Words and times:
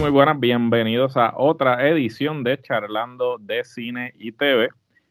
Muy 0.00 0.10
buenas, 0.10 0.40
bienvenidos 0.40 1.18
a 1.18 1.34
otra 1.36 1.86
edición 1.86 2.44
de 2.44 2.58
Charlando 2.58 3.36
de 3.38 3.62
Cine 3.62 4.14
y 4.18 4.32
TV. 4.32 4.70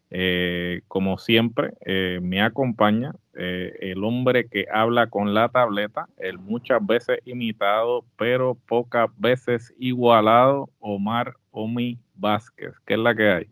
Eh, 0.10 0.82
como 0.88 1.20
siempre, 1.20 1.74
eh, 1.86 2.18
me 2.20 2.42
acompaña 2.42 3.14
eh, 3.36 3.74
el 3.80 4.04
hombre 4.04 4.48
que 4.48 4.66
habla 4.74 5.06
con 5.06 5.36
la 5.36 5.50
tableta, 5.50 6.08
el 6.18 6.40
muchas 6.40 6.84
veces 6.84 7.20
imitado, 7.26 8.06
pero 8.18 8.58
pocas 8.68 9.08
veces 9.18 9.72
igualado, 9.78 10.72
Omar 10.80 11.36
Omi 11.52 12.00
Vázquez. 12.16 12.74
¿Qué 12.88 12.96
es 12.96 13.00
la 13.00 13.14
que 13.14 13.30
hay? 13.30 13.48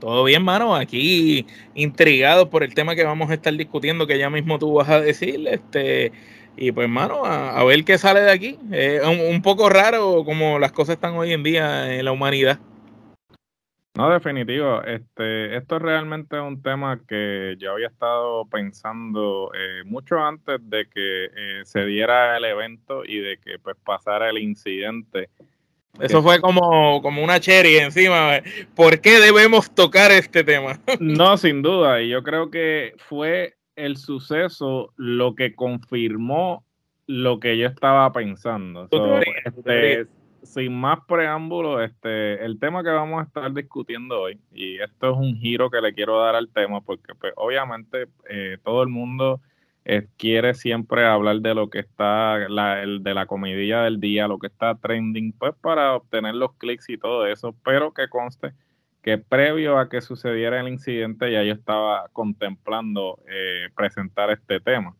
Todo 0.00 0.24
bien, 0.24 0.42
mano. 0.42 0.74
Aquí 0.74 1.46
intrigado 1.74 2.48
por 2.48 2.62
el 2.62 2.72
tema 2.72 2.94
que 2.94 3.04
vamos 3.04 3.30
a 3.30 3.34
estar 3.34 3.54
discutiendo, 3.54 4.06
que 4.06 4.18
ya 4.18 4.30
mismo 4.30 4.58
tú 4.58 4.72
vas 4.72 4.88
a 4.88 5.02
decir. 5.02 5.46
Este, 5.46 6.12
y 6.56 6.72
pues, 6.72 6.88
mano, 6.88 7.24
a, 7.24 7.62
ver 7.64 7.84
qué 7.84 7.98
sale 7.98 8.20
de 8.20 8.30
aquí. 8.30 8.58
un, 9.04 9.34
un 9.34 9.42
poco 9.42 9.68
raro 9.68 10.24
como 10.24 10.58
las 10.58 10.72
cosas 10.72 10.96
están 10.96 11.14
hoy 11.14 11.32
en 11.32 11.42
día 11.42 11.94
en 11.94 12.04
la 12.04 12.12
humanidad. 12.12 12.58
No, 13.94 14.10
definitivo. 14.10 14.82
Este, 14.84 15.54
esto 15.54 15.76
es 15.76 15.82
realmente 15.82 16.40
un 16.40 16.62
tema 16.62 16.98
que 17.06 17.56
yo 17.58 17.72
había 17.72 17.88
estado 17.88 18.46
pensando 18.46 19.50
eh, 19.54 19.82
mucho 19.84 20.18
antes 20.18 20.58
de 20.62 20.88
que 20.88 21.24
eh, 21.26 21.60
se 21.64 21.84
diera 21.84 22.38
el 22.38 22.44
evento 22.46 23.04
y 23.04 23.18
de 23.18 23.36
que 23.36 23.58
pues 23.58 23.76
pasara 23.84 24.30
el 24.30 24.38
incidente. 24.38 25.28
Eso 26.00 26.22
fue 26.22 26.40
como, 26.40 27.02
como 27.02 27.22
una 27.22 27.38
cherry 27.38 27.76
encima. 27.76 28.40
¿Por 28.74 29.02
qué 29.02 29.20
debemos 29.20 29.74
tocar 29.74 30.10
este 30.10 30.42
tema? 30.42 30.80
no, 31.00 31.36
sin 31.36 31.60
duda. 31.60 32.00
Y 32.00 32.08
yo 32.08 32.22
creo 32.22 32.50
que 32.50 32.94
fue 32.96 33.56
el 33.76 33.96
suceso 33.96 34.92
lo 34.96 35.34
que 35.34 35.54
confirmó 35.54 36.64
lo 37.06 37.40
que 37.40 37.58
yo 37.58 37.66
estaba 37.66 38.12
pensando. 38.12 38.88
este, 39.44 40.06
sin 40.42 40.74
más 40.74 41.00
preámbulos, 41.06 41.82
este, 41.82 42.44
el 42.44 42.58
tema 42.58 42.82
que 42.82 42.90
vamos 42.90 43.20
a 43.20 43.24
estar 43.24 43.52
discutiendo 43.52 44.22
hoy, 44.22 44.38
y 44.52 44.78
esto 44.78 45.12
es 45.12 45.16
un 45.16 45.36
giro 45.36 45.70
que 45.70 45.80
le 45.80 45.94
quiero 45.94 46.20
dar 46.20 46.34
al 46.34 46.48
tema, 46.48 46.80
porque 46.80 47.14
pues, 47.14 47.32
obviamente 47.36 48.08
eh, 48.28 48.58
todo 48.64 48.82
el 48.82 48.88
mundo 48.88 49.40
eh, 49.84 50.06
quiere 50.16 50.54
siempre 50.54 51.04
hablar 51.04 51.40
de 51.40 51.54
lo 51.54 51.68
que 51.68 51.80
está, 51.80 52.48
la, 52.48 52.82
el, 52.82 53.02
de 53.02 53.14
la 53.14 53.26
comidilla 53.26 53.82
del 53.82 54.00
día, 54.00 54.28
lo 54.28 54.38
que 54.38 54.46
está 54.46 54.76
trending, 54.76 55.32
pues 55.32 55.54
para 55.60 55.94
obtener 55.94 56.34
los 56.34 56.54
clics 56.54 56.88
y 56.88 56.98
todo 56.98 57.26
eso, 57.26 57.54
pero 57.64 57.92
que 57.92 58.08
conste 58.08 58.52
que 59.02 59.18
previo 59.18 59.78
a 59.78 59.88
que 59.88 60.00
sucediera 60.00 60.60
el 60.60 60.68
incidente 60.68 61.30
ya 61.30 61.42
yo 61.42 61.52
estaba 61.52 62.08
contemplando 62.12 63.20
eh, 63.28 63.68
presentar 63.74 64.30
este 64.30 64.60
tema. 64.60 64.94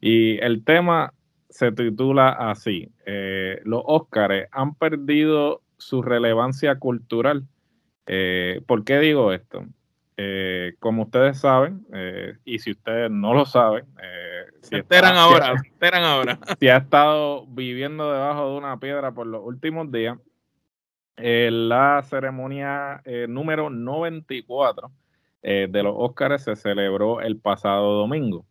Y 0.00 0.38
el 0.38 0.64
tema 0.64 1.12
se 1.54 1.70
titula 1.70 2.30
así, 2.30 2.90
eh, 3.06 3.60
los 3.64 3.80
Óscares 3.84 4.48
han 4.50 4.74
perdido 4.74 5.62
su 5.78 6.02
relevancia 6.02 6.80
cultural. 6.80 7.44
Eh, 8.06 8.60
¿Por 8.66 8.84
qué 8.84 8.98
digo 8.98 9.32
esto? 9.32 9.64
Eh, 10.16 10.74
como 10.80 11.04
ustedes 11.04 11.38
saben, 11.38 11.86
y 12.44 12.58
si 12.58 12.72
ustedes 12.72 13.08
no 13.08 13.34
lo 13.34 13.46
saben, 13.46 13.84
se 14.62 14.78
enteran 14.78 15.16
ahora, 15.16 15.56
se 15.58 15.68
enteran 15.68 16.02
ahora. 16.02 16.38
Si 16.58 16.68
ha 16.68 16.78
estado 16.78 17.46
viviendo 17.46 18.12
debajo 18.12 18.50
de 18.50 18.56
una 18.58 18.78
piedra 18.80 19.12
por 19.12 19.28
los 19.28 19.44
últimos 19.44 19.92
días, 19.92 20.18
la 21.16 22.02
ceremonia 22.08 23.02
número 23.28 23.70
94 23.70 24.90
de 25.42 25.82
los 25.82 25.94
Óscares 25.96 26.42
se 26.42 26.56
celebró 26.56 27.20
el 27.20 27.38
pasado 27.38 27.98
domingo. 27.98 28.46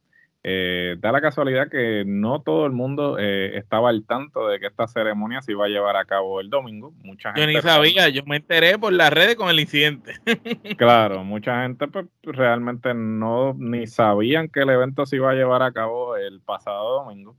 Eh, 0.45 0.97
da 0.99 1.13
la 1.13 1.21
casualidad 1.21 1.69
que 1.69 2.03
no 2.05 2.41
todo 2.41 2.65
el 2.65 2.73
mundo 2.73 3.17
eh, 3.17 3.57
estaba 3.57 3.87
al 3.87 4.05
tanto 4.05 4.45
de 4.49 4.59
que 4.59 4.67
esta 4.67 4.87
ceremonia 4.87 5.41
se 5.41 5.53
iba 5.53 5.63
a 5.63 5.69
llevar 5.69 5.95
a 5.95 6.03
cabo 6.03 6.41
el 6.41 6.49
domingo. 6.49 6.91
Mucha 7.01 7.31
gente 7.31 7.53
yo 7.53 7.59
ni 7.59 7.61
sabía, 7.61 8.09
yo 8.09 8.23
me 8.25 8.35
enteré 8.35 8.77
por 8.77 8.91
las 8.91 9.13
redes 9.13 9.37
con 9.37 9.49
el 9.49 9.61
incidente. 9.61 10.15
claro, 10.77 11.23
mucha 11.23 11.63
gente 11.63 11.87
pues, 11.87 12.07
realmente 12.23 12.93
no 12.93 13.53
ni 13.57 13.87
sabían 13.87 14.49
que 14.49 14.59
el 14.59 14.71
evento 14.71 15.05
se 15.05 15.15
iba 15.15 15.31
a 15.31 15.35
llevar 15.35 15.63
a 15.63 15.71
cabo 15.71 16.17
el 16.17 16.41
pasado 16.41 17.05
domingo. 17.05 17.37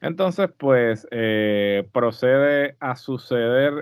Entonces, 0.00 0.48
pues 0.56 1.06
eh, 1.10 1.88
procede 1.92 2.76
a 2.80 2.96
suceder 2.96 3.72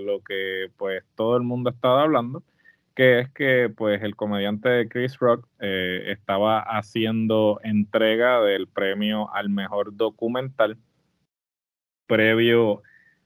lo 0.00 0.20
que 0.22 0.70
pues 0.76 1.04
todo 1.14 1.36
el 1.36 1.42
mundo 1.42 1.70
estaba 1.70 2.02
hablando 2.02 2.42
que 2.94 3.20
es 3.20 3.30
que 3.30 3.70
pues 3.74 4.02
el 4.02 4.16
comediante 4.16 4.88
Chris 4.88 5.18
Rock 5.18 5.46
eh, 5.60 6.04
estaba 6.08 6.60
haciendo 6.60 7.60
entrega 7.62 8.40
del 8.42 8.68
premio 8.68 9.32
al 9.34 9.48
mejor 9.48 9.96
documental 9.96 10.76
previo 12.06 12.82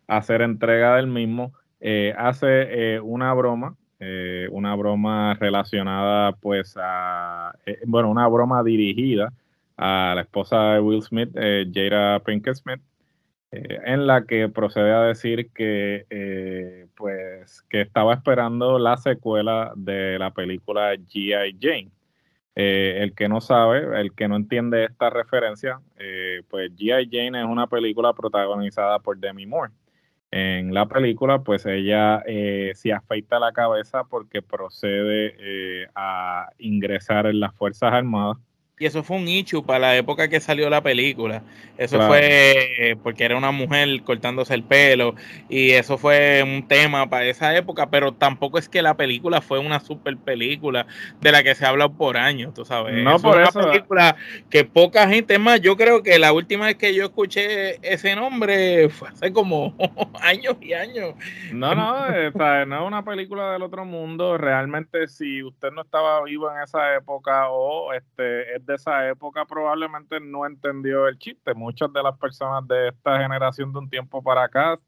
a 0.07 0.19
hacer 0.19 0.43
entrega 0.43 0.97
del 0.97 1.09
mismo 1.09 1.53
eh, 1.81 2.15
hace 2.17 2.95
eh, 2.95 3.01
una 3.01 3.33
broma 3.34 3.77
una 4.51 4.75
broma 4.75 5.34
relacionada 5.41 6.33
pues 6.33 6.77
a 6.78 7.55
bueno 7.87 8.11
una 8.11 8.28
broma 8.28 8.63
dirigida 8.63 9.33
a 9.77 10.15
la 10.15 10.23
esposa 10.23 10.75
de 10.75 10.81
Will 10.81 11.03
Smith 11.03 11.31
Jada 11.73 12.21
Pinkett 12.21 12.57
Smith 12.57 12.81
eh, 13.53 13.81
en 13.85 14.07
la 14.07 14.25
que 14.25 14.49
procede 14.49 14.93
a 14.93 15.03
decir 15.03 15.51
que 15.53 16.05
eh, 16.11 16.89
pues 16.97 17.63
que 17.71 17.83
estaba 17.83 18.15
esperando 18.15 18.79
la 18.79 18.97
secuela 18.97 19.73
de 19.77 20.19
la 20.19 20.33
película 20.33 20.95
G.I. 20.95 21.57
Jane. 21.61 21.91
Eh, 22.57 23.03
el 23.03 23.15
que 23.15 23.29
no 23.29 23.41
sabe, 23.41 24.01
el 24.01 24.15
que 24.15 24.29
no 24.29 24.37
entiende 24.37 24.85
esta 24.85 25.11
referencia, 25.11 25.81
pues 26.49 26.73
G.I. 26.75 27.09
Jane 27.11 27.41
es 27.41 27.47
una 27.47 27.67
película 27.67 28.13
protagonizada 28.15 28.99
por 28.99 29.19
Demi 29.19 29.47
Moore. 29.47 29.73
En 30.31 30.75
la 30.75 30.87
película, 30.87 31.43
pues 31.43 31.67
ella 31.67 32.23
se 32.75 32.93
afeita 32.93 33.39
la 33.39 33.53
cabeza 33.53 34.05
porque 34.05 34.43
procede 34.43 35.89
a 35.95 36.51
ingresar 36.59 37.27
en 37.27 37.41
las 37.41 37.55
Fuerzas 37.55 37.93
Armadas 37.93 38.39
y 38.79 38.85
eso 38.85 39.03
fue 39.03 39.17
un 39.17 39.27
issue 39.27 39.65
para 39.65 39.79
la 39.79 39.97
época 39.97 40.29
que 40.29 40.39
salió 40.39 40.69
la 40.69 40.83
película. 40.83 41.43
Eso 41.79 41.99
fue 42.01 42.97
porque 43.03 43.25
era 43.25 43.37
una 43.37 43.51
mujer 43.51 44.03
cortándose 44.03 44.55
el 44.55 44.65
pelo 44.65 45.15
y 45.49 45.71
eso 45.71 45.97
fue 45.97 46.43
un 46.43 46.67
tema 46.69 47.09
para 47.09 47.25
esa 47.27 47.57
época, 47.57 47.89
pero 47.89 48.13
tampoco 48.13 48.59
es 48.59 48.69
que 48.69 48.83
la 48.83 48.95
película 48.95 49.41
fue 49.41 49.59
una 49.59 49.81
super 49.81 50.17
película 50.19 50.87
de 51.21 51.33
la 51.33 51.43
que 51.43 51.55
se 51.55 51.65
ha 51.65 51.71
hablado 51.71 51.93
por 51.95 52.19
años, 52.19 52.53
tú 52.53 52.65
sabes. 52.65 53.03
No, 53.03 53.19
por 53.19 53.41
es 53.41 53.55
una 53.55 53.73
película 53.73 54.17
que 54.51 54.65
poca 54.65 55.09
gente 55.09 55.39
más, 55.39 55.61
yo 55.61 55.77
creo 55.77 56.03
que 56.03 56.19
la 56.19 56.33
última 56.33 56.67
vez 56.67 56.77
que 56.77 56.95
yo 56.95 57.05
escuché 57.05 57.79
ese 57.83 58.15
nombre 58.15 58.91
fue 58.91 59.09
hace 59.09 59.33
como 59.33 59.75
años 60.21 60.57
y 60.61 60.75
años. 60.75 61.15
No, 61.51 61.75
no, 61.75 62.09
no 62.67 62.77
es 62.77 62.87
una 62.87 63.05
película 63.05 63.53
del 63.53 63.63
otro 63.63 63.87
mundo. 63.87 64.37
Realmente 64.37 65.09
si 65.09 65.43
usted 65.43 65.71
no 65.73 65.83
estaba 65.83 66.23
vivo 66.25 66.51
en 66.51 66.63
esa 66.63 66.95
época 66.95 67.49
o 67.51 67.93
este 67.93 68.55
de 68.66 68.75
esa 68.75 69.09
época 69.09 69.44
probablemente 69.47 70.21
no 70.21 70.44
entendió 70.44 71.09
el 71.09 71.19
chiste. 71.19 71.54
Muchas 71.54 71.92
de 71.92 72.03
las 72.03 72.18
personas 72.18 72.66
de 72.68 72.89
esta 72.89 73.21
generación 73.21 73.72
de 73.72 73.78
un 73.78 73.89
tiempo 73.89 74.22
para 74.22 74.45
acá 74.45 74.78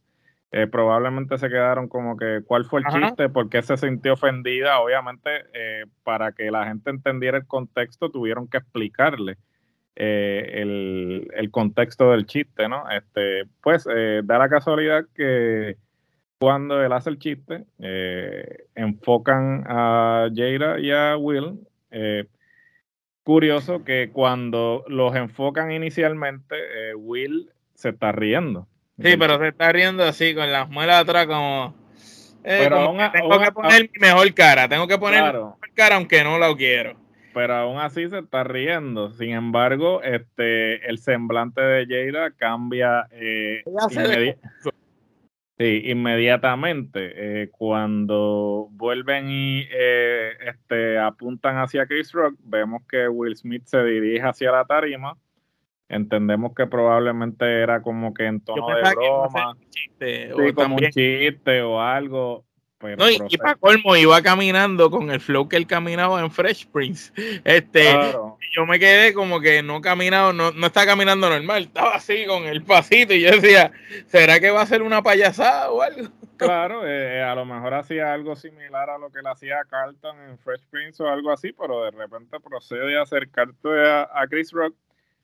eh, 0.50 0.66
probablemente 0.66 1.36
se 1.36 1.48
quedaron 1.48 1.88
como 1.88 2.16
que 2.16 2.40
cuál 2.46 2.64
fue 2.64 2.80
el 2.80 2.86
chiste, 2.86 3.28
por 3.28 3.50
qué 3.50 3.62
se 3.62 3.76
sintió 3.76 4.14
ofendida. 4.14 4.80
Obviamente, 4.80 5.30
eh, 5.52 5.84
para 6.02 6.32
que 6.32 6.50
la 6.50 6.66
gente 6.66 6.90
entendiera 6.90 7.38
el 7.38 7.46
contexto, 7.46 8.10
tuvieron 8.10 8.48
que 8.48 8.56
explicarle 8.58 9.36
eh, 9.94 10.50
el, 10.54 11.28
el, 11.34 11.50
contexto 11.50 12.12
del 12.12 12.26
chiste, 12.26 12.69
¿no? 12.69 12.88
Este, 12.90 13.44
pues 13.62 13.84
da 13.84 14.38
la 14.38 14.48
casualidad 14.48 15.04
que 15.14 15.76
cuando 16.38 16.82
él 16.82 16.92
hace 16.92 17.10
el 17.10 17.19
chiste, 17.19 17.64
enfocan 18.74 19.64
a 19.66 20.28
Jada 20.34 20.78
y 20.81 20.92
a 20.92 21.16
Will 21.16 21.60
curioso 23.28 23.84
que 23.84 24.08
cuando 24.10 24.86
los 24.88 25.14
enfocan 25.14 25.70
inicialmente, 25.70 26.54
eh, 26.56 26.94
Will 26.94 27.50
se 27.75 27.90
está 27.90 28.10
riendo. 28.10 28.66
Sí, 29.02 29.19
pero 29.19 29.38
se 29.38 29.48
está 29.48 29.70
riendo 29.70 30.02
así, 30.02 30.34
con 30.34 30.50
las 30.50 30.70
muelas 30.70 31.02
atrás 31.02 31.26
como... 31.26 31.75
Eh, 32.42 32.60
pero 32.62 32.96
tengo 33.12 33.38
que 33.38 33.52
poner 33.52 33.90
mi 33.92 34.00
mejor 34.00 34.32
cara, 34.32 34.66
tengo 34.66 34.88
que 34.88 34.96
poner 34.96 35.25
mi 35.25 35.32
mejor 35.32 35.58
cara 35.75 35.96
aunque 35.96 36.25
no 36.25 36.38
la 36.38 36.56
quiero. 36.56 36.96
Pero 37.34 37.54
aún 37.54 37.78
así 37.78 38.08
se 38.08 38.20
está 38.20 38.44
riendo. 38.44 39.10
Sin 39.10 39.32
embargo, 39.32 40.02
este 40.02 40.88
el 40.88 40.98
semblante 40.98 41.60
de 41.60 42.10
Jada 42.10 42.31
cambia 42.31 43.08
eh, 43.12 43.62
Sí, 45.58 45.82
inmediatamente. 45.87 47.43
Eh, 47.43 47.50
cuando 47.50 48.69
vuelven 48.70 49.28
y 49.28 49.66
eh, 49.70 50.31
este, 50.46 50.99
apuntan 50.99 51.56
hacia 51.56 51.87
Chris 51.87 52.12
Rock, 52.12 52.37
vemos 52.44 52.82
que 52.88 53.08
Will 53.08 53.37
Smith 53.37 53.64
se 53.66 53.82
dirige 53.82 54.22
hacia 54.25 54.52
la 54.52 54.64
tarima. 54.64 55.16
Entendemos 55.88 56.55
que 56.55 56.66
probablemente 56.66 57.60
era 57.60 57.82
como 57.82 58.14
que 58.14 58.26
en 58.26 58.40
tono 58.40 58.69
de 58.69 58.82
broma. 58.94 59.56
chiste, 59.70 60.31
sí, 60.37 60.52
como 60.52 60.76
un 60.76 60.90
chiste 60.90 61.62
o 61.62 61.81
algo. 61.81 62.44
No, 62.80 63.10
y, 63.10 63.36
para 63.38 63.56
colmo 63.56 63.96
iba 63.96 64.22
caminando 64.22 64.90
con 64.90 65.10
el 65.10 65.20
flow 65.20 65.48
que 65.48 65.56
él 65.56 65.66
caminaba 65.66 66.20
en 66.20 66.30
Fresh 66.30 66.69
Prince. 66.69 67.12
Este, 67.44 67.84
yo 68.54 68.66
me 68.66 68.78
quedé 68.78 69.12
como 69.12 69.40
que 69.40 69.62
no 69.62 69.80
caminado, 69.80 70.32
no, 70.32 70.52
no 70.52 70.66
está 70.66 70.86
caminando 70.86 71.28
normal, 71.28 71.64
estaba 71.64 71.96
así 71.96 72.25
con 72.26 72.44
el 72.44 72.62
pasito 72.62 73.14
y 73.14 73.22
yo 73.22 73.32
decía, 73.32 73.72
¿será 74.06 74.38
que 74.38 74.50
va 74.50 74.62
a 74.62 74.66
ser 74.66 74.82
una 74.82 75.02
payasada 75.02 75.70
o 75.70 75.82
algo? 75.82 76.08
Claro, 76.36 76.86
eh, 76.86 77.20
a 77.20 77.34
lo 77.34 77.44
mejor 77.44 77.75
hacía 77.75 78.12
algo 78.12 78.36
similar 78.36 78.90
a 78.90 78.98
lo 78.98 79.10
que 79.10 79.22
le 79.22 79.31
hacía 79.31 79.56
Carlton 79.69 80.16
en 80.20 80.38
Fresh 80.38 80.66
Prince 80.70 81.02
o 81.02 81.08
algo 81.08 81.32
así, 81.32 81.52
pero 81.52 81.82
de 81.82 81.90
repente 81.90 82.38
procede 82.38 82.96
a 82.96 83.02
acercarte 83.02 83.69
a 83.69 84.24
Chris 84.28 84.52
Rock 84.52 84.74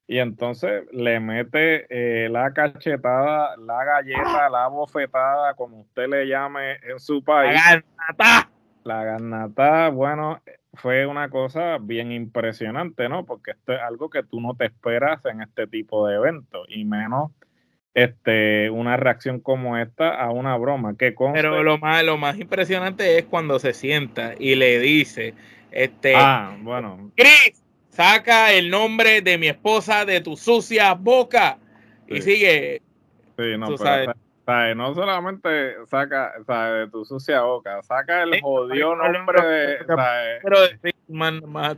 y 0.07 0.19
entonces 0.19 0.85
le 0.93 1.19
mete 1.21 1.87
eh, 1.89 2.29
la 2.29 2.53
cachetada, 2.53 3.57
la 3.57 3.85
galleta, 3.85 4.49
la 4.51 4.69
bofetada, 4.69 5.55
como 5.55 5.81
usted 5.81 6.09
le 6.09 6.27
llame 6.27 6.77
en 6.83 7.01
su 7.01 7.25
país. 7.25 7.55
La 7.55 7.83
garnata. 7.83 8.51
La 8.85 9.05
garnata, 9.05 9.89
bueno, 9.89 10.43
fue 10.75 11.07
una 11.07 11.31
cosa 11.31 11.79
bien 11.81 12.13
impresionante, 12.13 13.09
¿no? 13.09 13.25
Porque 13.25 13.53
esto 13.53 13.73
es 13.73 13.81
algo 13.81 14.11
que 14.11 14.23
tú 14.23 14.41
no 14.41 14.55
te 14.55 14.67
esperas 14.67 15.25
en 15.25 15.41
este 15.41 15.67
tipo 15.67 16.07
de 16.07 16.17
eventos, 16.17 16.67
y 16.69 16.85
menos 16.85 17.31
este, 17.95 18.69
una 18.71 18.97
reacción 18.97 19.41
como 19.41 19.79
esta 19.79 20.21
a 20.21 20.31
una 20.31 20.57
broma. 20.57 20.97
Que 20.97 21.15
Pero 21.33 21.63
lo 21.63 21.79
más, 21.79 22.05
lo 22.05 22.19
más 22.19 22.39
impresionante 22.39 23.19
es 23.19 23.25
cuando 23.25 23.59
se 23.59 23.73
sienta 23.73 24.35
y 24.39 24.57
le 24.57 24.79
dice, 24.81 25.35
este, 25.71 26.15
ah, 26.17 26.57
bueno. 26.61 27.11
Chris, 27.17 27.64
saca 27.95 28.53
el 28.53 28.71
nombre 28.71 29.21
de 29.21 29.39
mi 29.39 29.49
esposa 29.49 30.05
de 30.05 30.21
tu 30.21 30.37
sucia 30.37 30.95
boca. 30.95 31.59
Y 32.09 32.21
sigue. 32.21 32.83
Sí, 33.39 33.57
no, 33.59 33.75
pero, 34.47 34.75
no 34.75 34.95
solamente 34.95 35.75
saca 35.87 36.35
de 36.47 36.89
tu 36.89 37.05
sucia 37.05 37.41
boca, 37.43 37.83
saca 37.83 38.25
el 38.25 38.41
jodido 38.41 38.95
nombre 38.95 39.43
de. 39.43 39.79
Pero 40.43 40.57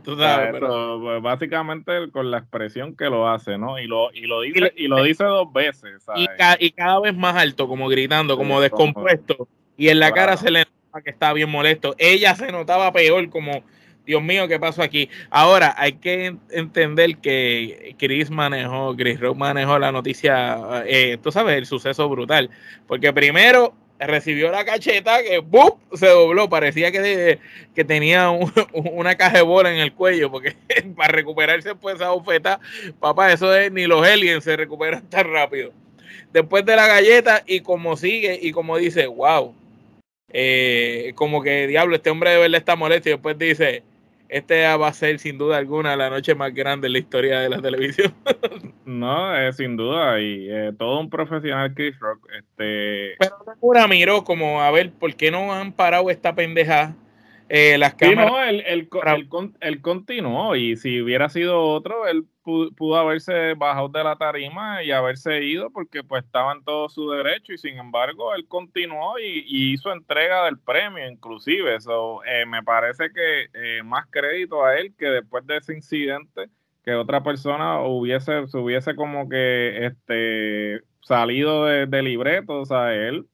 tú 0.03 0.17
sabes. 0.17 0.51
Pero, 0.51 0.99
pues, 1.01 1.21
básicamente 1.21 2.11
con 2.11 2.29
la 2.29 2.39
expresión 2.39 2.95
que 2.95 3.05
lo 3.05 3.29
hace, 3.29 3.57
¿no? 3.57 3.79
Y 3.79 3.87
lo, 3.87 4.11
y 4.11 4.21
lo 4.21 4.41
dice, 4.41 4.73
y, 4.75 4.87
lo 4.87 5.03
dice 5.03 5.23
dos 5.23 5.51
veces. 5.53 6.05
Y, 6.15 6.27
y, 6.59 6.71
cada 6.71 6.99
vez 6.99 7.15
más 7.15 7.35
alto, 7.35 7.67
como 7.67 7.87
gritando, 7.87 8.37
como 8.37 8.59
descompuesto. 8.59 9.47
y 9.77 9.89
en 9.89 9.99
la 9.99 10.11
cara 10.11 10.35
se 10.35 10.51
le 10.51 10.65
nota 10.65 11.01
que 11.01 11.11
está 11.11 11.31
bien 11.31 11.49
molesto. 11.49 11.95
Ella 11.97 12.35
se 12.35 12.51
notaba 12.51 12.91
peor, 12.91 13.29
como 13.29 13.63
Dios 14.07 14.23
mío, 14.23 14.47
¿qué 14.47 14.57
pasó 14.57 14.81
aquí? 14.81 15.09
Ahora, 15.29 15.75
hay 15.77 15.93
que 15.93 16.37
entender 16.49 17.17
que 17.17 17.93
Chris 17.99 18.31
manejó, 18.31 18.95
Chris 18.95 19.19
Rock 19.19 19.37
manejó 19.37 19.77
la 19.77 19.91
noticia, 19.91 20.83
eh, 20.85 21.17
tú 21.21 21.29
sabes, 21.29 21.57
el 21.57 21.65
suceso 21.65 22.07
brutal. 22.07 22.49
Porque 22.87 23.11
primero 23.11 23.75
recibió 23.99 24.49
la 24.49 24.63
cacheta 24.63 25.21
que 25.21 25.39
¡bup! 25.39 25.79
se 25.93 26.07
dobló. 26.07 26.49
Parecía 26.49 26.89
que, 26.89 27.39
tenía 27.85 28.29
una 28.73 29.15
caja 29.15 29.37
de 29.37 29.43
bola 29.43 29.73
en 29.73 29.79
el 29.79 29.91
cuello, 29.91 30.31
porque 30.31 30.55
para 30.95 31.11
recuperarse 31.11 31.75
pues 31.75 31.95
esa 31.95 32.13
oferta, 32.13 32.61
papá, 33.01 33.33
eso 33.33 33.53
es 33.53 33.73
ni 33.73 33.87
los 33.87 34.07
aliens 34.07 34.45
se 34.45 34.55
recuperan 34.55 35.05
tan 35.09 35.29
rápido. 35.31 35.73
Después 36.31 36.65
de 36.65 36.77
la 36.77 36.87
galleta, 36.87 37.43
y 37.45 37.59
como 37.59 37.97
sigue, 37.97 38.39
y 38.41 38.53
como 38.53 38.77
dice, 38.77 39.07
wow, 39.07 39.53
eh, 40.31 41.11
como 41.15 41.41
que 41.41 41.67
diablo, 41.67 41.95
este 41.95 42.09
hombre 42.09 42.31
de 42.31 42.37
verdad 42.37 42.59
está 42.59 42.77
molesto, 42.77 43.09
y 43.09 43.13
después 43.13 43.37
dice, 43.37 43.83
este 44.29 44.65
va 44.75 44.87
a 44.87 44.93
ser 44.93 45.19
sin 45.19 45.37
duda 45.37 45.57
alguna 45.57 45.95
la 45.95 46.09
noche 46.09 46.35
más 46.35 46.53
grande 46.53 46.87
en 46.87 46.93
la 46.93 46.99
historia 46.99 47.39
de 47.39 47.49
la 47.49 47.61
televisión. 47.61 48.13
no, 48.85 49.35
es 49.37 49.57
sin 49.57 49.77
duda, 49.77 50.19
y 50.19 50.49
eh, 50.49 50.73
todo 50.77 50.99
un 50.99 51.09
profesional 51.09 51.73
Chris 51.73 51.97
Rock. 51.99 52.27
Este... 52.37 53.15
Pero 53.19 53.37
Sakura 53.45 53.87
miró 53.87 54.23
como, 54.23 54.61
a 54.61 54.71
ver, 54.71 54.91
¿por 54.91 55.15
qué 55.15 55.31
no 55.31 55.53
han 55.53 55.71
parado 55.71 56.09
esta 56.09 56.35
pendeja? 56.35 56.95
Eh, 57.49 57.77
las 57.77 57.93
cámaras. 57.95 58.31
no, 58.31 58.43
él, 59.61 59.81
continuó 59.81 60.55
y 60.55 60.75
si 60.75 61.01
hubiera 61.01 61.29
sido 61.29 61.61
otro, 61.61 62.05
él 62.07 62.25
pudo, 62.43 62.97
haberse 62.97 63.53
bajado 63.53 63.89
de 63.89 64.03
la 64.03 64.15
tarima 64.17 64.83
y 64.83 64.91
haberse 64.91 65.43
ido 65.43 65.69
porque 65.69 66.03
pues 66.03 66.25
estaba 66.25 66.53
en 66.53 66.63
todo 66.63 66.89
su 66.89 67.09
derecho 67.11 67.53
y 67.53 67.57
sin 67.57 67.77
embargo 67.77 68.33
él 68.35 68.47
continuó 68.47 69.17
y, 69.19 69.73
hizo 69.73 69.93
entrega 69.93 70.45
del 70.45 70.59
premio 70.59 71.09
inclusive. 71.09 71.75
Eso 71.75 72.21
eh, 72.25 72.45
me 72.45 72.63
parece 72.63 73.11
que 73.11 73.47
eh, 73.53 73.83
más 73.83 74.05
crédito 74.09 74.65
a 74.65 74.77
él 74.77 74.93
que 74.97 75.07
después 75.07 75.45
de 75.47 75.57
ese 75.57 75.73
incidente 75.73 76.49
que 76.83 76.95
otra 76.95 77.21
persona 77.21 77.81
hubiese, 77.81 78.45
hubiese 78.53 78.95
como 78.95 79.27
que 79.27 79.85
este 79.85 80.81
salido 81.01 81.65
de, 81.65 82.01
libreto, 82.01 82.61
o 82.61 82.65
sea, 82.65 82.93
él 82.93 83.25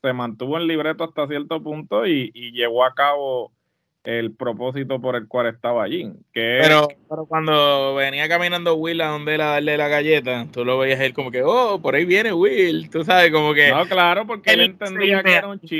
se 0.00 0.12
mantuvo 0.14 0.56
en 0.58 0.66
libreto 0.66 1.04
hasta 1.04 1.26
cierto 1.26 1.62
punto 1.62 2.06
y, 2.06 2.30
y 2.32 2.52
llevó 2.52 2.84
a 2.84 2.94
cabo 2.94 3.52
el 4.04 4.34
propósito 4.34 5.00
por 5.00 5.16
el 5.16 5.28
cual 5.28 5.46
estaba 5.46 5.84
allí. 5.84 6.12
Que 6.32 6.58
pero, 6.60 6.88
pero 7.08 7.26
cuando 7.26 7.94
venía 7.94 8.28
caminando 8.28 8.74
Will 8.74 9.00
a 9.00 9.08
donde 9.08 9.34
era 9.34 9.46
darle 9.46 9.76
la 9.76 9.88
galleta, 9.88 10.46
tú 10.52 10.64
lo 10.64 10.78
veías 10.78 11.00
él 11.00 11.14
como 11.14 11.30
que, 11.30 11.42
oh, 11.42 11.80
por 11.80 11.94
ahí 11.94 12.04
viene 12.04 12.32
Will, 12.32 12.90
tú 12.90 13.04
sabes, 13.04 13.30
como 13.30 13.54
que... 13.54 13.70
No, 13.70 13.86
claro, 13.86 14.26
porque 14.26 14.52
él, 14.52 14.60
entendía 14.62 15.22
que 15.22 15.34
era 15.34 15.48
un 15.48 15.60
chiste. 15.60 15.78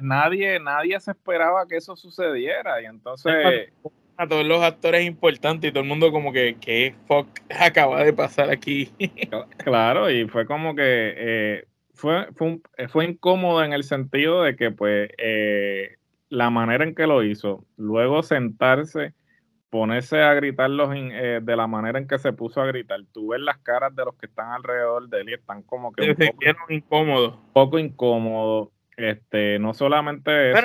nadie, 0.00 0.60
nadie 0.60 1.00
se 1.00 1.10
esperaba 1.10 1.66
que 1.66 1.76
eso 1.76 1.96
sucediera 1.96 2.80
y 2.80 2.86
entonces... 2.86 3.72
A 4.18 4.28
todos 4.28 4.44
los 4.44 4.62
actores 4.62 5.04
importantes 5.04 5.70
y 5.70 5.72
todo 5.72 5.82
el 5.82 5.88
mundo 5.88 6.12
como 6.12 6.32
que, 6.32 6.56
¿qué 6.60 6.94
fuck 7.08 7.26
acaba 7.58 8.04
de 8.04 8.12
pasar 8.12 8.50
aquí? 8.50 8.92
claro, 9.58 10.10
y 10.10 10.28
fue 10.28 10.46
como 10.46 10.76
que... 10.76 11.14
Eh, 11.16 11.64
fue, 11.94 12.26
fue, 12.34 12.60
fue 12.88 13.04
incómodo 13.04 13.62
en 13.64 13.72
el 13.72 13.84
sentido 13.84 14.42
de 14.42 14.56
que 14.56 14.70
pues 14.72 15.10
eh, 15.18 15.98
la 16.32 16.48
manera 16.48 16.82
en 16.82 16.94
que 16.94 17.06
lo 17.06 17.22
hizo, 17.22 17.66
luego 17.76 18.22
sentarse, 18.22 19.12
ponerse 19.68 20.22
a 20.22 20.32
gritarlos 20.32 20.88
eh, 20.94 21.40
de 21.42 21.56
la 21.56 21.66
manera 21.66 21.98
en 21.98 22.08
que 22.08 22.18
se 22.18 22.32
puso 22.32 22.62
a 22.62 22.66
gritar, 22.66 23.00
tú 23.12 23.28
ves 23.28 23.40
las 23.42 23.58
caras 23.58 23.94
de 23.94 24.02
los 24.06 24.14
que 24.14 24.26
están 24.26 24.50
alrededor 24.50 25.10
de 25.10 25.20
él 25.20 25.28
y 25.28 25.34
están 25.34 25.62
como 25.62 25.92
que 25.92 26.08
un 26.08 26.16
poco, 26.16 26.72
incómodos. 26.72 27.38
poco 27.52 27.78
incómodos. 27.78 28.68
Este, 28.96 29.58
no 29.58 29.74
solamente 29.74 30.52
eso, 30.52 30.60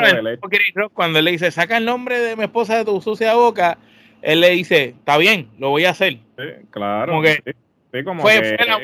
Pero 0.73 0.89
cuando 0.89 1.19
él 1.19 1.25
le 1.25 1.31
dice, 1.31 1.51
saca 1.51 1.77
el 1.77 1.85
nombre 1.85 2.17
de 2.17 2.37
mi 2.37 2.43
esposa 2.43 2.77
de 2.77 2.85
tu 2.85 3.01
sucia 3.01 3.33
boca, 3.35 3.77
él 4.21 4.39
le 4.39 4.51
dice, 4.51 4.95
está 4.97 5.17
bien, 5.17 5.49
lo 5.59 5.69
voy 5.69 5.83
a 5.83 5.89
hacer. 5.89 6.13
Sí, 6.37 6.43
claro. 6.69 7.11
Como 7.11 7.23
que, 7.23 7.43
sí, 7.91 8.03
como 8.05 8.21
fue, 8.21 8.41
que, 8.41 8.65
la, 8.65 8.77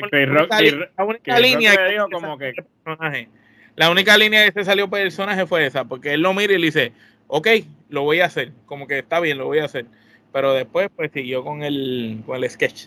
única, 1.04 1.38
línea 1.38 1.72
que, 1.72 1.96
como 2.10 2.36
que 2.36 2.52
personaje 2.84 3.30
la 3.76 3.90
única 3.90 4.16
línea 4.16 4.44
que 4.44 4.52
se 4.52 4.64
salió 4.64 4.88
personaje 4.88 5.46
fue 5.46 5.66
esa, 5.66 5.84
porque 5.84 6.14
él 6.14 6.20
lo 6.20 6.32
mira 6.34 6.52
y 6.52 6.58
le 6.58 6.66
dice, 6.66 6.92
ok, 7.26 7.48
lo 7.88 8.02
voy 8.02 8.20
a 8.20 8.26
hacer, 8.26 8.52
como 8.66 8.86
que 8.86 8.98
está 8.98 9.20
bien, 9.20 9.38
lo 9.38 9.46
voy 9.46 9.58
a 9.58 9.64
hacer. 9.64 9.86
Pero 10.32 10.52
después, 10.52 10.88
pues 10.94 11.12
siguió 11.12 11.44
con 11.44 11.62
el, 11.62 12.22
con 12.26 12.36
el 12.36 12.48
sketch. 12.48 12.86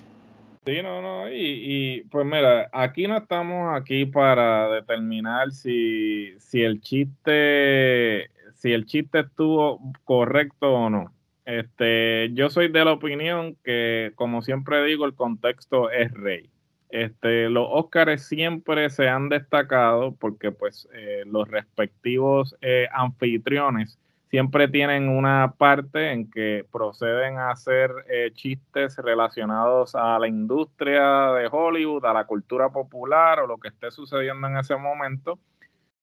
Sí, 0.65 0.81
no, 0.81 1.01
no, 1.01 1.29
y, 1.31 1.37
y, 1.39 2.01
pues 2.11 2.25
mira, 2.25 2.69
aquí 2.73 3.07
no 3.07 3.17
estamos 3.17 3.73
aquí 3.73 4.05
para 4.05 4.69
determinar 4.69 5.51
si, 5.51 6.33
si 6.39 6.61
el 6.61 6.81
chiste, 6.81 8.29
si 8.55 8.73
el 8.73 8.85
chiste 8.85 9.19
estuvo 9.21 9.79
correcto 10.03 10.73
o 10.73 10.89
no. 10.89 11.13
Este, 11.45 12.29
yo 12.33 12.49
soy 12.49 12.67
de 12.67 12.83
la 12.83 12.91
opinión 12.91 13.55
que, 13.63 14.11
como 14.15 14.41
siempre 14.41 14.83
digo, 14.83 15.05
el 15.05 15.15
contexto 15.15 15.89
es 15.89 16.11
rey. 16.11 16.49
Este, 16.89 17.49
los 17.49 17.67
Óscares 17.69 18.25
siempre 18.25 18.89
se 18.89 19.09
han 19.09 19.29
destacado 19.29 20.15
porque 20.15 20.51
pues 20.51 20.87
eh, 20.93 21.23
los 21.25 21.47
respectivos 21.49 22.55
eh, 22.61 22.87
anfitriones 22.93 23.99
siempre 24.29 24.67
tienen 24.67 25.09
una 25.09 25.53
parte 25.57 26.11
en 26.11 26.29
que 26.29 26.65
proceden 26.71 27.37
a 27.37 27.51
hacer 27.51 27.91
eh, 28.09 28.31
chistes 28.33 28.97
relacionados 28.97 29.95
a 29.95 30.17
la 30.19 30.27
industria 30.27 31.31
de 31.31 31.47
Hollywood, 31.51 32.05
a 32.05 32.13
la 32.13 32.25
cultura 32.25 32.69
popular 32.69 33.39
o 33.39 33.47
lo 33.47 33.57
que 33.57 33.69
esté 33.69 33.91
sucediendo 33.91 34.47
en 34.47 34.57
ese 34.57 34.75
momento. 34.75 35.39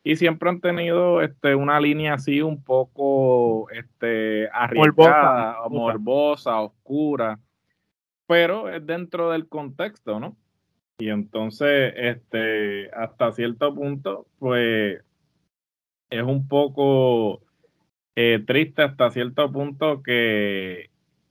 Y 0.03 0.17
siempre 0.17 0.51
han 0.51 0.61
tenido 0.61 1.23
este, 1.23 1.55
una 1.55 1.81
línea 1.81 2.15
así 2.15 2.43
un 2.43 2.63
poco 2.63 3.71
este, 3.71 4.51
arriesgada, 4.53 5.57
morbosa, 5.63 5.69
morbosa, 5.71 6.61
oscura, 6.61 7.39
pero 8.27 8.69
es 8.69 8.87
dentro 8.87 9.31
del 9.31 9.49
contexto, 9.49 10.21
¿no? 10.21 10.37
Y 10.99 11.09
entonces, 11.09 11.93
este, 11.97 12.91
hasta 12.93 13.33
cierto 13.33 13.75
punto, 13.75 14.27
pues 14.39 15.03
es 16.11 16.23
un 16.23 16.47
poco 16.47 17.43
eh, 18.15 18.43
triste 18.47 18.83
hasta 18.83 19.11
cierto 19.11 19.51
punto 19.51 20.03
que, 20.03 20.91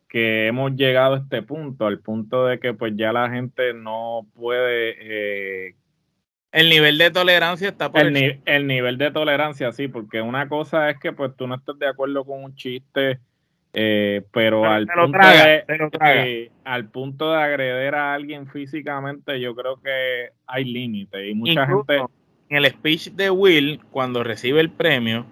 que 0.10 0.48
hemos 0.48 0.76
llegado 0.76 1.16
a 1.16 1.20
este 1.20 1.42
punto, 1.44 1.86
al 1.86 2.00
punto 2.00 2.46
de 2.46 2.60
que 2.60 2.74
pues 2.74 2.94
ya 2.96 3.14
la 3.14 3.30
gente 3.30 3.74
no 3.74 4.28
puede... 4.34 4.96
Eh, 5.00 5.76
el 6.52 6.70
nivel 6.70 6.98
de 6.98 7.10
tolerancia 7.10 7.70
está 7.70 7.92
por 7.92 8.02
el, 8.02 8.42
el 8.46 8.68
nivel 8.68 8.98
de 8.98 9.12
tolerancia, 9.12 9.72
sí, 9.72 9.88
porque 9.88 10.22
una 10.22 10.48
cosa 10.50 10.90
es 10.90 11.00
que 11.00 11.14
pues 11.14 11.36
tú 11.36 11.48
no 11.48 11.56
estés 11.56 11.80
de 11.80 11.88
acuerdo 11.88 12.26
con 12.26 12.44
un 12.44 12.54
chiste 12.54 13.20
eh, 13.76 14.22
pero, 14.32 14.66
al, 14.66 14.86
punto 14.86 15.18
de, 15.18 16.52
al 16.64 16.90
punto 16.90 17.32
de 17.32 17.42
agreder 17.42 17.96
a 17.96 18.14
alguien 18.14 18.48
físicamente, 18.48 19.40
yo 19.40 19.56
creo 19.56 19.82
que 19.82 20.30
hay 20.46 20.64
límites. 20.64 21.28
Y 21.28 21.34
mucha 21.34 21.66
gente. 21.66 21.98
en 22.50 22.58
el 22.58 22.66
speech 22.68 23.10
de 23.12 23.32
Will, 23.32 23.80
cuando 23.90 24.24
recibe 24.24 24.62
el 24.62 24.70
premio, 24.70 25.26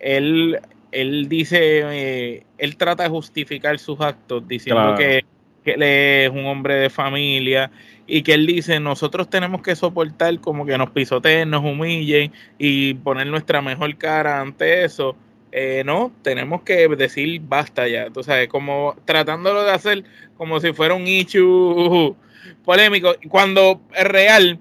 él, 0.00 0.58
él 0.92 1.28
dice, 1.28 1.58
eh, 1.60 2.46
él 2.56 2.76
trata 2.78 3.02
de 3.02 3.10
justificar 3.10 3.78
sus 3.78 4.00
actos 4.00 4.48
diciendo 4.48 4.94
que, 4.96 5.26
que, 5.62 5.72
él 5.72 5.82
es 5.82 6.30
un 6.30 6.46
hombre 6.46 6.76
de 6.76 6.88
familia 6.88 7.70
y 8.06 8.22
que 8.22 8.32
él 8.32 8.46
dice, 8.46 8.80
nosotros 8.80 9.28
tenemos 9.28 9.60
que 9.60 9.76
soportar 9.76 10.40
como 10.40 10.64
que 10.64 10.78
nos 10.78 10.90
pisoteen, 10.90 11.50
nos 11.50 11.62
humillen 11.62 12.32
y 12.58 12.94
poner 12.94 13.26
nuestra 13.26 13.60
mejor 13.60 13.94
cara 13.96 14.40
ante 14.40 14.84
eso. 14.84 15.16
Eh, 15.56 15.84
no, 15.86 16.10
tenemos 16.22 16.62
que 16.62 16.88
decir 16.88 17.40
basta 17.44 17.86
ya, 17.86 18.10
tú 18.10 18.24
sabes, 18.24 18.48
como 18.48 18.96
tratándolo 19.04 19.62
de 19.62 19.70
hacer 19.70 20.02
como 20.36 20.58
si 20.58 20.72
fuera 20.72 20.94
un 20.94 21.06
issue 21.06 22.16
polémico, 22.64 23.14
cuando 23.28 23.80
es 23.94 24.02
real, 24.02 24.58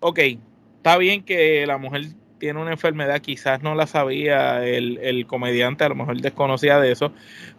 ok, 0.00 0.18
está 0.78 0.96
bien 0.96 1.24
que 1.24 1.66
la 1.66 1.76
mujer 1.76 2.04
tiene 2.38 2.58
una 2.58 2.70
enfermedad, 2.70 3.20
quizás 3.20 3.62
no 3.62 3.74
la 3.74 3.86
sabía 3.86 4.66
el, 4.66 4.96
el 5.02 5.26
comediante, 5.26 5.84
a 5.84 5.90
lo 5.90 5.94
mejor 5.94 6.18
desconocía 6.22 6.80
de 6.80 6.92
eso, 6.92 7.12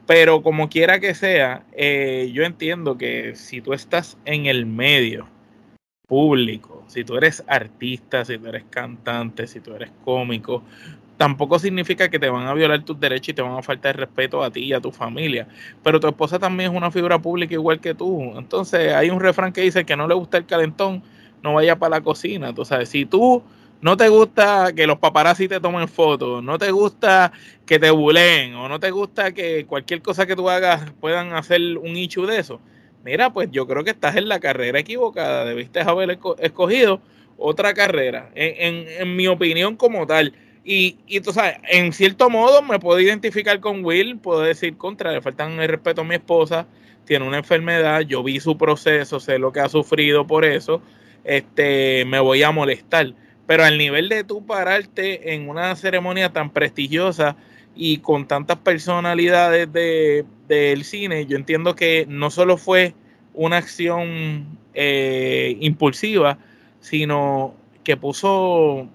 pero 0.07 0.41
como 0.41 0.67
quiera 0.67 0.99
que 0.99 1.13
sea, 1.13 1.63
eh, 1.73 2.31
yo 2.33 2.41
entiendo 2.45 2.97
que 2.97 3.35
si 3.35 3.61
tú 3.61 3.73
estás 3.73 4.17
en 4.25 4.47
el 4.47 4.65
medio 4.65 5.27
público, 6.07 6.83
si 6.87 7.03
tú 7.03 7.15
eres 7.15 7.43
artista, 7.47 8.25
si 8.25 8.39
tú 8.39 8.47
eres 8.47 8.63
cantante, 8.71 9.45
si 9.45 9.59
tú 9.59 9.75
eres 9.75 9.91
cómico, 10.03 10.63
tampoco 11.21 11.59
significa 11.59 12.09
que 12.09 12.17
te 12.17 12.31
van 12.31 12.47
a 12.47 12.53
violar 12.55 12.83
tus 12.83 12.99
derechos 12.99 13.29
y 13.29 13.33
te 13.33 13.43
van 13.43 13.55
a 13.55 13.61
faltar 13.61 13.95
respeto 13.95 14.41
a 14.41 14.49
ti 14.49 14.61
y 14.61 14.73
a 14.73 14.81
tu 14.81 14.91
familia. 14.91 15.47
Pero 15.83 15.99
tu 15.99 16.07
esposa 16.07 16.39
también 16.39 16.71
es 16.71 16.75
una 16.75 16.89
figura 16.89 17.19
pública 17.19 17.53
igual 17.53 17.79
que 17.79 17.93
tú. 17.93 18.33
Entonces 18.35 18.91
hay 18.91 19.11
un 19.11 19.19
refrán 19.19 19.53
que 19.53 19.61
dice 19.61 19.85
que 19.85 19.95
no 19.95 20.07
le 20.07 20.15
gusta 20.15 20.39
el 20.39 20.47
calentón, 20.47 21.03
no 21.43 21.53
vaya 21.53 21.75
para 21.75 21.97
la 21.97 22.01
cocina. 22.01 22.55
Tú 22.55 22.65
sabes, 22.65 22.89
si 22.89 23.05
tú 23.05 23.43
no 23.81 23.95
te 23.97 24.09
gusta 24.09 24.73
que 24.75 24.87
los 24.87 24.97
paparazzi 24.97 25.47
te 25.47 25.59
tomen 25.59 25.87
fotos, 25.87 26.43
no 26.43 26.57
te 26.57 26.71
gusta 26.71 27.31
que 27.67 27.77
te 27.77 27.91
buleen 27.91 28.55
o 28.55 28.67
no 28.67 28.79
te 28.79 28.89
gusta 28.89 29.31
que 29.31 29.67
cualquier 29.67 30.01
cosa 30.01 30.25
que 30.25 30.35
tú 30.35 30.49
hagas 30.49 30.91
puedan 30.99 31.33
hacer 31.33 31.61
un 31.77 31.97
issue 31.97 32.25
de 32.25 32.39
eso, 32.39 32.59
mira, 33.05 33.31
pues 33.31 33.47
yo 33.51 33.67
creo 33.67 33.83
que 33.83 33.91
estás 33.91 34.15
en 34.15 34.27
la 34.27 34.39
carrera 34.39 34.79
equivocada, 34.79 35.45
debiste 35.45 35.81
haber 35.81 36.17
escogido 36.39 36.99
otra 37.37 37.75
carrera, 37.75 38.31
en, 38.33 38.87
en 38.87 39.15
mi 39.15 39.27
opinión 39.27 39.75
como 39.75 40.07
tal. 40.07 40.33
Y, 40.63 40.97
y 41.07 41.21
tú 41.21 41.33
sabes, 41.33 41.57
en 41.69 41.91
cierto 41.91 42.29
modo 42.29 42.61
me 42.61 42.79
puedo 42.79 42.99
identificar 42.99 43.59
con 43.59 43.83
Will, 43.83 44.19
puedo 44.19 44.41
decir 44.41 44.77
contra, 44.77 45.11
le 45.11 45.21
faltan 45.21 45.59
el 45.59 45.67
respeto 45.67 46.01
a 46.01 46.03
mi 46.03 46.15
esposa, 46.15 46.67
tiene 47.05 47.27
una 47.27 47.39
enfermedad, 47.39 48.01
yo 48.01 48.23
vi 48.23 48.39
su 48.39 48.57
proceso, 48.57 49.19
sé 49.19 49.39
lo 49.39 49.51
que 49.51 49.59
ha 49.59 49.69
sufrido 49.69 50.27
por 50.27 50.45
eso, 50.45 50.81
este, 51.23 52.05
me 52.05 52.19
voy 52.19 52.43
a 52.43 52.51
molestar. 52.51 53.13
Pero 53.47 53.63
al 53.65 53.77
nivel 53.77 54.07
de 54.07 54.23
tú 54.23 54.45
pararte 54.45 55.33
en 55.33 55.49
una 55.49 55.75
ceremonia 55.75 56.31
tan 56.31 56.51
prestigiosa 56.51 57.35
y 57.75 57.97
con 57.97 58.27
tantas 58.27 58.57
personalidades 58.59 59.71
de, 59.73 60.25
del 60.47 60.83
cine, 60.83 61.25
yo 61.25 61.37
entiendo 61.37 61.75
que 61.75 62.05
no 62.07 62.29
solo 62.29 62.57
fue 62.57 62.93
una 63.33 63.57
acción 63.57 64.57
eh, 64.73 65.57
impulsiva, 65.59 66.37
sino 66.79 67.55
que 67.83 67.97
puso, 67.97 68.87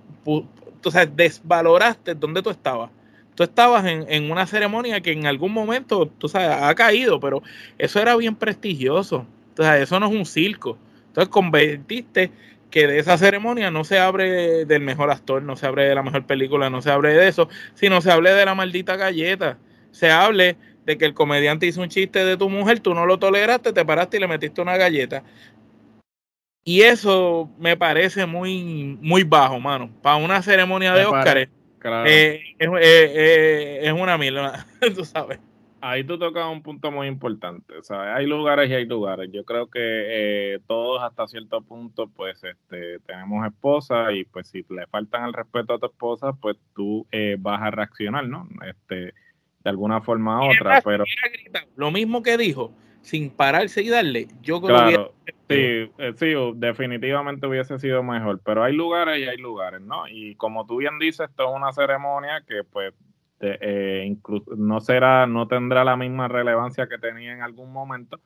o 0.85 0.91
sea, 0.91 1.07
desvaloraste 1.07 2.15
donde 2.15 2.43
tú 2.43 2.51
estabas. 2.51 2.91
Tú 3.35 3.43
estabas 3.43 3.85
en, 3.85 4.31
una 4.31 4.47
ceremonia 4.47 5.01
que 5.03 5.13
en 5.13 5.27
algún 5.27 5.53
momento, 5.53 6.07
tú 6.07 6.29
sabes, 6.29 6.49
ha 6.51 6.75
caído, 6.75 7.21
pero 7.21 7.43
eso 7.77 8.01
era 8.01 8.17
bien 8.17 8.35
prestigioso. 8.35 9.27
O 9.59 9.63
sea, 9.63 9.79
eso 9.79 10.01
no 10.01 10.07
es 10.07 10.13
un 10.13 10.25
circo. 10.25 10.79
Entonces 11.09 11.29
convertiste 11.29 12.31
que 12.71 12.87
de 12.87 12.99
esa 12.99 13.19
ceremonia 13.19 13.71
no 13.71 13.85
se 13.85 13.99
abre 13.99 14.65
del 14.65 14.83
mejor 14.83 15.11
actor, 15.11 15.43
no 15.43 15.57
se 15.57 15.67
abre 15.67 15.85
de 15.87 15.95
la 15.95 16.03
mejor 16.03 16.27
película, 16.27 16.71
no 16.71 16.83
se 16.83 16.91
abre 16.91 17.15
de 17.15 17.29
eso, 17.29 17.49
sino 17.75 18.01
se 18.01 18.11
hable 18.11 18.33
de 18.33 18.45
la 18.45 18.55
maldita 18.55 18.97
galleta. 18.97 19.59
Se 19.93 20.11
hable 20.11 20.57
de 20.87 20.97
que 20.97 21.05
el 21.05 21.15
comediante 21.15 21.67
hizo 21.67 21.83
un 21.83 21.89
chiste 21.89 22.25
de 22.25 22.37
tu 22.37 22.49
mujer, 22.49 22.81
tú 22.81 22.95
no 22.95 23.07
lo 23.07 23.19
toleraste, 23.19 23.73
te 23.73 23.85
paraste 23.85 24.17
y 24.17 24.21
le 24.21 24.29
metiste 24.29 24.63
una 24.63 24.77
galleta. 24.77 25.25
Y 26.69 26.83
eso 26.83 27.49
me 27.61 27.77
parece 27.77 28.27
muy, 28.27 28.99
muy 29.01 29.23
bajo, 29.23 29.61
mano. 29.61 29.89
Para 30.03 30.17
una 30.17 30.43
ceremonia 30.43 30.93
de 30.95 31.05
Oscar 31.05 31.39
eh, 31.39 31.49
eh, 32.09 32.43
eh, 32.59 33.79
es, 33.83 33.93
una 33.93 34.19
mierda, 34.19 34.67
tú 34.97 35.05
sabes. 35.05 35.39
Ahí 35.81 36.03
tú 36.03 36.19
tocas 36.19 36.45
un 36.51 36.63
punto 36.65 36.91
muy 36.91 37.07
importante. 37.07 37.77
O 37.77 37.85
sea, 37.85 38.17
hay 38.17 38.27
lugares 38.27 38.69
y 38.69 38.75
hay 38.75 38.85
lugares. 38.85 39.31
Yo 39.33 39.45
creo 39.45 39.69
que 39.69 40.61
todos 40.67 41.01
hasta 41.05 41.29
cierto 41.29 41.61
punto, 41.61 42.09
pues, 42.09 42.43
este, 42.43 42.99
tenemos 43.07 43.47
esposa 43.47 44.11
y 44.11 44.25
pues 44.25 44.49
si 44.49 44.67
le 44.69 44.89
faltan 44.89 45.27
el 45.27 45.35
respeto 45.35 45.75
a 45.75 45.79
tu 45.79 45.87
esposa, 45.87 46.33
pues 46.33 46.57
tú 46.75 47.07
vas 47.39 47.63
a 47.63 47.71
reaccionar, 47.71 48.27
¿no? 48.27 48.49
Este, 48.69 49.15
de 49.63 49.71
alguna 49.71 50.01
forma 50.01 50.45
u 50.45 50.51
otra. 50.51 50.83
Pero 50.83 51.05
lo 51.77 51.93
mismo 51.93 52.25
que 52.25 52.37
dijo 52.37 52.73
sin 53.07 53.31
pararse 53.31 53.83
y 53.83 53.89
darle, 53.89 54.27
yo 54.43 54.61
creo 54.61 54.85
que... 54.89 55.33
Sí, 55.49 55.93
eh, 55.99 56.13
sí, 56.17 56.35
definitivamente 56.57 57.47
hubiese 57.47 57.79
sido 57.79 58.03
mejor, 58.03 58.41
pero 58.45 58.65
hay 58.65 58.75
lugares 58.75 59.21
y 59.21 59.29
hay 59.29 59.37
lugares, 59.37 59.81
¿no? 59.81 60.09
Y 60.09 60.35
como 60.35 60.67
tú 60.67 60.79
bien 60.79 60.99
dices, 60.99 61.31
esto 61.31 61.45
es 61.49 61.55
una 61.55 61.73
ceremonia 61.73 62.43
que 62.49 62.65
pues 62.65 62.93
eh, 63.39 64.17
no 64.57 64.81
será, 64.81 65.29
no 65.29 65.47
tendrá 65.47 65.85
la 65.85 65.97
misma 65.97 66.27
relevancia 66.27 66.89
que 66.89 66.99
tenía 66.99 67.33
en 67.33 67.43
algún 67.43 67.73
momento, 67.73 68.19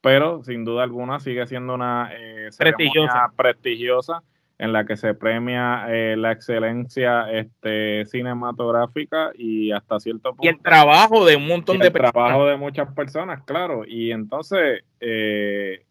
pero 0.00 0.42
sin 0.42 0.64
duda 0.64 0.82
alguna 0.82 1.20
sigue 1.20 1.46
siendo 1.46 1.74
una 1.74 2.10
eh, 2.12 2.48
ceremonia 2.50 3.30
prestigiosa 3.36 4.20
en 4.58 4.72
la 4.72 4.86
que 4.86 4.96
se 4.96 5.14
premia 5.14 5.86
eh, 5.88 6.16
la 6.16 6.32
excelencia 6.32 7.30
este, 7.32 8.06
cinematográfica 8.06 9.32
y 9.36 9.72
hasta 9.72 9.98
cierto 9.98 10.30
punto. 10.30 10.44
Y 10.44 10.48
el 10.48 10.60
trabajo 10.60 11.24
de 11.24 11.36
un 11.36 11.46
montón 11.46 11.78
de 11.78 11.90
personas. 11.90 12.08
El 12.08 12.12
trabajo 12.12 12.46
de 12.46 12.56
muchas 12.56 12.92
personas, 12.94 13.42
claro. 13.44 13.84
Y 13.86 14.12
entonces, 14.12 14.84
eh, 15.00 15.84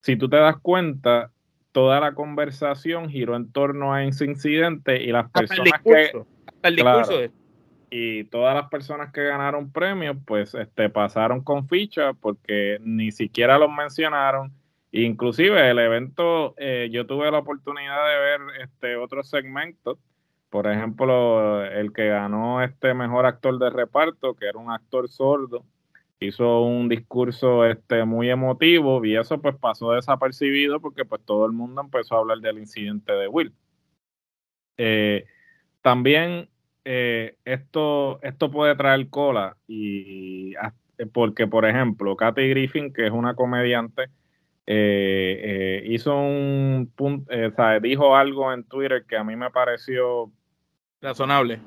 si 0.00 0.16
tú 0.16 0.28
te 0.28 0.36
das 0.36 0.56
cuenta, 0.60 1.30
toda 1.72 1.98
la 2.00 2.12
conversación 2.14 3.08
giró 3.08 3.36
en 3.36 3.50
torno 3.50 3.94
a 3.94 4.04
ese 4.04 4.26
incidente 4.26 5.02
y 5.02 5.10
las 5.10 5.30
personas 5.30 5.80
que. 5.82 6.12
el 6.62 6.76
discurso 6.76 7.14
y 7.94 8.24
todas 8.24 8.54
las 8.54 8.70
personas 8.70 9.12
que 9.12 9.22
ganaron 9.22 9.70
premios, 9.70 10.16
pues 10.26 10.54
este, 10.54 10.88
pasaron 10.88 11.42
con 11.42 11.68
ficha 11.68 12.14
porque 12.14 12.78
ni 12.80 13.12
siquiera 13.12 13.58
los 13.58 13.70
mencionaron 13.70 14.50
Inclusive 14.92 15.70
el 15.70 15.78
evento, 15.78 16.54
eh, 16.58 16.90
yo 16.92 17.06
tuve 17.06 17.30
la 17.30 17.38
oportunidad 17.38 18.06
de 18.06 18.18
ver 18.20 18.40
este 18.62 18.96
otros 18.96 19.28
segmentos, 19.30 19.98
por 20.50 20.66
ejemplo, 20.66 21.64
el 21.64 21.94
que 21.94 22.08
ganó 22.08 22.62
este 22.62 22.92
mejor 22.92 23.24
actor 23.24 23.58
de 23.58 23.70
reparto, 23.70 24.34
que 24.34 24.46
era 24.46 24.58
un 24.58 24.70
actor 24.70 25.08
sordo, 25.08 25.64
hizo 26.20 26.62
un 26.62 26.90
discurso 26.90 27.64
este 27.64 28.04
muy 28.04 28.28
emotivo 28.28 29.02
y 29.02 29.16
eso 29.16 29.40
pues 29.40 29.56
pasó 29.56 29.92
desapercibido 29.92 30.78
porque 30.78 31.06
pues 31.06 31.22
todo 31.24 31.46
el 31.46 31.52
mundo 31.52 31.80
empezó 31.80 32.16
a 32.16 32.18
hablar 32.18 32.38
del 32.40 32.58
incidente 32.58 33.14
de 33.14 33.28
Will. 33.28 33.54
Eh, 34.76 35.24
también 35.80 36.50
eh, 36.84 37.36
esto, 37.46 38.20
esto 38.22 38.50
puede 38.50 38.76
traer 38.76 39.08
cola 39.08 39.56
y 39.66 40.54
porque 41.14 41.46
por 41.46 41.64
ejemplo 41.64 42.14
Kathy 42.14 42.50
Griffin, 42.50 42.92
que 42.92 43.06
es 43.06 43.12
una 43.12 43.34
comediante, 43.34 44.10
eh, 44.66 45.40
eh, 45.42 45.82
hizo 45.86 46.16
un 46.16 46.92
punto, 46.94 47.32
eh, 47.32 47.50
dijo 47.82 48.14
algo 48.14 48.52
en 48.52 48.64
Twitter 48.64 49.04
que 49.06 49.16
a 49.16 49.24
mí 49.24 49.34
me 49.36 49.50
pareció 49.50 50.30
razonable. 51.00 51.60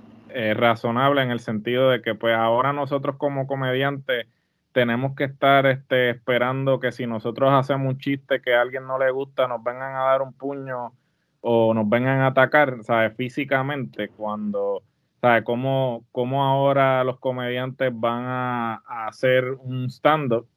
razonable 0.55 1.21
en 1.21 1.31
el 1.31 1.39
sentido 1.39 1.89
de 1.89 2.01
que 2.01 2.15
pues 2.15 2.35
ahora 2.35 2.73
nosotros 2.73 3.17
como 3.17 3.47
comediantes 3.47 4.27
tenemos 4.71 5.15
que 5.15 5.25
estar 5.25 5.65
este, 5.65 6.09
esperando 6.09 6.79
que 6.79 6.91
si 6.91 7.07
nosotros 7.07 7.51
hacemos 7.53 7.93
un 7.93 7.99
chiste 7.99 8.41
que 8.41 8.53
a 8.53 8.61
alguien 8.61 8.85
no 8.87 8.97
le 8.99 9.11
gusta, 9.11 9.47
nos 9.47 9.63
vengan 9.63 9.95
a 9.95 10.03
dar 10.05 10.21
un 10.21 10.33
puño 10.33 10.93
o 11.41 11.73
nos 11.73 11.87
vengan 11.87 12.19
a 12.21 12.27
atacar, 12.27 12.83
¿sabes? 12.83 13.15
Físicamente, 13.15 14.09
cuando, 14.09 14.83
¿sabes? 15.21 15.43
Cómo, 15.43 16.05
cómo 16.11 16.43
ahora 16.43 17.03
los 17.05 17.19
comediantes 17.19 17.91
van 17.93 18.23
a, 18.25 18.73
a 18.85 19.07
hacer 19.07 19.51
un 19.51 19.89
stand-up 19.89 20.47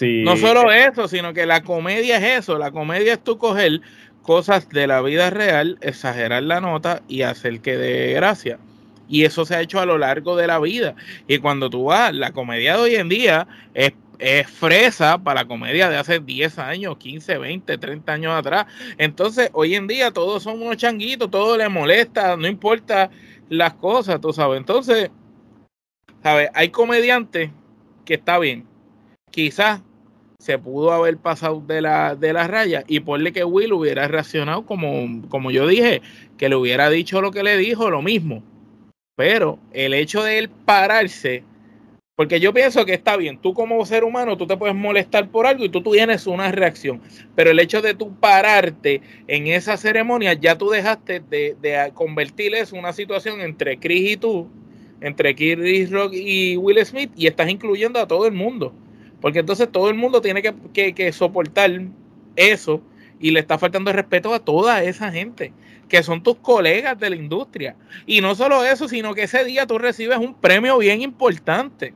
no 0.00 0.36
solo 0.36 0.72
eso, 0.72 1.08
sino 1.08 1.34
que 1.34 1.46
la 1.46 1.62
comedia 1.62 2.16
es 2.16 2.44
eso. 2.44 2.58
La 2.58 2.70
comedia 2.70 3.14
es 3.14 3.24
tú 3.24 3.38
coger 3.38 3.80
cosas 4.22 4.68
de 4.68 4.86
la 4.86 5.02
vida 5.02 5.30
real, 5.30 5.78
exagerar 5.80 6.42
la 6.42 6.60
nota 6.60 7.02
y 7.08 7.22
hacer 7.22 7.60
que 7.60 7.76
dé 7.76 8.12
gracia. 8.14 8.58
Y 9.08 9.24
eso 9.24 9.44
se 9.44 9.56
ha 9.56 9.60
hecho 9.60 9.80
a 9.80 9.86
lo 9.86 9.98
largo 9.98 10.36
de 10.36 10.46
la 10.46 10.58
vida. 10.60 10.94
Y 11.26 11.38
cuando 11.38 11.68
tú 11.68 11.84
vas, 11.84 12.14
la 12.14 12.32
comedia 12.32 12.76
de 12.76 12.82
hoy 12.82 12.94
en 12.94 13.08
día 13.08 13.48
es, 13.74 13.92
fresa 14.46 15.16
para 15.16 15.42
la 15.42 15.48
comedia 15.48 15.88
de 15.88 15.96
hace 15.96 16.20
10 16.20 16.58
años, 16.58 16.98
15, 16.98 17.38
20, 17.38 17.78
30 17.78 18.12
años 18.12 18.34
atrás. 18.34 18.66
Entonces, 18.98 19.48
hoy 19.54 19.74
en 19.74 19.86
día 19.86 20.10
todos 20.10 20.42
son 20.42 20.60
unos 20.60 20.76
changuitos, 20.76 21.30
todo 21.30 21.56
le 21.56 21.68
molesta, 21.70 22.36
no 22.36 22.46
importa 22.46 23.10
las 23.48 23.74
cosas, 23.74 24.20
tú 24.20 24.32
sabes. 24.32 24.58
Entonces, 24.58 25.10
¿sabes? 26.22 26.50
Hay 26.54 26.68
comediantes 26.68 27.50
que 28.04 28.14
está 28.14 28.38
bien, 28.38 28.66
quizás 29.30 29.80
se 30.40 30.58
pudo 30.58 30.92
haber 30.92 31.18
pasado 31.18 31.62
de 31.66 31.82
la, 31.82 32.16
de 32.16 32.32
la 32.32 32.48
raya 32.48 32.82
y 32.88 33.00
ponle 33.00 33.32
que 33.32 33.44
Will 33.44 33.74
hubiera 33.74 34.08
reaccionado 34.08 34.64
como, 34.64 35.28
como 35.28 35.50
yo 35.50 35.66
dije, 35.66 36.00
que 36.38 36.48
le 36.48 36.56
hubiera 36.56 36.88
dicho 36.88 37.20
lo 37.20 37.30
que 37.30 37.42
le 37.42 37.58
dijo, 37.58 37.90
lo 37.90 38.00
mismo. 38.00 38.42
Pero 39.16 39.58
el 39.72 39.92
hecho 39.92 40.22
de 40.22 40.38
él 40.38 40.48
pararse, 40.48 41.44
porque 42.16 42.40
yo 42.40 42.54
pienso 42.54 42.86
que 42.86 42.94
está 42.94 43.18
bien, 43.18 43.36
tú 43.36 43.52
como 43.52 43.84
ser 43.84 44.02
humano, 44.02 44.38
tú 44.38 44.46
te 44.46 44.56
puedes 44.56 44.74
molestar 44.74 45.28
por 45.28 45.46
algo 45.46 45.62
y 45.62 45.68
tú 45.68 45.82
tienes 45.82 46.26
una 46.26 46.50
reacción, 46.50 47.02
pero 47.34 47.50
el 47.50 47.60
hecho 47.60 47.82
de 47.82 47.92
tú 47.92 48.14
pararte 48.18 49.02
en 49.28 49.46
esa 49.46 49.76
ceremonia, 49.76 50.32
ya 50.32 50.56
tú 50.56 50.70
dejaste 50.70 51.20
de, 51.20 51.54
de 51.60 51.90
convertir 51.92 52.54
eso 52.54 52.76
en 52.76 52.80
una 52.80 52.94
situación 52.94 53.42
entre 53.42 53.78
Chris 53.78 54.12
y 54.12 54.16
tú, 54.16 54.48
entre 55.02 55.34
Chris 55.34 55.90
Rock 55.90 56.14
y 56.14 56.56
Will 56.56 56.82
Smith, 56.86 57.10
y 57.14 57.26
estás 57.26 57.50
incluyendo 57.50 58.00
a 58.00 58.08
todo 58.08 58.26
el 58.26 58.32
mundo. 58.32 58.72
Porque 59.20 59.40
entonces 59.40 59.70
todo 59.70 59.88
el 59.88 59.96
mundo 59.96 60.20
tiene 60.20 60.42
que, 60.42 61.12
soportar 61.12 61.70
eso 62.36 62.82
y 63.18 63.30
le 63.32 63.40
está 63.40 63.58
faltando 63.58 63.92
respeto 63.92 64.32
a 64.32 64.40
toda 64.40 64.82
esa 64.82 65.12
gente 65.12 65.52
que 65.88 66.02
son 66.02 66.22
tus 66.22 66.36
colegas 66.36 66.98
de 66.98 67.10
la 67.10 67.16
industria. 67.16 67.76
Y 68.06 68.20
no 68.20 68.34
solo 68.34 68.64
eso, 68.64 68.88
sino 68.88 69.14
que 69.14 69.24
ese 69.24 69.44
día 69.44 69.66
tú 69.66 69.76
recibes 69.76 70.18
un 70.18 70.34
premio 70.34 70.78
bien 70.78 71.02
importante. 71.02 71.94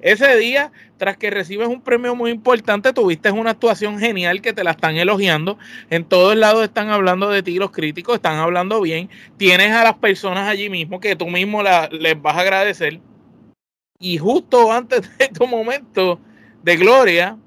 Ese 0.00 0.36
día, 0.36 0.72
tras 0.98 1.16
que 1.16 1.30
recibes 1.30 1.68
un 1.68 1.80
premio 1.80 2.14
muy 2.14 2.30
importante, 2.30 2.92
tuviste 2.92 3.30
una 3.30 3.52
actuación 3.52 3.98
genial 3.98 4.42
que 4.42 4.52
te 4.52 4.64
la 4.64 4.72
están 4.72 4.96
elogiando. 4.96 5.58
En 5.88 6.04
todos 6.04 6.36
lados 6.36 6.64
están 6.64 6.90
hablando 6.90 7.30
de 7.30 7.42
ti, 7.42 7.58
los 7.58 7.70
críticos 7.70 8.16
están 8.16 8.36
hablando 8.36 8.80
bien. 8.80 9.08
Tienes 9.36 9.72
a 9.72 9.84
las 9.84 9.94
personas 9.94 10.48
allí 10.48 10.68
mismo 10.68 11.00
que 11.00 11.16
tú 11.16 11.28
mismo 11.28 11.62
les 11.62 12.20
vas 12.20 12.36
a 12.36 12.40
agradecer 12.40 13.00
y 14.04 14.18
justo 14.18 14.70
antes 14.70 15.16
de 15.16 15.28
tu 15.38 15.46
momento 15.46 16.20
de 16.62 16.76
gloria, 16.76 17.38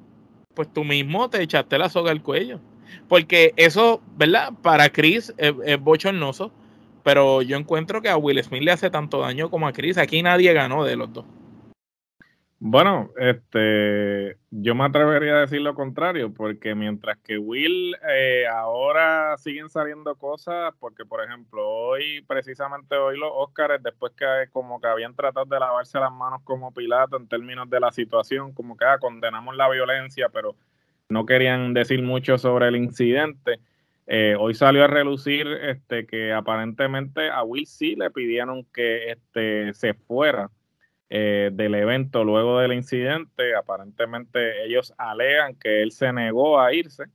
pues 0.56 0.68
tú 0.74 0.84
mismo 0.84 1.30
te 1.30 1.44
echaste 1.44 1.78
la 1.78 1.88
soga 1.88 2.10
al 2.10 2.24
cuello. 2.24 2.60
Porque 3.08 3.54
eso, 3.58 4.02
¿verdad? 4.18 4.54
Para 4.64 4.90
Chris 4.90 5.32
es, 5.38 5.54
es, 5.64 5.80
bochornoso, 5.80 6.52
pero 7.04 7.44
yo 7.44 7.58
encuentro 7.58 8.02
que 8.02 8.10
a 8.10 8.18
Will 8.18 8.44
Smith 8.44 8.64
le 8.64 8.72
hace 8.72 8.90
tanto 8.90 9.20
daño 9.20 9.52
como 9.52 9.68
a 9.68 9.72
Chris. 9.72 10.00
Aquí 10.00 10.24
nadie 10.24 10.52
ganó 10.52 10.84
de 10.84 10.96
los 10.96 11.14
dos. 11.14 11.26
Bueno, 12.60 13.12
este, 13.18 14.36
yo 14.50 14.74
me 14.74 14.86
atrevería 14.86 15.36
a 15.36 15.42
decir 15.42 15.62
lo 15.62 15.76
contrario, 15.76 16.34
porque 16.34 16.74
mientras 16.74 17.20
que 17.20 17.38
Will 17.38 17.96
eh, 18.10 18.48
ahora 18.48 19.38
siguen 19.38 19.70
saliendo 19.70 20.16
cosas, 20.16 20.74
porque 20.80 21.06
por 21.06 21.24
ejemplo 21.24 21.70
hoy, 21.70 22.24
precisamente 22.28 22.96
hoy 22.96 23.20
los 23.20 23.30
Oscars, 23.32 23.84
después 23.84 24.14
que 24.18 24.26
como 24.52 24.82
que 24.82 24.88
habían 24.88 25.14
tratado 25.16 25.46
de 25.46 25.60
lavarse 25.60 26.00
las 26.00 26.12
manos 26.12 26.42
como 26.44 26.74
Pilato 26.74 27.18
en 27.18 27.28
términos 27.28 27.70
de 27.70 27.80
la 27.80 27.92
situación, 27.92 28.52
como 28.54 28.76
que 28.76 28.86
ah, 28.86 28.98
condenamos 28.98 29.56
la 29.56 29.70
violencia, 29.70 30.30
pero 30.30 30.56
no 31.10 31.28
querían 31.28 31.76
decir 31.76 32.02
mucho 32.02 32.40
sobre 32.40 32.70
el 32.70 32.76
incidente. 32.76 33.60
Eh, 34.08 34.36
hoy 34.40 34.56
salió 34.56 34.84
a 34.84 34.88
relucir 34.88 35.48
este, 35.48 36.08
que 36.08 36.34
aparentemente 36.34 37.30
a 37.30 37.44
Will 37.44 37.68
sí 37.68 37.96
le 37.96 38.10
pidieron 38.10 38.64
que 38.74 39.12
este, 39.12 39.76
se 39.76 39.94
fuera 39.94 40.50
eh, 41.10 41.50
del 41.54 41.76
evento 41.76 42.24
luego 42.24 42.60
del 42.60 42.74
incidente. 42.74 43.56
Aparentemente 43.56 44.66
ellos 44.66 44.94
alegan 44.98 45.56
que 45.56 45.82
él 45.82 45.92
se 45.92 46.12
negó 46.12 46.60
a 46.60 46.74
irse. 46.74 47.06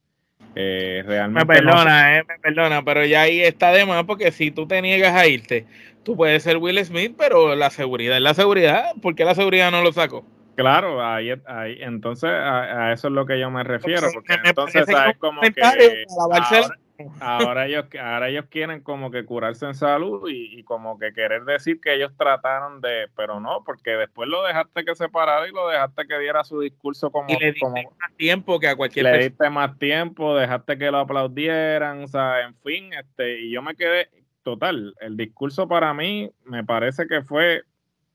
Eh, 0.54 1.02
realmente 1.06 1.46
me 1.46 1.54
perdona, 1.54 2.18
eh, 2.18 2.24
me 2.26 2.38
perdona, 2.38 2.84
pero 2.84 3.04
ya 3.06 3.22
ahí 3.22 3.40
está 3.40 3.70
de 3.70 3.86
más 3.86 4.04
porque 4.04 4.32
si 4.32 4.50
tú 4.50 4.66
te 4.66 4.82
niegas 4.82 5.14
a 5.14 5.26
irte, 5.26 5.66
tú 6.02 6.16
puedes 6.16 6.42
ser 6.42 6.56
Will 6.58 6.84
Smith, 6.84 7.14
pero 7.16 7.54
la 7.54 7.70
seguridad 7.70 8.16
es 8.16 8.22
la 8.22 8.34
seguridad. 8.34 8.92
¿Por 9.00 9.14
qué 9.14 9.24
la 9.24 9.34
seguridad 9.34 9.70
no 9.70 9.82
lo 9.82 9.92
sacó? 9.92 10.26
Claro, 10.56 11.04
ahí, 11.04 11.32
ahí 11.46 11.78
entonces 11.80 12.30
a, 12.30 12.92
eso 12.92 13.08
es 13.08 13.14
lo 13.14 13.24
que 13.24 13.40
yo 13.40 13.50
me 13.50 13.64
refiero, 13.64 14.08
porque 14.12 14.34
entonces 14.44 14.84
sabes 14.86 15.16
como 15.16 15.40
que 15.40 15.62
ahora 15.62 16.76
ellos, 16.98 17.86
ahora 18.00 18.28
ellos 18.28 18.46
quieren 18.50 18.80
como 18.80 19.10
que 19.10 19.24
curarse 19.24 19.66
en 19.66 19.74
salud 19.74 20.28
y, 20.28 20.62
como 20.64 20.98
que 20.98 21.12
querer 21.12 21.44
decir 21.44 21.80
que 21.80 21.94
ellos 21.94 22.12
trataron 22.16 22.80
de, 22.80 23.08
pero 23.16 23.40
no, 23.40 23.62
porque 23.64 23.92
después 23.92 24.28
lo 24.28 24.42
dejaste 24.44 24.84
que 24.84 24.94
se 24.94 25.08
parara 25.08 25.48
y 25.48 25.52
lo 25.52 25.68
dejaste 25.68 26.06
que 26.06 26.18
diera 26.18 26.44
su 26.44 26.60
discurso 26.60 27.10
como, 27.10 27.28
y 27.28 27.36
le 27.38 27.54
como 27.58 27.74
más 27.74 28.16
tiempo 28.16 28.58
que 28.60 28.68
a 28.68 28.76
cualquier 28.76 29.06
le 29.06 29.18
diste 29.28 29.50
más 29.50 29.78
tiempo, 29.78 30.36
dejaste 30.36 30.78
que 30.78 30.90
lo 30.90 30.98
aplaudieran, 30.98 32.02
o 32.02 32.08
sea, 32.08 32.42
en 32.42 32.54
fin, 32.56 32.92
este, 32.92 33.40
y 33.40 33.52
yo 33.52 33.62
me 33.62 33.74
quedé 33.74 34.08
total, 34.42 34.94
el 35.00 35.16
discurso 35.16 35.68
para 35.68 35.92
mí 35.94 36.30
me 36.44 36.64
parece 36.64 37.06
que 37.06 37.22
fue 37.22 37.62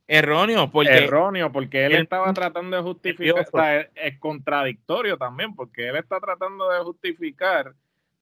erróneo 0.08 0.72
porque 0.72 1.04
erróneo 1.04 1.52
porque 1.52 1.86
él 1.86 1.94
estaba 1.94 2.32
tratando 2.34 2.78
de 2.78 2.84
justificar 2.84 3.92
es 3.94 4.18
contradictorio 4.20 5.18
también 5.18 5.54
porque 5.54 5.90
él 5.90 5.98
está 5.98 6.22
tratando 6.22 6.70
de 6.70 6.80
justificar 6.80 7.74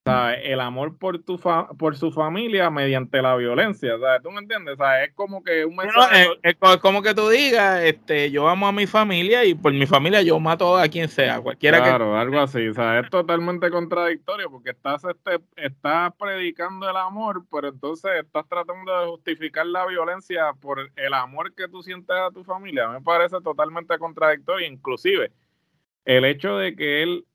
el 0.05 0.59
amor 0.59 0.99
por 0.99 1.17
tu 1.23 1.39
por 1.79 1.97
su 1.97 2.11
familia 2.11 2.69
mediante 2.69 3.23
la 3.23 3.35
violencia, 3.35 3.97
¿sabes? 3.99 4.21
¿Tú 4.21 4.29
me 4.29 4.39
entiendes? 4.39 4.79
O 4.79 4.85
es 4.85 5.11
como 5.15 5.43
que 5.43 5.65
un 5.65 5.75
mensaje... 5.75 6.27
es, 6.43 6.55
como 6.79 7.01
que 7.01 7.15
tú 7.15 7.27
digas, 7.29 7.81
este, 7.83 8.29
yo 8.29 8.47
amo 8.47 8.67
a 8.67 8.71
mi 8.71 8.85
familia 8.85 9.43
y 9.45 9.55
por 9.55 9.73
mi 9.73 9.87
familia 9.87 10.21
yo 10.21 10.39
mato 10.39 10.77
a 10.77 10.87
quien 10.89 11.09
sea, 11.09 11.41
cualquiera 11.41 11.81
claro, 11.81 12.15
algo 12.15 12.39
así, 12.39 12.71
sea, 12.75 12.99
es 12.99 13.09
totalmente 13.09 13.71
contradictorio 13.71 14.51
porque 14.51 14.71
estás, 14.71 15.03
este, 15.05 15.39
estás 15.55 16.13
predicando 16.19 16.87
el 16.87 16.97
amor, 16.97 17.43
pero 17.51 17.69
entonces 17.69 18.11
estás 18.23 18.47
tratando 18.47 18.99
de 18.99 19.07
justificar 19.07 19.65
la 19.65 19.87
violencia 19.87 20.53
por 20.61 20.91
el 20.95 21.13
amor 21.15 21.55
que 21.55 21.67
tú 21.67 21.81
sientes 21.81 22.15
a 22.15 22.29
tu 22.29 22.43
familia. 22.43 22.89
Me 22.89 23.01
parece 23.01 23.41
totalmente 23.41 23.97
contradictorio, 23.97 24.67
inclusive 24.67 25.31
el 26.05 26.25
hecho 26.25 26.57
de 26.57 26.75
que 26.75 27.01
él 27.01 27.25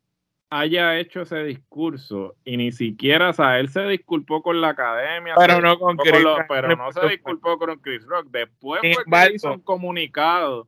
haya 0.51 0.99
hecho 0.99 1.23
ese 1.23 1.45
discurso 1.45 2.35
y 2.45 2.57
ni 2.57 2.73
siquiera, 2.73 3.31
o 3.31 3.33
sea, 3.33 3.61
él 3.61 3.69
se 3.69 3.87
disculpó 3.87 4.43
con 4.43 4.61
la 4.61 4.71
academia, 4.71 5.35
pero 5.39 5.61
no 5.61 5.79
con 5.79 5.97
Chris, 5.97 6.25
pero 6.49 6.77
no 6.77 6.93
se 6.93 7.09
disculpó 7.09 7.57
con 7.57 7.79
Chris 7.79 8.05
Rock. 8.05 8.27
Después 8.31 8.81
fue 8.81 9.29
que 9.29 9.35
hizo 9.35 9.53
un 9.53 9.61
comunicado 9.61 10.67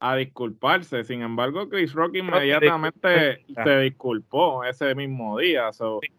a 0.00 0.16
disculparse. 0.16 1.04
Sin 1.04 1.22
embargo, 1.22 1.68
Chris 1.68 1.92
Rock 1.92 2.16
inmediatamente 2.16 3.44
se 3.64 3.78
disculpó 3.80 4.64
ese 4.64 4.94
mismo 4.94 5.38
día. 5.38 5.70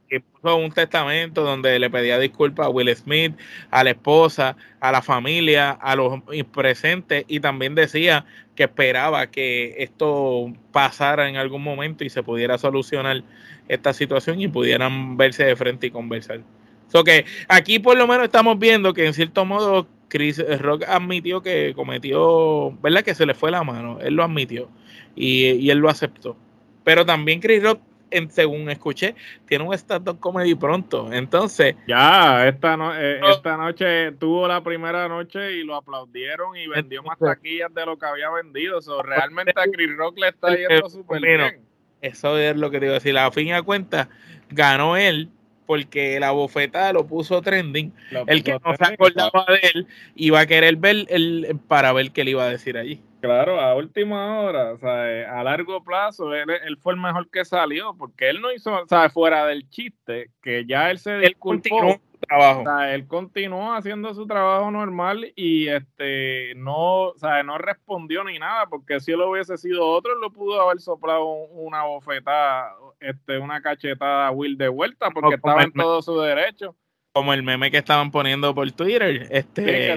Y 0.09 0.19
puso 0.19 0.55
un 0.55 0.71
testamento 0.71 1.43
donde 1.43 1.77
le 1.77 1.89
pedía 1.89 2.17
disculpas 2.17 2.67
a 2.67 2.69
Will 2.69 2.95
Smith, 2.95 3.35
a 3.71 3.83
la 3.83 3.91
esposa, 3.91 4.55
a 4.79 4.91
la 4.91 5.01
familia, 5.01 5.71
a 5.71 5.95
los 5.95 6.21
presentes 6.51 7.25
y 7.27 7.39
también 7.39 7.75
decía 7.75 8.25
que 8.55 8.63
esperaba 8.63 9.27
que 9.27 9.75
esto 9.77 10.51
pasara 10.71 11.29
en 11.29 11.35
algún 11.35 11.61
momento 11.61 12.03
y 12.03 12.09
se 12.09 12.23
pudiera 12.23 12.57
solucionar 12.57 13.23
esta 13.67 13.93
situación 13.93 14.39
y 14.39 14.47
pudieran 14.47 15.17
verse 15.17 15.43
de 15.43 15.55
frente 15.55 15.87
y 15.87 15.91
conversar. 15.91 16.41
So 16.87 17.03
que 17.03 17.25
aquí 17.47 17.79
por 17.79 17.97
lo 17.97 18.07
menos 18.07 18.25
estamos 18.25 18.57
viendo 18.57 18.93
que 18.93 19.05
en 19.05 19.13
cierto 19.13 19.43
modo 19.43 19.87
Chris 20.15 20.41
Rock 20.61 20.83
admitió 20.87 21.41
que 21.41 21.73
cometió, 21.75 22.71
¿verdad? 22.81 23.03
Que 23.03 23.13
se 23.13 23.25
le 23.25 23.33
fue 23.33 23.51
la 23.51 23.63
mano, 23.63 23.99
él 23.99 24.13
lo 24.13 24.23
admitió 24.23 24.69
y, 25.13 25.69
él 25.69 25.79
lo 25.79 25.89
aceptó. 25.89 26.37
Pero 26.85 27.05
también 27.05 27.41
Chris 27.41 27.61
Rock, 27.61 27.81
en, 28.11 28.31
según 28.31 28.69
escuché, 28.69 29.13
tiene 29.45 29.65
un 29.65 29.73
stand-up 29.73 30.21
comedy 30.21 30.55
pronto. 30.55 31.11
Entonces. 31.11 31.75
Ya, 31.85 32.47
esta, 32.47 32.77
eh, 32.97 33.19
esta 33.29 33.57
noche 33.57 34.13
tuvo 34.13 34.47
la 34.47 34.63
primera 34.63 35.09
noche 35.09 35.51
y 35.57 35.65
lo 35.65 35.75
aplaudieron 35.75 36.55
y 36.55 36.65
vendió 36.67 37.03
más 37.03 37.19
taquillas 37.19 37.73
de 37.73 37.85
lo 37.85 37.97
que 37.97 38.05
había 38.05 38.29
vendido. 38.29 38.81
So, 38.81 39.03
realmente 39.03 39.51
a 39.57 39.65
Chris 39.69 39.97
Rock 39.97 40.17
le 40.17 40.29
está 40.29 40.55
yendo 40.55 40.89
súper 40.89 41.21
bien. 41.21 41.61
Eso 41.99 42.37
es 42.37 42.55
lo 42.55 42.71
que 42.71 42.79
te 42.79 42.85
iba 42.85 42.93
a 42.93 42.99
decir. 42.99 43.17
A 43.17 43.31
fin 43.31 43.49
de 43.49 43.61
cuentas, 43.63 44.07
ganó 44.49 44.95
él 44.95 45.29
porque 45.65 46.19
la 46.19 46.31
bofetada 46.31 46.93
lo 46.93 47.05
puso 47.07 47.41
trending. 47.41 47.93
el 48.27 48.43
que 48.43 48.53
no 48.53 48.75
se 48.75 48.93
acordaba 48.93 49.45
de 49.47 49.69
él 49.73 49.87
iba 50.15 50.39
a 50.39 50.45
querer 50.45 50.75
ver 50.77 51.05
el, 51.09 51.59
para 51.67 51.93
ver 51.93 52.11
qué 52.11 52.23
le 52.23 52.31
iba 52.31 52.43
a 52.43 52.49
decir 52.49 52.77
allí. 52.77 53.01
Claro, 53.21 53.59
a 53.59 53.73
última 53.73 54.39
hora, 54.39 54.73
o 54.73 54.77
sea, 54.77 55.11
eh, 55.11 55.25
a 55.25 55.43
largo 55.43 55.83
plazo, 55.83 56.31
él, 56.35 56.77
fue 56.79 56.93
el 56.93 56.99
mejor 56.99 57.27
que 57.31 57.43
salió, 57.43 57.95
porque 57.97 58.29
él 58.29 58.39
no 58.39 58.53
hizo, 58.53 58.83
o 58.83 58.87
sea, 58.87 59.09
fuera 59.09 59.47
del 59.47 59.67
chiste, 59.67 60.29
que 60.43 60.65
ya 60.67 60.91
él 60.91 60.99
se 60.99 61.17
disculpó 61.17 61.99
trabajo. 62.27 62.61
O 62.61 62.63
sea, 62.63 62.93
él 62.93 63.07
continuó 63.07 63.73
haciendo 63.73 64.13
su 64.13 64.27
trabajo 64.27 64.69
normal 64.71 65.31
y 65.35 65.67
este 65.67 66.53
no, 66.55 67.09
o 67.09 67.17
sea, 67.17 67.43
no 67.43 67.57
respondió 67.57 68.23
ni 68.23 68.39
nada, 68.39 68.67
porque 68.67 68.99
si 68.99 69.11
él 69.11 69.21
hubiese 69.21 69.57
sido 69.57 69.87
otro, 69.87 70.13
él 70.13 70.19
lo 70.21 70.31
pudo 70.31 70.61
haber 70.61 70.79
soplado 70.79 71.25
una 71.25 71.83
bofetada, 71.83 72.75
este, 72.99 73.37
una 73.37 73.61
cachetada 73.61 74.27
a 74.27 74.31
Will 74.31 74.57
de 74.57 74.67
vuelta, 74.67 75.09
porque 75.11 75.35
estaba 75.35 75.63
en 75.63 75.71
todo 75.71 76.01
su 76.01 76.19
derecho. 76.19 76.75
Como 77.13 77.33
el 77.33 77.43
meme 77.43 77.71
que 77.71 77.77
estaban 77.77 78.11
poniendo 78.11 78.53
por 78.53 78.69
Twitter. 78.71 79.27
Este, 79.29 79.95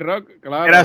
rock, 0.00 0.30
claro. 0.40 0.66
Era 0.66 0.84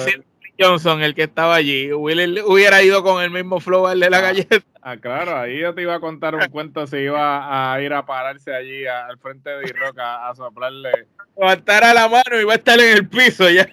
Johnson 0.60 1.02
el 1.02 1.16
que 1.16 1.24
estaba 1.24 1.56
allí. 1.56 1.92
Will 1.92 2.42
hubiera 2.46 2.84
ido 2.84 3.04
con 3.04 3.24
el 3.24 3.32
mismo 3.32 3.60
flow 3.60 3.88
al 3.88 4.00
de 4.00 4.10
la 4.10 4.18
ah, 4.18 4.22
galleta. 4.22 4.58
Ah, 4.82 4.98
claro, 4.98 5.38
ahí 5.38 5.60
yo 5.60 5.74
te 5.74 5.82
iba 5.82 5.96
a 5.96 6.00
contar 6.00 6.36
un 6.36 6.48
cuento 6.50 6.86
si 6.88 6.98
iba 6.98 7.74
a 7.74 7.82
ir 7.82 7.94
a 7.94 8.06
pararse 8.06 8.54
allí 8.54 8.86
al 8.86 9.18
frente 9.18 9.50
de 9.50 9.62
D-Rock 9.62 9.98
a, 10.00 10.34
soplarle. 10.36 11.08
Levantar 11.38 11.84
a 11.84 11.94
la 11.94 12.08
mano 12.08 12.40
y 12.40 12.44
va 12.44 12.54
a 12.54 12.58
estar 12.58 12.80
en 12.80 12.98
el 12.98 13.08
piso 13.08 13.50
ya. 13.50 13.68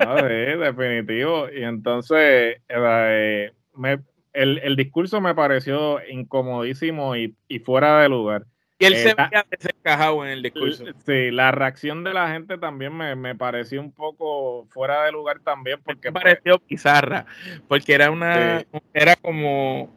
No, 0.00 0.18
sí, 0.18 0.58
definitivo. 0.58 1.48
Y 1.50 1.62
entonces, 1.62 2.60
eh, 2.68 3.52
me, 3.74 3.98
el, 4.32 4.58
el, 4.58 4.76
discurso 4.76 5.20
me 5.20 5.34
pareció 5.34 6.00
incomodísimo 6.08 7.16
y, 7.16 7.34
y 7.48 7.58
fuera 7.60 8.02
de 8.02 8.08
lugar. 8.08 8.44
Y 8.80 8.84
él 8.84 8.96
se 8.96 9.14
veía 9.14 9.44
desencajado 9.50 10.24
en 10.24 10.30
el 10.30 10.42
discurso. 10.42 10.84
Sí, 11.04 11.32
la 11.32 11.50
reacción 11.50 12.04
de 12.04 12.14
la 12.14 12.30
gente 12.30 12.58
también 12.58 12.96
me, 12.96 13.16
me 13.16 13.34
pareció 13.34 13.80
un 13.80 13.90
poco 13.90 14.66
fuera 14.70 15.04
de 15.04 15.10
lugar 15.10 15.40
también. 15.40 15.80
Porque 15.82 16.10
me 16.10 16.20
pareció 16.20 16.60
pizarra, 16.60 17.26
porque 17.66 17.92
era 17.92 18.12
una, 18.12 18.64
era 18.94 19.16
como, 19.16 19.92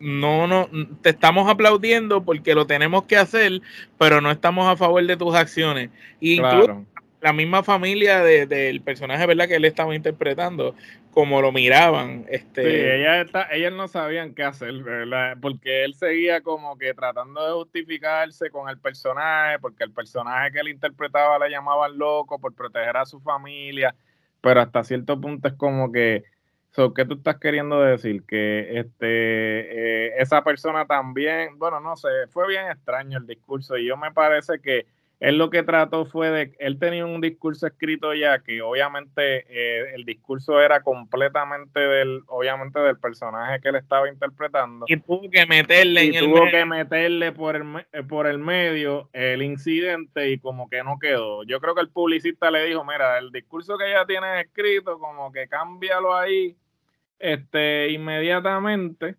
no, 0.00 0.48
no, 0.48 0.68
te 1.02 1.10
estamos 1.10 1.48
aplaudiendo 1.48 2.24
porque 2.24 2.56
lo 2.56 2.66
tenemos 2.66 3.04
que 3.04 3.16
hacer, 3.16 3.62
pero 3.96 4.20
no 4.20 4.32
estamos 4.32 4.68
a 4.68 4.76
favor 4.76 5.06
de 5.06 5.16
tus 5.16 5.34
acciones. 5.36 5.90
incluso 6.18 6.84
la 7.26 7.32
misma 7.32 7.64
familia 7.64 8.22
del 8.22 8.80
personaje, 8.82 9.26
¿verdad? 9.26 9.48
Que 9.48 9.56
él 9.56 9.64
estaba 9.64 9.92
interpretando, 9.96 10.76
como 11.10 11.42
lo 11.42 11.50
miraban. 11.50 12.24
Este... 12.28 12.62
Sí, 12.62 12.68
ella 12.68 13.20
está, 13.20 13.48
ellas 13.50 13.72
no 13.72 13.88
sabían 13.88 14.32
qué 14.32 14.44
hacer, 14.44 14.72
¿verdad? 14.74 15.36
Porque 15.42 15.82
él 15.82 15.94
seguía 15.94 16.40
como 16.40 16.78
que 16.78 16.94
tratando 16.94 17.44
de 17.44 17.52
justificarse 17.54 18.48
con 18.50 18.68
el 18.68 18.78
personaje, 18.78 19.58
porque 19.58 19.82
el 19.82 19.90
personaje 19.90 20.52
que 20.52 20.60
él 20.60 20.68
interpretaba 20.68 21.36
le 21.40 21.50
llamaban 21.50 21.98
loco 21.98 22.38
por 22.38 22.54
proteger 22.54 22.96
a 22.96 23.04
su 23.04 23.18
familia, 23.18 23.92
pero 24.40 24.60
hasta 24.60 24.84
cierto 24.84 25.20
punto 25.20 25.48
es 25.48 25.54
como 25.54 25.90
que, 25.90 26.22
¿qué 26.94 27.04
tú 27.06 27.14
estás 27.14 27.40
queriendo 27.40 27.80
decir? 27.80 28.22
Que 28.22 28.78
este 28.78 29.08
eh, 29.08 30.12
esa 30.18 30.44
persona 30.44 30.86
también, 30.86 31.58
bueno, 31.58 31.80
no 31.80 31.96
sé, 31.96 32.08
fue 32.30 32.46
bien 32.46 32.70
extraño 32.70 33.18
el 33.18 33.26
discurso 33.26 33.76
y 33.76 33.88
yo 33.88 33.96
me 33.96 34.12
parece 34.12 34.60
que 34.60 34.86
él 35.18 35.38
lo 35.38 35.48
que 35.48 35.62
trató 35.62 36.04
fue 36.04 36.30
de, 36.30 36.52
él 36.58 36.78
tenía 36.78 37.06
un 37.06 37.22
discurso 37.22 37.66
escrito 37.66 38.12
ya 38.12 38.40
que 38.40 38.60
obviamente 38.60 39.46
eh, 39.48 39.94
el 39.94 40.04
discurso 40.04 40.60
era 40.60 40.82
completamente 40.82 41.80
del, 41.80 42.22
obviamente 42.26 42.78
del 42.80 42.98
personaje 42.98 43.60
que 43.60 43.70
él 43.70 43.76
estaba 43.76 44.10
interpretando. 44.10 44.84
Y 44.88 44.98
tuvo 44.98 45.30
que 45.30 45.46
meterle 45.46 46.04
y 46.04 46.18
tuvo 46.18 46.50
que 46.50 46.66
meterle 46.66 47.32
por 47.32 47.56
el, 47.56 47.86
eh, 47.92 48.02
por 48.02 48.26
el 48.26 48.38
medio 48.38 49.08
el 49.14 49.42
incidente 49.42 50.30
y 50.30 50.38
como 50.38 50.68
que 50.68 50.84
no 50.84 50.98
quedó. 50.98 51.44
Yo 51.44 51.60
creo 51.60 51.74
que 51.74 51.80
el 51.80 51.88
publicista 51.88 52.50
le 52.50 52.66
dijo, 52.66 52.84
mira, 52.84 53.18
el 53.18 53.32
discurso 53.32 53.78
que 53.78 53.90
ya 53.90 54.04
tienes 54.04 54.44
escrito, 54.44 54.98
como 54.98 55.32
que 55.32 55.48
cámbialo 55.48 56.14
ahí 56.14 56.56
este, 57.18 57.90
inmediatamente 57.90 59.16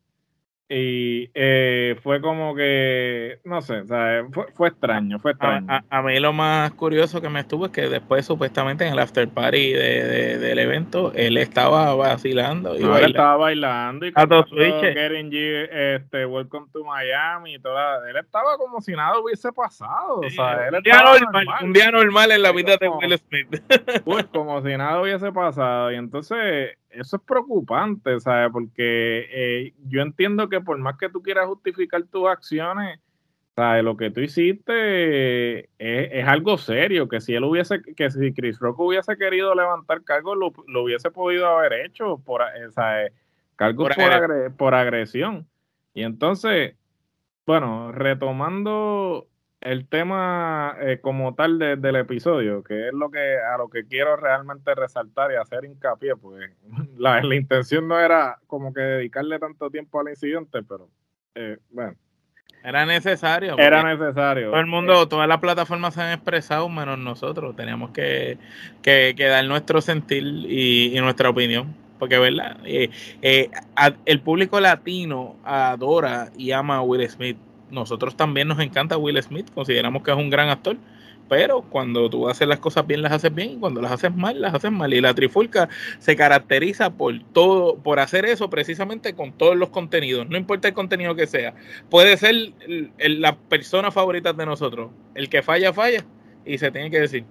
y 0.70 1.30
eh, 1.34 1.96
fue 2.04 2.20
como 2.20 2.54
que, 2.54 3.40
no 3.46 3.62
sé, 3.62 3.84
Fue, 4.32 4.52
fue, 4.54 4.68
extraño, 4.68 5.18
fue 5.20 5.32
extraño. 5.32 5.66
A, 5.90 6.02
mí 6.02 6.20
lo 6.20 6.34
más 6.34 6.72
curioso 6.74 7.22
que 7.22 7.30
me 7.30 7.40
estuvo 7.40 7.68
es 7.68 7.72
que 7.72 7.88
después 7.88 8.26
supuestamente 8.26 8.86
en 8.86 8.92
el 8.92 9.00
after 9.00 9.30
party 9.30 9.72
de, 9.72 10.38
del 10.38 10.60
evento, 10.60 11.14
él 11.16 11.38
estaba 11.38 11.96
vacilando. 11.96 12.78
Y 12.78 12.84
él 12.84 13.06
estaba 13.06 13.38
bailando 13.38 14.08
y 14.08 14.12
cantando 14.12 14.46
Getting 14.46 15.32
G, 15.32 15.70
este, 15.72 16.26
Welcome 16.26 16.68
to 16.74 16.84
Miami 16.84 17.56
y 17.56 17.60
toda. 17.60 18.10
Él 18.10 18.18
estaba 18.18 18.58
como 18.58 18.82
si 18.82 18.92
nada 18.92 19.18
hubiese 19.20 19.54
pasado. 19.54 20.20
o 20.20 20.30
sea, 20.30 20.68
él 20.68 20.76
un, 20.76 20.84
día 20.84 21.02
normal, 21.02 21.48
un 21.64 21.74
día 21.74 21.92
normal 21.92 22.32
en 22.32 22.42
la 22.42 22.52
vida 22.52 22.76
de 22.76 22.90
Will 22.90 23.18
Smith. 23.18 23.64
Pues 24.04 24.26
como 24.26 24.62
si 24.62 24.76
nada 24.76 25.02
hubiese 25.02 25.32
pasado. 25.32 25.94
Y 25.94 25.96
entonces 25.96 26.78
eso 26.90 27.18
es 27.18 27.22
preocupante, 27.24 28.20
¿sabes? 28.20 28.50
Porque 28.52 29.28
eh, 29.32 29.74
yo 29.88 30.02
entiendo 30.02 30.50
que 30.50 30.62
por 30.62 30.78
más 30.78 30.98
que 30.98 31.10
tú 31.10 31.22
quieras 31.22 31.48
justificar 31.48 32.04
tus 32.04 32.28
acciones, 32.28 33.00
¿sabes? 33.56 33.84
Lo 33.84 33.98
que 33.98 34.12
tú 34.12 34.22
hiciste 34.22 35.70
es, 35.78 36.28
algo 36.28 36.58
serio, 36.58 37.08
que 37.08 37.22
si 37.22 37.34
él 37.34 37.44
hubiese, 37.44 37.82
que 37.82 38.10
si 38.10 38.34
Chris 38.34 38.60
Rock 38.60 38.80
hubiese 38.80 39.18
querido 39.18 39.54
levantar 39.56 40.04
cargos, 40.04 40.38
lo, 40.38 40.82
hubiese 40.82 41.12
podido 41.12 41.48
haber 41.48 41.86
hecho 41.86 42.18
por, 42.20 42.42
eh, 42.42 42.72
¿sabes? 42.72 43.12
Cargos 43.56 43.90
por 44.58 44.76
agresión. 44.76 45.48
Y 45.94 46.04
entonces, 46.04 46.76
bueno, 47.46 47.92
retomando 47.92 49.28
el 49.62 49.88
tema 49.88 50.76
eh, 50.80 51.00
como 51.02 51.34
tal 51.34 51.58
del 51.58 51.96
episodio, 51.96 52.64
que 52.64 52.88
es 52.88 52.94
lo 52.94 53.10
que 53.10 53.38
a 53.38 53.58
lo 53.58 53.70
que 53.70 53.86
quiero 53.86 54.16
realmente 54.16 54.76
resaltar 54.76 55.32
y 55.32 55.36
hacer 55.36 55.66
hincapié, 55.66 56.16
pues 56.16 56.52
la, 56.98 57.22
la 57.22 57.36
intención 57.36 57.88
no 57.88 58.00
era 58.00 58.40
como 58.48 58.74
que 58.74 58.82
dedicarle 58.82 59.40
tanto 59.40 59.70
tiempo 59.70 60.00
al 60.00 60.10
incidente, 60.10 60.62
pero 60.64 60.90
eh, 61.36 61.58
bueno. 61.70 61.96
Era 62.64 62.86
necesario. 62.86 63.58
Era 63.58 63.84
necesario. 63.84 64.50
Todo 64.50 64.60
el 64.60 64.66
mundo, 64.66 65.04
eh, 65.04 65.08
todas 65.08 65.28
las 65.28 65.40
plataformas 65.40 65.94
se 65.94 66.02
han 66.02 66.12
expresado, 66.12 66.68
menos 66.68 66.98
nosotros. 66.98 67.56
Teníamos 67.56 67.92
que, 67.92 68.38
que, 68.82 69.14
dar 69.18 69.46
nuestro 69.46 69.80
sentir 69.80 70.24
y, 70.24 70.94
nuestra 71.00 71.30
opinión. 71.30 71.76
Porque, 71.98 72.18
¿verdad? 72.20 72.58
el 73.22 74.22
público 74.22 74.60
latino 74.60 75.38
adora 75.44 76.30
y 76.36 76.52
ama 76.52 76.78
a 76.78 76.82
Will 76.82 77.08
Smith 77.10 77.38
nosotros 77.72 78.16
también 78.16 78.48
nos 78.48 78.60
encanta 78.60 78.98
Will 78.98 79.22
Smith, 79.22 79.48
consideramos 79.54 80.04
que 80.04 80.12
es 80.12 80.18
un 80.18 80.30
gran 80.30 80.50
actor, 80.50 80.78
pero 81.30 81.62
cuando 81.62 82.10
tú 82.10 82.30
haces 82.30 82.48
las 82.48 82.60
cosas 82.60 82.88
bien, 82.88 83.02
las 83.02 83.12
haces 83.12 83.34
bien, 83.34 83.52
y 83.52 83.58
cuando 83.58 83.82
las 83.82 83.92
haces 83.92 84.16
mal, 84.16 84.42
las 84.42 84.54
haces 84.54 84.72
mal. 84.72 84.94
Y 84.94 85.02
la 85.02 85.14
Trifulca 85.14 85.68
se 86.00 86.16
caracteriza 86.16 86.92
por 86.92 87.14
todo, 87.34 87.76
por 87.78 88.00
hacer 88.00 88.26
eso 88.26 88.50
precisamente 88.50 89.14
con 89.14 89.34
todos 89.34 89.58
los 89.58 89.70
contenidos, 89.70 90.30
no 90.30 90.38
importa 90.38 90.70
el 90.70 90.74
contenido 90.74 91.16
que 91.16 91.28
sea. 91.28 91.54
Puede 91.90 92.18
ser 92.18 92.54
la 92.98 93.36
persona 93.36 93.92
favorita 93.92 94.34
de 94.34 94.46
nosotros, 94.46 94.92
el 95.16 95.30
que 95.30 95.42
falla, 95.42 95.74
falla, 95.74 96.06
y 96.46 96.58
se 96.58 96.72
tiene 96.72 96.90
que 96.90 97.02
decir. 97.02 97.26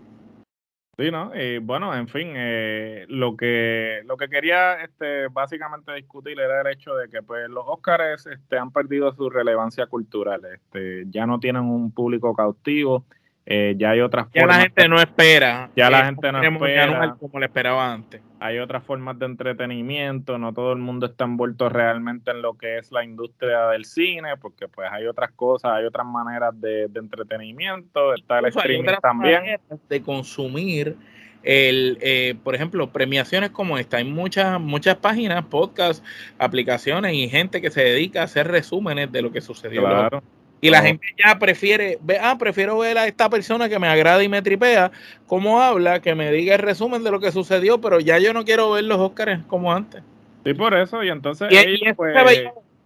Sí, 0.98 1.11
¿no? 1.11 1.30
Y 1.35 1.59
bueno, 1.59 1.94
en 1.94 2.09
fin, 2.09 2.32
eh, 2.37 3.04
lo 3.11 3.37
que 3.37 4.00
lo 4.06 4.16
que 4.16 4.30
quería 4.30 4.80
este, 4.82 5.28
básicamente 5.28 5.92
discutir 5.92 6.40
era 6.40 6.62
el 6.62 6.68
hecho 6.68 6.94
de 6.94 7.11
que 7.11 7.22
pues 7.22 7.50
los 7.50 7.64
Óscares 7.66 8.26
este, 8.26 8.56
han 8.56 8.70
perdido 8.70 9.12
su 9.12 9.28
relevancia 9.28 9.87
cultural, 9.88 10.42
este, 10.46 11.04
ya 11.11 11.26
no 11.26 11.38
tienen 11.38 11.64
un 11.64 11.92
público 11.92 12.35
cautivo, 12.35 13.04
eh, 13.48 13.74
ya 13.78 13.90
hay 13.90 14.00
otras 14.00 14.26
ya 14.35 14.44
la 14.44 14.61
gente 14.61 14.88
no 14.88 15.00
espera 15.00 15.70
ya 15.76 15.88
la 15.88 16.06
gente 16.06 16.32
no 16.32 16.42
espera 16.42 17.16
como 17.18 17.38
le 17.38 17.46
esperaba 17.46 17.92
antes 17.92 18.20
hay 18.40 18.59
otras 18.59 18.82
formas 18.82 19.18
de 19.18 19.26
entretenimiento 19.26 20.37
no 20.37 20.52
todo 20.52 20.72
el 20.72 20.80
mundo 20.80 21.06
está 21.06 21.24
envuelto 21.24 21.68
realmente 21.68 22.32
en 22.32 22.42
lo 22.42 22.59
que 22.59 22.78
es 22.78 22.90
la 22.90 23.04
industria 23.04 23.68
del 23.68 23.85
cine 23.85 24.37
porque 24.37 24.66
pues 24.66 24.88
hay 24.90 25.06
otras 25.06 25.30
cosas 25.30 25.72
hay 25.72 25.85
otras 25.85 26.06
maneras 26.06 26.61
de, 26.61 26.90
entretenimiento 26.94 28.14
está 28.14 28.40
el 28.40 28.46
streaming 28.46 28.94
también 29.00 29.61
de 29.88 30.02
consumir 30.02 30.96
el, 31.46 31.98
eh, 32.00 32.35
por 32.42 32.56
ejemplo, 32.56 32.90
premiaciones 32.90 33.50
como 33.50 33.78
esta. 33.78 33.98
Hay 33.98 34.04
muchas, 34.04 34.61
muchas 34.61 34.96
páginas, 34.96 35.44
podcasts, 35.44 36.02
aplicaciones 36.38 37.14
y 37.14 37.28
gente 37.28 37.61
que 37.61 37.70
se 37.70 37.82
dedica 37.82 38.22
a 38.22 38.24
hacer 38.24 38.48
resúmenes 38.48 39.12
de 39.12 39.22
lo 39.22 39.30
que 39.30 39.40
sucedió. 39.40 39.82
Claro. 39.82 40.22
Y 40.66 40.70
la 40.70 40.83
gente 40.83 41.07
ya 41.24 41.38
prefiere, 41.38 41.98
ve, 42.02 42.18
ah, 42.20 42.37
prefiero 42.38 42.79
ver 42.79 42.98
a 42.98 43.07
esta 43.07 43.31
persona 43.31 43.68
que 43.68 43.79
me 43.79 43.88
agrada 43.88 44.22
y 44.22 44.29
me 44.29 44.42
tripea, 44.42 44.90
cómo 45.26 45.61
habla, 45.61 46.00
que 46.00 46.14
me 46.14 46.33
diga 46.33 46.55
el 46.55 46.61
resumen 46.61 47.05
de 47.05 47.11
lo 47.11 47.20
que 47.20 47.33
sucedió, 47.33 47.81
pero 47.81 48.00
ya 48.00 48.18
yo 48.18 48.33
no 48.33 48.44
quiero 48.44 48.70
ver 48.70 48.85
los 48.85 48.98
Oscars 48.98 49.44
como 49.46 49.72
antes. 49.72 50.02
Sí, 50.44 50.55
por 50.55 50.74
eso, 50.74 51.02
y 51.02 51.09
entonces 51.09 51.48
pues, 51.96 52.14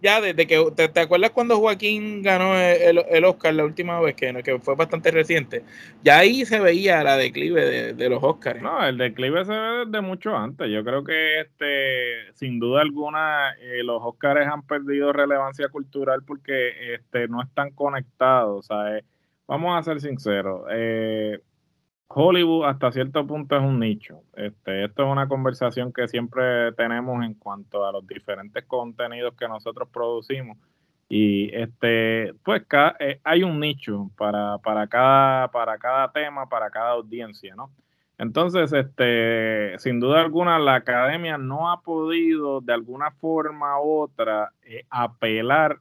ya 0.01 0.19
desde 0.21 0.47
que 0.47 0.59
te, 0.75 0.99
acuerdas 0.99 1.31
cuando 1.31 1.59
Joaquín 1.59 2.21
ganó 2.21 2.57
el, 2.57 3.03
el, 3.09 3.25
Oscar 3.25 3.53
la 3.53 3.65
última 3.65 3.99
vez 3.99 4.15
que, 4.15 4.33
que 4.43 4.59
fue 4.59 4.75
bastante 4.75 5.11
reciente 5.11 5.63
ya 6.03 6.19
ahí 6.19 6.45
se 6.45 6.59
veía 6.59 7.03
la 7.03 7.17
declive 7.17 7.93
de, 7.93 8.09
los 8.09 8.23
Oscars. 8.23 8.61
No 8.61 8.85
el 8.85 8.97
declive 8.97 9.45
se 9.45 9.51
ve 9.51 9.85
desde 9.85 10.01
mucho 10.01 10.35
antes. 10.35 10.69
Yo 10.69 10.83
creo 10.83 11.03
que 11.03 11.41
este 11.41 12.33
sin 12.33 12.59
duda 12.59 12.81
alguna 12.81 13.51
eh, 13.59 13.83
los 13.83 14.01
Oscars 14.03 14.47
han 14.47 14.63
perdido 14.63 15.13
relevancia 15.13 15.69
cultural 15.69 16.23
porque 16.25 16.95
este 16.95 17.27
no 17.27 17.41
están 17.41 17.71
conectados 17.71 18.67
vamos 19.47 19.77
a 19.77 19.83
ser 19.83 19.99
sinceros 19.99 20.65
eh, 20.71 21.39
Hollywood 22.13 22.65
hasta 22.65 22.91
cierto 22.91 23.25
punto 23.25 23.55
es 23.55 23.61
un 23.61 23.79
nicho. 23.79 24.23
Este, 24.35 24.85
esto 24.85 25.03
es 25.03 25.11
una 25.11 25.27
conversación 25.27 25.93
que 25.93 26.07
siempre 26.07 26.71
tenemos 26.73 27.23
en 27.23 27.33
cuanto 27.35 27.85
a 27.85 27.91
los 27.91 28.05
diferentes 28.05 28.65
contenidos 28.65 29.33
que 29.35 29.47
nosotros 29.47 29.89
producimos. 29.91 30.57
Y 31.09 31.53
este, 31.53 32.33
pues 32.43 32.63
eh, 32.99 33.19
hay 33.23 33.43
un 33.43 33.59
nicho 33.59 34.09
para, 34.17 34.57
para, 34.59 34.87
cada, 34.87 35.49
para 35.49 35.77
cada 35.77 36.11
tema, 36.11 36.47
para 36.47 36.69
cada 36.69 36.91
audiencia, 36.91 37.53
¿no? 37.55 37.69
Entonces, 38.17 38.71
este, 38.71 39.77
sin 39.79 39.99
duda 39.99 40.21
alguna, 40.21 40.59
la 40.59 40.75
academia 40.75 41.37
no 41.37 41.71
ha 41.71 41.81
podido 41.81 42.61
de 42.61 42.71
alguna 42.71 43.11
forma 43.11 43.81
u 43.81 44.01
otra 44.01 44.53
eh, 44.63 44.85
apelar 44.89 45.79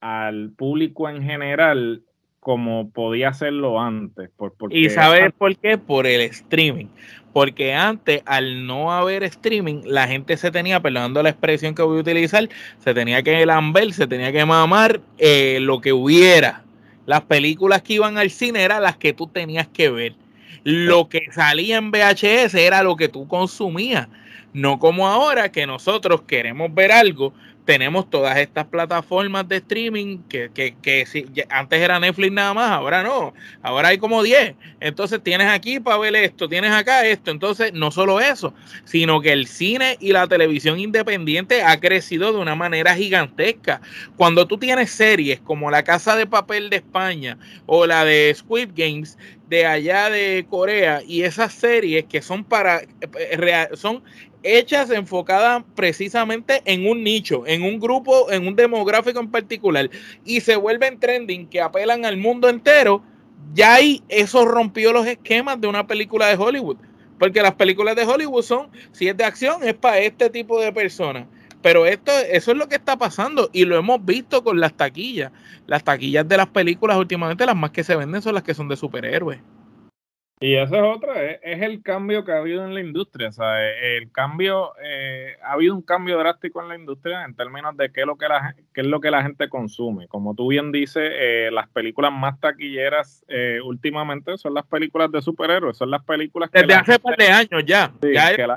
al 0.00 0.50
público 0.56 1.08
en 1.08 1.22
general 1.22 2.02
como 2.46 2.92
podía 2.92 3.30
hacerlo 3.30 3.80
antes. 3.80 4.30
Por, 4.36 4.54
¿Y 4.70 4.88
sabes 4.88 5.32
por 5.36 5.56
qué? 5.56 5.78
Por 5.78 6.06
el 6.06 6.20
streaming. 6.20 6.86
Porque 7.32 7.74
antes, 7.74 8.22
al 8.24 8.68
no 8.68 8.92
haber 8.92 9.24
streaming, 9.24 9.82
la 9.84 10.06
gente 10.06 10.36
se 10.36 10.52
tenía, 10.52 10.78
perdonando 10.78 11.24
la 11.24 11.30
expresión 11.30 11.74
que 11.74 11.82
voy 11.82 11.98
a 11.98 12.02
utilizar, 12.02 12.48
se 12.78 12.94
tenía 12.94 13.20
que 13.24 13.44
lamber, 13.44 13.92
se 13.92 14.06
tenía 14.06 14.30
que 14.30 14.44
mamar 14.44 15.00
eh, 15.18 15.58
lo 15.60 15.80
que 15.80 15.92
hubiera. 15.92 16.62
Las 17.04 17.22
películas 17.22 17.82
que 17.82 17.94
iban 17.94 18.16
al 18.16 18.30
cine 18.30 18.62
eran 18.62 18.84
las 18.84 18.96
que 18.96 19.12
tú 19.12 19.26
tenías 19.26 19.66
que 19.66 19.90
ver. 19.90 20.14
Lo 20.62 21.08
que 21.08 21.22
salía 21.32 21.78
en 21.78 21.90
VHS 21.90 22.54
era 22.54 22.84
lo 22.84 22.94
que 22.94 23.08
tú 23.08 23.26
consumías. 23.26 24.06
No 24.52 24.78
como 24.78 25.08
ahora 25.08 25.50
que 25.50 25.66
nosotros 25.66 26.22
queremos 26.22 26.74
ver 26.74 26.92
algo, 26.92 27.32
tenemos 27.66 28.08
todas 28.08 28.38
estas 28.38 28.64
plataformas 28.66 29.46
de 29.48 29.56
streaming 29.56 30.18
que, 30.28 30.50
que, 30.54 30.76
que 30.80 31.04
antes 31.50 31.80
era 31.80 31.98
Netflix 31.98 32.32
nada 32.32 32.54
más, 32.54 32.70
ahora 32.70 33.02
no, 33.02 33.34
ahora 33.60 33.88
hay 33.88 33.98
como 33.98 34.22
10. 34.22 34.54
Entonces 34.80 35.20
tienes 35.22 35.48
aquí 35.48 35.80
para 35.80 35.98
ver 35.98 36.14
esto, 36.14 36.48
tienes 36.48 36.70
acá 36.70 37.04
esto. 37.04 37.32
Entonces 37.32 37.72
no 37.74 37.90
solo 37.90 38.20
eso, 38.20 38.54
sino 38.84 39.20
que 39.20 39.32
el 39.32 39.48
cine 39.48 39.96
y 40.00 40.12
la 40.12 40.28
televisión 40.28 40.78
independiente 40.78 41.62
ha 41.62 41.78
crecido 41.80 42.32
de 42.32 42.38
una 42.38 42.54
manera 42.54 42.94
gigantesca. 42.94 43.80
Cuando 44.16 44.46
tú 44.46 44.56
tienes 44.56 44.92
series 44.92 45.40
como 45.40 45.70
La 45.70 45.82
Casa 45.82 46.16
de 46.16 46.26
Papel 46.26 46.70
de 46.70 46.76
España 46.76 47.36
o 47.66 47.84
la 47.84 48.04
de 48.04 48.32
Squid 48.34 48.70
Games, 48.76 49.18
de 49.48 49.64
allá 49.64 50.10
de 50.10 50.44
Corea 50.48 51.02
y 51.06 51.22
esas 51.22 51.52
series 51.52 52.04
que 52.06 52.20
son 52.20 52.44
para 52.44 52.80
eh, 52.82 53.68
son 53.74 54.02
hechas 54.46 54.90
enfocadas 54.90 55.64
precisamente 55.74 56.62
en 56.64 56.86
un 56.88 57.02
nicho, 57.02 57.44
en 57.46 57.62
un 57.62 57.80
grupo, 57.80 58.30
en 58.30 58.46
un 58.46 58.54
demográfico 58.54 59.18
en 59.20 59.30
particular, 59.30 59.90
y 60.24 60.40
se 60.40 60.56
vuelven 60.56 61.00
trending 61.00 61.48
que 61.48 61.60
apelan 61.60 62.04
al 62.04 62.16
mundo 62.16 62.48
entero, 62.48 63.02
ya 63.54 63.74
ahí 63.74 64.02
eso 64.08 64.44
rompió 64.44 64.92
los 64.92 65.06
esquemas 65.06 65.60
de 65.60 65.66
una 65.66 65.86
película 65.86 66.26
de 66.28 66.36
Hollywood. 66.36 66.76
Porque 67.18 67.42
las 67.42 67.54
películas 67.54 67.96
de 67.96 68.04
Hollywood 68.04 68.42
son, 68.42 68.68
si 68.92 69.08
es 69.08 69.16
de 69.16 69.24
acción, 69.24 69.62
es 69.64 69.74
para 69.74 69.98
este 70.00 70.28
tipo 70.30 70.60
de 70.60 70.72
personas. 70.72 71.26
Pero 71.62 71.86
esto, 71.86 72.12
eso 72.30 72.52
es 72.52 72.56
lo 72.56 72.68
que 72.68 72.76
está 72.76 72.96
pasando 72.96 73.50
y 73.52 73.64
lo 73.64 73.76
hemos 73.76 74.04
visto 74.04 74.44
con 74.44 74.60
las 74.60 74.74
taquillas. 74.74 75.32
Las 75.66 75.82
taquillas 75.82 76.28
de 76.28 76.36
las 76.36 76.46
películas 76.46 76.96
últimamente, 76.96 77.46
las 77.46 77.56
más 77.56 77.70
que 77.70 77.82
se 77.82 77.96
venden 77.96 78.22
son 78.22 78.34
las 78.34 78.42
que 78.42 78.54
son 78.54 78.68
de 78.68 78.76
superhéroes. 78.76 79.40
Y 80.38 80.54
esa 80.54 80.76
es 80.76 80.82
otra, 80.82 81.24
es, 81.24 81.62
el 81.62 81.82
cambio 81.82 82.22
que 82.24 82.32
ha 82.32 82.38
habido 82.38 82.66
en 82.66 82.74
la 82.74 82.80
industria. 82.80 83.32
Sea, 83.32 83.70
el 83.70 84.12
cambio, 84.12 84.72
eh, 84.84 85.36
ha 85.42 85.52
habido 85.52 85.74
un 85.74 85.80
cambio 85.80 86.18
drástico 86.18 86.60
en 86.60 86.68
la 86.68 86.76
industria 86.76 87.24
en 87.24 87.34
términos 87.34 87.74
de 87.76 87.90
qué 87.90 88.02
es 88.02 88.06
lo 88.06 88.16
que 88.16 88.28
la, 88.28 88.54
qué 88.74 88.82
es 88.82 88.86
lo 88.86 89.00
que 89.00 89.10
la 89.10 89.22
gente 89.22 89.48
consume. 89.48 90.08
Como 90.08 90.34
tú 90.34 90.48
bien 90.48 90.72
dices, 90.72 91.10
eh, 91.10 91.48
las 91.50 91.68
películas 91.68 92.12
más 92.12 92.38
taquilleras 92.38 93.24
eh, 93.28 93.60
últimamente 93.64 94.36
son 94.36 94.52
las 94.52 94.66
películas 94.66 95.10
de 95.10 95.22
superhéroes, 95.22 95.78
son 95.78 95.90
las 95.90 96.04
películas 96.04 96.50
que... 96.50 96.60
Desde 96.60 96.74
hace 96.74 96.98
par 96.98 97.16
de 97.16 97.28
años 97.28 97.64
ya. 97.64 97.94
ya 98.02 98.56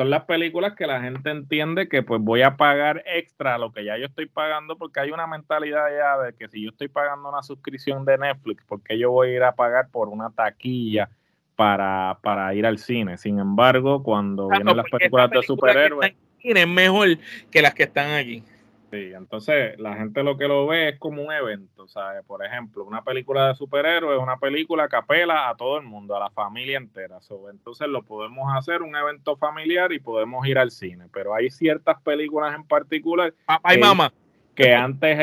son 0.00 0.08
las 0.08 0.24
películas 0.24 0.74
que 0.74 0.86
la 0.86 1.02
gente 1.02 1.28
entiende 1.28 1.86
que 1.86 2.02
pues 2.02 2.22
voy 2.22 2.40
a 2.40 2.56
pagar 2.56 3.04
extra 3.04 3.58
lo 3.58 3.70
que 3.70 3.84
ya 3.84 3.98
yo 3.98 4.06
estoy 4.06 4.24
pagando 4.24 4.78
porque 4.78 4.98
hay 4.98 5.10
una 5.10 5.26
mentalidad 5.26 5.88
ya 5.90 6.24
de 6.24 6.32
que 6.32 6.48
si 6.48 6.62
yo 6.62 6.70
estoy 6.70 6.88
pagando 6.88 7.28
una 7.28 7.42
suscripción 7.42 8.06
de 8.06 8.16
Netflix, 8.16 8.64
porque 8.66 8.98
yo 8.98 9.10
voy 9.10 9.28
a 9.28 9.32
ir 9.34 9.42
a 9.42 9.54
pagar 9.54 9.90
por 9.90 10.08
una 10.08 10.30
taquilla 10.30 11.10
para, 11.54 12.18
para 12.22 12.54
ir 12.54 12.64
al 12.64 12.78
cine? 12.78 13.18
Sin 13.18 13.40
embargo, 13.40 14.02
cuando 14.02 14.48
vienen 14.48 14.74
las 14.74 14.86
películas 14.90 15.30
de 15.32 15.42
superhéroes... 15.42 16.14
Es 16.42 16.66
mejor 16.66 17.18
que 17.50 17.60
las 17.60 17.74
que 17.74 17.82
están 17.82 18.12
aquí. 18.12 18.42
Sí, 18.90 19.12
entonces 19.14 19.78
la 19.78 19.94
gente 19.94 20.24
lo 20.24 20.36
que 20.36 20.48
lo 20.48 20.66
ve 20.66 20.88
es 20.88 20.98
como 20.98 21.22
un 21.22 21.32
evento, 21.32 21.86
¿sabes? 21.86 22.24
Por 22.26 22.44
ejemplo, 22.44 22.84
una 22.84 23.04
película 23.04 23.46
de 23.46 23.54
superhéroes 23.54 24.16
es 24.16 24.22
una 24.22 24.38
película 24.38 24.88
que 24.88 24.96
apela 24.96 25.48
a 25.48 25.54
todo 25.54 25.78
el 25.78 25.84
mundo, 25.84 26.16
a 26.16 26.20
la 26.20 26.30
familia 26.30 26.76
entera. 26.76 27.18
entonces 27.52 27.86
lo 27.86 28.02
podemos 28.02 28.52
hacer 28.56 28.82
un 28.82 28.96
evento 28.96 29.36
familiar 29.36 29.92
y 29.92 30.00
podemos 30.00 30.44
ir 30.48 30.58
al 30.58 30.72
cine, 30.72 31.06
pero 31.12 31.32
hay 31.32 31.50
ciertas 31.50 32.00
películas 32.02 32.52
en 32.52 32.64
particular. 32.64 33.32
Papá 33.46 33.74
y 33.76 33.78
mamá. 33.78 34.12
Que 34.56 34.74
antes, 34.74 35.16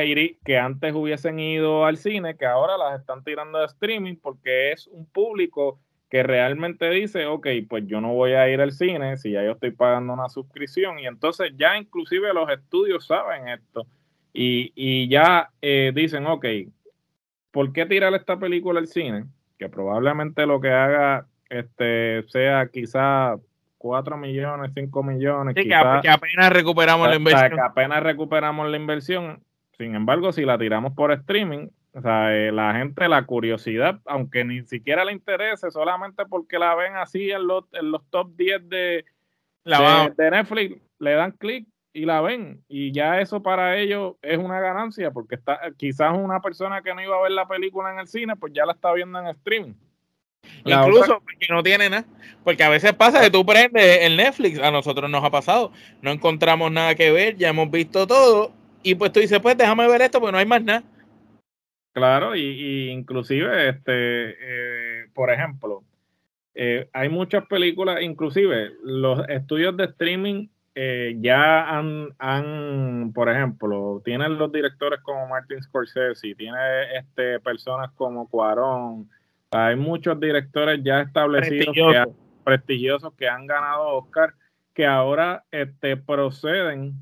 que 0.46 0.58
antes 0.58 0.96
hubiesen 0.96 1.38
ido 1.38 1.86
al 1.86 1.98
cine, 1.98 2.38
que 2.38 2.46
ahora 2.46 2.78
las 2.78 3.00
están 3.00 3.22
tirando 3.24 3.60
de 3.60 3.66
streaming 3.66 4.16
porque 4.16 4.72
es 4.72 4.88
un 4.88 5.06
público 5.06 5.78
que 6.10 6.24
realmente 6.24 6.90
dice, 6.90 7.26
ok, 7.26 7.48
pues 7.68 7.86
yo 7.86 8.00
no 8.00 8.14
voy 8.14 8.34
a 8.34 8.50
ir 8.50 8.62
al 8.62 8.72
cine 8.72 9.18
si 9.18 9.32
ya 9.32 9.44
yo 9.44 9.52
estoy 9.52 9.72
pagando 9.72 10.14
una 10.14 10.30
suscripción. 10.30 11.00
Y 11.00 11.08
entonces 11.08 11.52
ya 11.58 11.78
inclusive 11.78 12.34
los 12.34 12.50
estudios 12.50 13.06
saben 13.06 13.50
esto. 13.50 13.86
Y, 14.34 15.10
ya 15.10 15.50
eh, 15.62 15.92
dicen, 15.96 16.28
ok, 16.28 16.46
¿por 17.52 17.74
qué 17.74 17.88
tirar 17.88 18.14
esta 18.14 18.38
película 18.38 18.80
al 18.80 18.88
cine? 18.88 19.26
Que 19.58 19.68
probablemente 19.68 20.46
lo 20.46 20.62
que 20.62 20.70
haga 20.70 21.26
este 21.50 22.24
sea 22.28 22.68
quizá 22.68 23.38
4 23.80 24.18
millones, 24.18 24.72
5 24.76 25.04
millones. 25.04 25.56
Sí, 25.58 25.68
que, 25.68 25.74
apenas 25.74 26.52
recuperamos 26.52 27.10
la 27.10 27.16
inversión. 27.16 27.52
Que 27.56 27.62
apenas 27.62 28.04
recuperamos 28.04 28.70
la 28.70 28.78
inversión. 28.78 29.44
Sin 29.78 29.96
embargo, 29.96 30.32
si 30.32 30.44
la 30.46 30.58
tiramos 30.58 30.94
por 30.94 31.12
streaming, 31.12 31.70
o 31.98 32.02
sea, 32.02 32.36
eh, 32.36 32.52
la 32.52 32.76
gente, 32.76 33.08
la 33.08 33.26
curiosidad, 33.26 34.00
aunque 34.06 34.46
ni 34.46 34.62
siquiera 34.66 35.04
le 35.04 35.14
interese, 35.14 35.72
solamente 35.72 36.26
porque 36.28 36.60
la 36.60 36.76
ven 36.76 36.96
así 36.96 37.32
en 37.32 37.48
los, 37.48 37.64
en 37.74 37.90
los 37.92 38.08
top 38.12 38.36
10 38.36 38.70
de, 38.70 39.06
la 39.64 40.14
de, 40.16 40.30
Netflix, 40.30 40.80
le 41.00 41.14
dan 41.14 41.32
clic 41.32 41.68
y 41.94 42.06
la 42.06 42.22
ven. 42.22 42.64
Y 42.68 42.92
ya 42.92 43.20
eso 43.20 43.42
para 43.42 43.78
ellos 43.78 44.14
es 44.22 44.38
una 44.38 44.60
ganancia, 44.60 45.10
porque 45.10 45.34
está 45.34 45.60
quizás 45.76 46.16
una 46.16 46.40
persona 46.40 46.84
que 46.84 46.94
no 46.94 47.02
iba 47.02 47.18
a 47.18 47.24
ver 47.24 47.32
la 47.32 47.48
película 47.48 47.92
en 47.92 47.98
el 47.98 48.08
cine, 48.08 48.36
pues 48.36 48.54
ya 48.54 48.68
la 48.68 48.74
está 48.74 48.94
viendo 48.94 49.18
en 49.20 49.28
streaming. 49.30 49.74
Incluso 50.66 51.20
porque 51.20 51.48
no 51.50 51.64
tiene 51.64 51.90
nada. 51.90 52.06
Porque 52.44 52.64
a 52.64 52.70
veces 52.70 52.94
pasa 52.94 53.22
que 53.22 53.32
tú 53.32 53.44
prendes 53.44 54.04
el 54.04 54.18
Netflix, 54.18 54.60
a 54.60 54.70
nosotros 54.70 55.10
nos 55.10 55.24
ha 55.24 55.32
pasado, 55.32 55.72
no 56.04 56.12
encontramos 56.12 56.72
nada 56.72 56.94
que 56.94 57.10
ver, 57.10 57.38
ya 57.38 57.50
hemos 57.50 57.72
visto 57.72 58.06
todo, 58.06 58.54
y 58.84 58.94
pues 58.94 59.12
tú 59.12 59.20
dices, 59.20 59.40
pues 59.40 59.58
déjame 59.58 59.88
ver 59.88 60.04
esto, 60.04 60.20
porque 60.20 60.34
no 60.34 60.38
hay 60.38 60.46
más 60.46 60.64
nada. 60.64 60.84
Claro, 61.94 62.36
y, 62.36 62.90
inclusive, 62.90 63.70
este, 63.70 64.36
eh, 64.40 65.08
por 65.14 65.32
ejemplo, 65.32 65.84
eh, 66.54 66.90
hay 66.94 67.10
muchas 67.10 67.46
películas, 67.48 68.02
inclusive 68.02 68.72
los 68.84 69.28
estudios 69.30 69.76
de 69.78 69.86
streaming 69.86 70.48
eh, 70.76 71.16
ya 71.20 71.76
han, 71.76 72.10
han, 72.20 73.12
por 73.14 73.30
ejemplo, 73.30 74.02
tienen 74.06 74.38
los 74.38 74.52
directores 74.52 75.00
como 75.02 75.28
Martin 75.28 75.62
Scorsese, 75.64 76.36
tiene 76.36 76.98
este, 77.00 77.40
personas 77.40 77.92
como 77.96 78.30
Cuarón, 78.30 79.10
hay 79.50 79.76
muchos 79.76 80.20
directores 80.20 80.82
ya 80.84 81.02
establecidos, 81.02 81.76
prestigiosos. 82.44 83.14
que 83.16 83.28
han 83.28 83.48
ganado 83.48 83.98
Oscar, 83.98 84.34
que 84.74 84.86
ahora 84.86 85.46
este, 85.50 85.98
proceden 85.98 86.94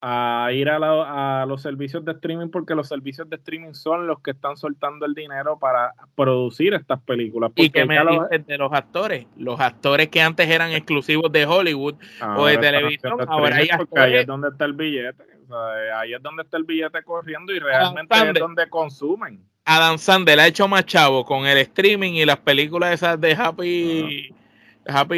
a 0.00 0.48
ir 0.52 0.68
a, 0.68 1.46
los 1.46 1.62
servicios 1.62 2.04
de 2.04 2.12
streaming 2.12 2.48
porque 2.48 2.74
los 2.74 2.88
servicios 2.88 3.28
de 3.28 3.36
streaming 3.36 3.72
son 3.72 4.06
los 4.06 4.20
que 4.20 4.32
están 4.32 4.56
soltando 4.56 5.06
el 5.06 5.14
dinero 5.14 5.58
para 5.58 5.92
producir 6.14 6.74
estas 6.74 7.00
películas. 7.02 7.52
Y 7.56 7.70
que 7.70 7.84
me 7.84 8.02
los, 8.04 8.28
de 8.28 8.58
los 8.58 8.72
actores, 8.72 9.26
los 9.36 9.58
actores 9.58 10.08
que 10.08 10.20
antes 10.20 10.48
eran 10.48 10.72
exclusivos 10.72 11.32
de 11.32 11.46
Hollywood 11.46 11.94
o 12.36 12.46
de 12.46 12.58
televisión, 12.58 13.18
ahora 13.26 13.56
hay 13.56 13.68
actores. 13.70 14.04
Ahí 14.04 14.14
es 14.16 14.26
donde 14.26 14.48
está 14.48 14.64
el 14.66 14.74
billete, 14.74 15.24
ahí 15.94 16.14
es 16.14 16.22
donde 16.22 16.42
está 16.42 16.56
el 16.56 16.64
billete 16.64 17.02
corriendo 17.02 17.52
y 17.52 17.58
realmente 17.58 18.14
es 18.14 18.34
donde 18.34 18.68
consumen. 18.68 19.40
Adam 19.64 19.98
Sandler 19.98 20.38
ha 20.38 20.46
hecho 20.46 20.68
más 20.68 20.86
chavo 20.86 21.24
con 21.24 21.46
el 21.46 21.58
streaming 21.58 22.12
y 22.12 22.24
las 22.24 22.38
películas 22.38 22.94
esas 22.94 23.20
de 23.20 23.32
Happy... 23.34 24.34
Happy. 24.88 25.16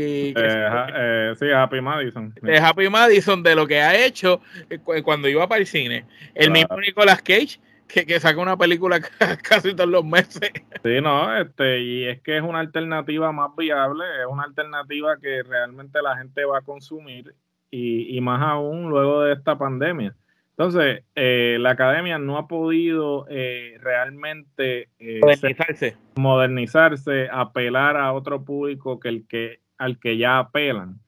Eh, 0.00 0.34
eh, 0.36 1.34
sí, 1.38 1.50
Happy 1.50 1.80
Madison. 1.80 2.34
De 2.42 2.58
Happy 2.58 2.88
Madison, 2.88 3.42
de 3.42 3.54
lo 3.54 3.66
que 3.66 3.80
ha 3.80 4.04
hecho 4.04 4.40
eh, 4.70 4.78
cuando 5.02 5.28
iba 5.28 5.48
para 5.48 5.60
el 5.60 5.66
cine. 5.66 6.04
El 6.34 6.50
mismo 6.50 6.76
Nicolas 6.80 7.22
Cage, 7.22 7.60
que, 7.88 8.04
que 8.04 8.20
saca 8.20 8.40
una 8.40 8.56
película 8.56 9.00
casi 9.42 9.74
todos 9.74 9.90
los 9.90 10.04
meses. 10.04 10.50
Sí, 10.82 11.00
no, 11.00 11.36
este, 11.36 11.80
y 11.80 12.04
es 12.04 12.20
que 12.20 12.36
es 12.36 12.42
una 12.42 12.60
alternativa 12.60 13.32
más 13.32 13.50
viable, 13.56 14.04
es 14.20 14.26
una 14.28 14.44
alternativa 14.44 15.16
que 15.18 15.42
realmente 15.42 16.02
la 16.02 16.16
gente 16.16 16.44
va 16.44 16.58
a 16.58 16.62
consumir 16.62 17.34
y, 17.70 18.16
y 18.16 18.20
más 18.20 18.42
aún 18.42 18.88
luego 18.90 19.22
de 19.22 19.34
esta 19.34 19.56
pandemia. 19.56 20.14
Entonces, 20.58 21.04
eh, 21.14 21.58
la 21.60 21.70
academia 21.70 22.18
no 22.18 22.38
ha 22.38 22.48
podido 22.48 23.26
eh, 23.28 23.76
realmente 23.82 24.88
eh, 24.98 25.20
modernizarse. 25.20 25.96
modernizarse, 26.14 27.28
apelar 27.30 27.98
a 27.98 28.14
otro 28.14 28.42
público 28.42 28.98
que 28.98 29.08
el 29.10 29.26
que 29.28 29.60
al 29.76 29.98
que 29.98 30.16
ya 30.16 30.38
apelan. 30.38 30.98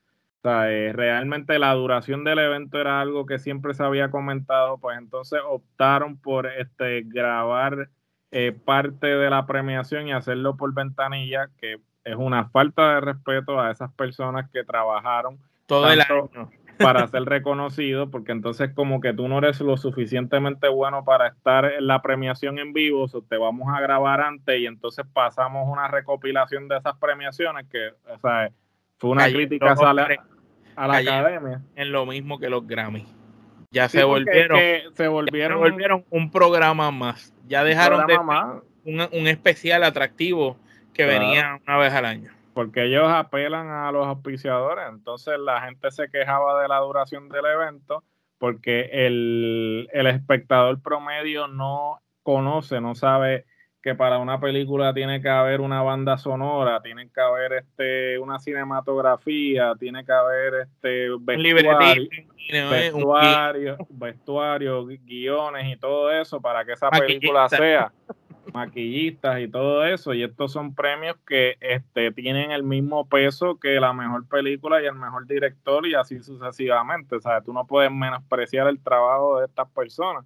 O 0.40 0.40
sea, 0.42 0.66
realmente 0.92 1.58
la 1.58 1.72
duración 1.72 2.24
del 2.24 2.40
evento 2.40 2.78
era 2.78 3.00
algo 3.00 3.24
que 3.24 3.38
siempre 3.38 3.72
se 3.72 3.82
había 3.82 4.10
comentado, 4.10 4.76
pues 4.78 4.98
entonces 4.98 5.40
optaron 5.48 6.18
por 6.18 6.46
este 6.46 7.02
grabar 7.06 7.88
parte 8.66 9.06
de 9.06 9.30
la 9.30 9.46
premiación 9.46 10.06
y 10.06 10.12
hacerlo 10.12 10.58
por 10.58 10.74
ventanilla, 10.74 11.48
que 11.58 11.78
es 12.04 12.16
una 12.16 12.50
falta 12.50 12.94
de 12.94 13.00
respeto 13.00 13.58
a 13.58 13.70
esas 13.70 13.90
personas 13.94 14.50
que 14.50 14.62
trabajaron 14.62 15.38
todo 15.66 15.90
el 15.90 16.02
año 16.02 16.30
para 16.78 17.06
ser 17.08 17.24
reconocido, 17.24 18.10
porque 18.10 18.32
entonces 18.32 18.70
como 18.74 19.00
que 19.00 19.12
tú 19.12 19.28
no 19.28 19.38
eres 19.38 19.60
lo 19.60 19.76
suficientemente 19.76 20.68
bueno 20.68 21.04
para 21.04 21.28
estar 21.28 21.64
en 21.64 21.86
la 21.86 22.02
premiación 22.02 22.58
en 22.58 22.72
vivo, 22.72 23.06
o 23.12 23.22
te 23.22 23.36
vamos 23.36 23.68
a 23.74 23.80
grabar 23.80 24.20
antes 24.20 24.58
y 24.58 24.66
entonces 24.66 25.04
pasamos 25.12 25.68
una 25.68 25.88
recopilación 25.88 26.68
de 26.68 26.78
esas 26.78 26.96
premiaciones 26.98 27.66
que, 27.68 27.90
o 28.12 28.18
sea, 28.18 28.50
fue 28.98 29.10
una 29.10 29.28
crítica 29.28 29.74
a 29.74 30.86
la, 30.86 30.98
academia. 30.98 31.62
En 31.74 31.92
lo 31.92 32.06
mismo 32.06 32.38
que 32.38 32.48
los 32.48 32.66
Grammy. 32.66 33.06
Ya 33.70 33.88
se 33.88 34.02
volvieron, 34.02 34.58
se 34.94 35.08
volvieron, 35.08 35.60
volvieron 35.60 36.04
un 36.10 36.30
programa 36.30 36.90
más. 36.90 37.34
Ya 37.46 37.64
dejaron 37.64 38.06
de 38.06 38.18
un, 38.84 39.08
un, 39.12 39.26
especial 39.26 39.84
atractivo 39.84 40.56
que 40.94 41.04
venía 41.04 41.60
una 41.66 41.76
vez 41.76 41.92
al 41.92 42.06
año. 42.06 42.37
Porque 42.58 42.86
ellos 42.86 43.04
apelan 43.06 43.70
a 43.70 43.92
los 43.92 44.04
auspiciadores, 44.04 44.86
entonces 44.88 45.38
la 45.38 45.60
gente 45.60 45.92
se 45.92 46.10
quejaba 46.10 46.60
de 46.60 46.66
la 46.66 46.80
duración 46.80 47.28
del 47.28 47.46
evento 47.46 48.02
porque 48.36 48.90
el, 48.90 49.88
el 49.92 50.08
espectador 50.08 50.82
promedio 50.82 51.46
no 51.46 52.00
conoce, 52.24 52.80
no 52.80 52.96
sabe 52.96 53.44
que 53.80 53.94
para 53.94 54.18
una 54.18 54.40
película 54.40 54.92
tiene 54.92 55.22
que 55.22 55.28
haber 55.28 55.60
una 55.60 55.82
banda 55.82 56.18
sonora, 56.18 56.82
tiene 56.82 57.08
que 57.14 57.20
haber 57.20 57.52
este 57.52 58.18
una 58.18 58.40
cinematografía, 58.40 59.74
tiene 59.78 60.04
que 60.04 60.12
haber 60.12 60.54
este 60.54 61.10
vestuario, 61.20 62.08
vestuario, 62.72 63.76
vestuario, 63.88 64.84
guiones 64.84 65.76
y 65.76 65.76
todo 65.78 66.10
eso 66.10 66.40
para 66.40 66.64
que 66.64 66.72
esa 66.72 66.90
película 66.90 67.48
sea 67.48 67.92
maquillistas 68.52 69.40
y 69.40 69.48
todo 69.48 69.84
eso 69.84 70.14
y 70.14 70.22
estos 70.22 70.52
son 70.52 70.74
premios 70.74 71.16
que 71.26 71.56
este 71.60 72.12
tienen 72.12 72.50
el 72.50 72.62
mismo 72.62 73.08
peso 73.08 73.58
que 73.58 73.80
la 73.80 73.92
mejor 73.92 74.26
película 74.28 74.82
y 74.82 74.86
el 74.86 74.94
mejor 74.94 75.26
director 75.26 75.86
y 75.86 75.94
así 75.94 76.20
sucesivamente, 76.20 77.16
o 77.16 77.20
sea, 77.20 77.40
tú 77.40 77.52
no 77.52 77.66
puedes 77.66 77.90
menospreciar 77.90 78.68
el 78.68 78.80
trabajo 78.80 79.40
de 79.40 79.46
estas 79.46 79.68
personas 79.70 80.24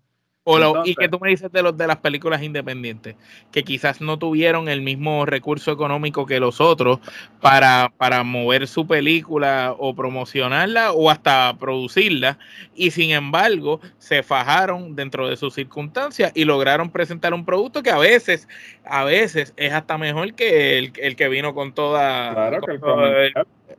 y 0.84 0.94
que 0.96 1.08
tú 1.08 1.20
me 1.20 1.28
dices 1.28 1.52
de 1.52 1.62
los 1.62 1.76
de 1.76 1.86
las 1.86 1.98
películas 1.98 2.42
independientes, 2.42 3.14
que 3.52 3.62
quizás 3.62 4.00
no 4.00 4.18
tuvieron 4.18 4.68
el 4.68 4.82
mismo 4.82 5.24
recurso 5.24 5.70
económico 5.70 6.26
que 6.26 6.40
los 6.40 6.60
otros 6.60 6.98
para, 7.40 7.92
para 7.96 8.24
mover 8.24 8.66
su 8.66 8.86
película 8.86 9.74
o 9.78 9.94
promocionarla 9.94 10.92
o 10.92 11.10
hasta 11.10 11.56
producirla, 11.58 12.38
y 12.74 12.90
sin 12.90 13.12
embargo 13.12 13.80
se 13.98 14.24
fajaron 14.24 14.96
dentro 14.96 15.28
de 15.28 15.36
sus 15.36 15.54
circunstancias 15.54 16.32
y 16.34 16.44
lograron 16.44 16.90
presentar 16.90 17.34
un 17.34 17.44
producto 17.44 17.82
que 17.82 17.90
a 17.90 17.98
veces, 17.98 18.48
a 18.84 19.04
veces 19.04 19.54
es 19.56 19.72
hasta 19.72 19.96
mejor 19.96 20.34
que 20.34 20.78
el, 20.78 20.92
que 20.92 21.28
vino 21.28 21.54
con 21.54 21.72
toda 21.72 22.50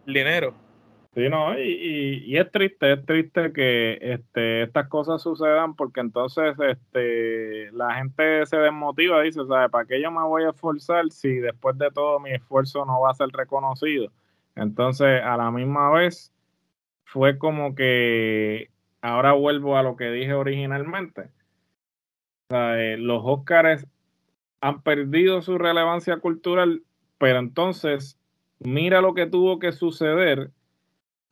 el 0.08 0.14
dinero. 0.14 0.63
Sí, 1.16 1.30
no, 1.30 1.60
y, 1.60 2.36
es 2.36 2.52
triste, 2.52 2.94
es 2.94 3.06
triste 3.06 3.54
que 3.54 4.00
este, 4.02 4.64
estas 4.64 4.88
cosas 4.88 5.22
sucedan 5.22 5.76
porque 5.76 6.00
entonces 6.00 6.56
este, 6.60 7.72
la 7.72 7.94
gente 7.96 8.44
se 8.48 8.58
desmotiva, 8.58 9.22
dice, 9.22 9.42
¿sabes? 9.48 9.70
¿Para 9.70 9.86
qué 9.86 10.02
yo 10.02 10.10
me 10.10 10.24
voy 10.24 10.44
a 10.44 10.50
esforzar 10.50 11.12
si 11.12 11.36
después 11.36 11.78
de 11.78 11.92
todo 11.92 12.20
mi 12.20 12.32
esfuerzo 12.32 12.84
no 12.86 13.02
va 13.02 13.12
a 13.12 13.14
ser 13.14 13.28
reconocido? 13.30 14.12
Entonces, 14.56 15.22
a 15.24 15.38
la 15.38 15.52
misma 15.52 15.92
vez, 15.92 16.34
fue 17.06 17.38
como 17.38 17.76
que 17.76 18.72
ahora 19.02 19.34
vuelvo 19.34 19.78
a 19.78 19.84
lo 19.84 19.96
que 19.96 20.10
dije 20.12 20.34
originalmente. 20.34 21.30
los 22.50 23.22
Óscares 23.24 23.86
han 24.62 24.82
perdido 24.82 25.44
su 25.44 25.60
relevancia 25.60 26.18
cultural, 26.18 26.82
pero 27.20 27.38
entonces, 27.38 28.18
mira 28.60 29.02
lo 29.02 29.14
que 29.14 29.28
tuvo 29.28 29.60
que 29.60 29.74
suceder 29.74 30.52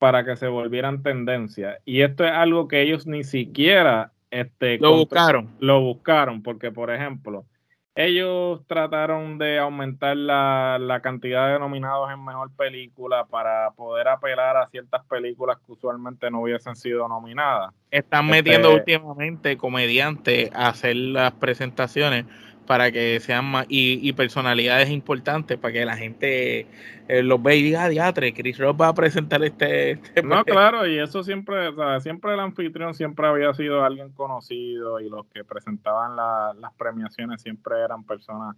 para 0.01 0.25
que 0.25 0.35
se 0.35 0.47
volvieran 0.47 1.03
tendencia. 1.03 1.77
Y 1.85 2.01
esto 2.01 2.25
es 2.25 2.31
algo 2.31 2.67
que 2.67 2.81
ellos 2.81 3.05
ni 3.05 3.23
siquiera 3.23 4.11
este, 4.31 4.79
lo 4.79 4.95
buscaron. 4.95 5.51
Lo 5.59 5.79
buscaron, 5.79 6.41
porque 6.41 6.71
por 6.71 6.89
ejemplo, 6.89 7.45
ellos 7.93 8.65
trataron 8.65 9.37
de 9.37 9.59
aumentar 9.59 10.17
la, 10.17 10.99
cantidad 11.03 11.53
de 11.53 11.59
nominados 11.59 12.11
en 12.11 12.25
mejor 12.25 12.49
película 12.55 13.25
para 13.25 13.69
poder 13.75 14.07
apelar 14.07 14.57
a 14.57 14.67
ciertas 14.69 15.05
películas 15.05 15.59
que 15.63 15.73
usualmente 15.73 16.31
no 16.31 16.41
hubiesen 16.41 16.75
sido 16.75 17.07
nominadas. 17.07 17.71
Están 17.91 18.25
metiendo 18.25 18.69
este 18.69 18.97
últimamente 18.97 19.55
comediantes 19.55 20.49
a 20.55 20.69
hacer 20.69 20.95
las 20.95 21.33
presentaciones 21.33 22.25
para 22.71 22.89
que 22.89 23.19
sean 23.19 23.43
más 23.43 23.65
y, 23.67 24.13
personalidades 24.13 24.89
importantes 24.91 25.57
para 25.57 25.73
que 25.73 25.83
la 25.83 25.97
gente 25.97 26.67
eh, 27.09 27.21
los 27.21 27.43
vea 27.43 27.55
y 27.55 27.63
diga, 27.63 27.83
ah, 27.83 27.89
diatre, 27.89 28.33
Chris 28.33 28.57
Rock 28.59 28.79
va 28.79 28.87
a 28.87 28.93
presentar 28.93 29.43
este, 29.43 29.91
este 29.91 30.23
No, 30.23 30.45
claro, 30.45 30.87
y 30.87 30.97
eso 30.97 31.21
siempre, 31.21 31.67
o 31.67 31.75
sea, 31.75 31.99
siempre 31.99 32.33
el 32.33 32.39
anfitrión 32.39 32.93
siempre 32.93 33.27
había 33.27 33.53
sido 33.53 33.83
alguien 33.83 34.13
conocido 34.13 35.01
y 35.01 35.09
los 35.09 35.25
que 35.25 35.43
presentaban 35.43 36.15
las 36.15 36.73
premiaciones 36.77 37.41
siempre 37.41 37.77
eran 37.83 38.05
personas 38.05 38.55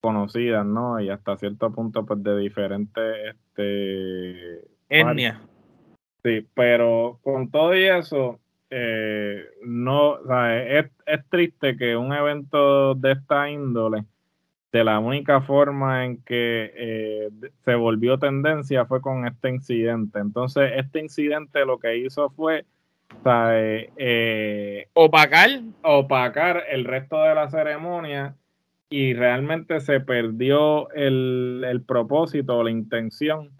conocidas, 0.00 0.66
¿no? 0.66 0.98
Y 0.98 1.08
hasta 1.08 1.36
cierto 1.36 1.70
punto, 1.70 2.04
pues, 2.04 2.20
de 2.20 2.36
diferentes, 2.38 3.36
este... 3.36 4.64
Etnia. 4.88 5.40
Sí, 6.24 6.44
pero 6.52 7.20
con 7.22 7.48
todo 7.48 7.76
y 7.76 7.84
eso, 7.84 8.40
eh, 8.74 9.44
no, 9.66 10.18
es, 10.40 10.88
triste 11.28 11.76
que 11.76 11.94
un 11.94 12.14
evento 12.14 12.94
de 12.94 13.12
esta 13.12 13.50
índole, 13.50 14.06
de 14.72 14.82
la 14.82 14.98
única 14.98 15.42
forma 15.42 16.06
en 16.06 16.22
que 16.22 16.72
eh, 16.74 17.28
se 17.66 17.74
volvió 17.74 18.18
tendencia 18.18 18.86
fue 18.86 19.02
con 19.02 19.26
este 19.26 19.50
incidente. 19.50 20.20
Entonces, 20.20 20.72
este 20.76 21.00
incidente 21.00 21.66
lo 21.66 21.78
que 21.78 21.98
hizo 21.98 22.30
fue 22.30 22.64
eh, 23.26 24.88
opacar. 24.94 25.50
opacar 25.82 26.64
el 26.70 26.86
resto 26.86 27.22
de 27.22 27.34
la 27.34 27.50
ceremonia 27.50 28.36
y 28.88 29.12
realmente 29.12 29.80
se 29.80 30.00
perdió 30.00 30.90
el, 30.92 31.62
el 31.68 31.82
propósito, 31.82 32.62
la 32.62 32.70
intención 32.70 33.50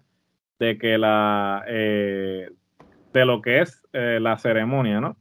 de 0.57 0.79
que 0.79 0.97
la 0.97 1.63
de 3.13 3.25
lo 3.25 3.41
que 3.41 3.61
es 3.61 3.81
eh, 3.93 4.19
la 4.19 4.37
ceremonia, 4.37 4.99
¿no? 4.99 5.15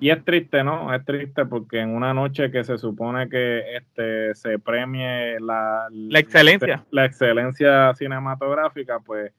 Y 0.00 0.10
es 0.10 0.24
triste, 0.24 0.62
¿no? 0.62 0.94
Es 0.94 1.04
triste 1.04 1.46
porque 1.46 1.80
en 1.80 1.94
una 1.94 2.12
noche 2.12 2.50
que 2.50 2.64
se 2.64 2.78
supone 2.78 3.28
que 3.28 3.76
este, 3.76 4.34
se 4.34 4.58
premie 4.58 5.40
la, 5.40 5.88
la 5.90 6.18
excelencia. 6.18 6.84
La 6.90 7.04
excelencia 7.06 7.94
cinematográfica, 7.94 9.00
pues 9.00 9.32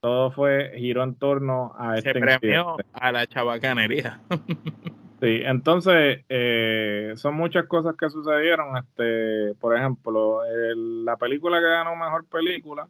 todo 0.00 0.30
fue 0.30 0.72
giro 0.76 1.02
en 1.02 1.14
torno 1.16 1.74
a 1.78 1.96
este. 1.96 2.12
Se 2.12 2.20
premió 2.20 2.76
a 2.92 3.10
la 3.10 3.26
chabacanería. 3.26 4.20
sí, 5.20 5.40
entonces 5.44 6.24
eh, 6.28 7.14
son 7.16 7.34
muchas 7.34 7.66
cosas 7.66 7.96
que 7.96 8.08
sucedieron. 8.08 8.76
Este, 8.76 9.54
por 9.60 9.76
ejemplo, 9.76 10.42
la 10.76 11.16
película 11.16 11.58
que 11.58 11.66
ganó 11.66 11.96
mejor 11.96 12.24
película, 12.26 12.86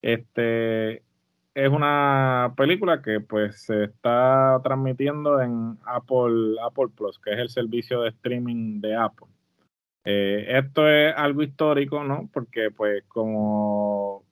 este, 0.00 1.02
es 1.54 1.70
una 1.70 2.52
película 2.56 3.00
que 3.00 3.20
pues 3.20 3.62
se 3.62 3.84
está 3.84 4.60
transmitiendo 4.64 5.40
en 5.40 5.78
Apple, 5.86 6.56
Apple 6.60 6.88
Plus, 6.96 7.18
que 7.20 7.32
es 7.32 7.38
el 7.38 7.48
servicio 7.48 8.02
de 8.02 8.10
streaming 8.10 8.80
de 8.80 8.96
Apple. 8.96 9.28
Eh, 10.04 10.46
esto 10.48 10.88
es 10.88 11.14
algo 11.16 11.42
histórico, 11.42 12.02
¿no? 12.02 12.28
Porque 12.32 12.70
pues 12.70 13.04
como, 13.06 14.24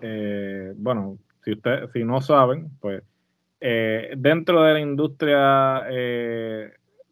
eh, 0.00 0.74
bueno, 0.76 1.18
si 1.44 1.52
ustedes, 1.52 1.90
si 1.92 2.04
no 2.04 2.20
saben, 2.20 2.70
pues 2.80 3.04
eh, 3.60 4.12
dentro 4.16 4.62
de 4.64 4.72
la 4.74 4.80
industria, 4.80 5.84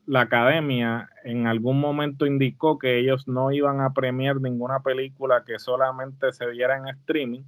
la 0.06 0.20
academia 0.20 1.08
en 1.22 1.46
algún 1.46 1.78
momento 1.78 2.26
indicó 2.26 2.78
que 2.78 2.98
ellos 2.98 3.28
no 3.28 3.52
iban 3.52 3.80
a 3.80 3.94
premiar 3.94 4.40
ninguna 4.40 4.80
película 4.80 5.44
que 5.46 5.60
solamente 5.60 6.32
se 6.32 6.46
viera 6.48 6.76
en 6.76 6.88
streaming 6.88 7.42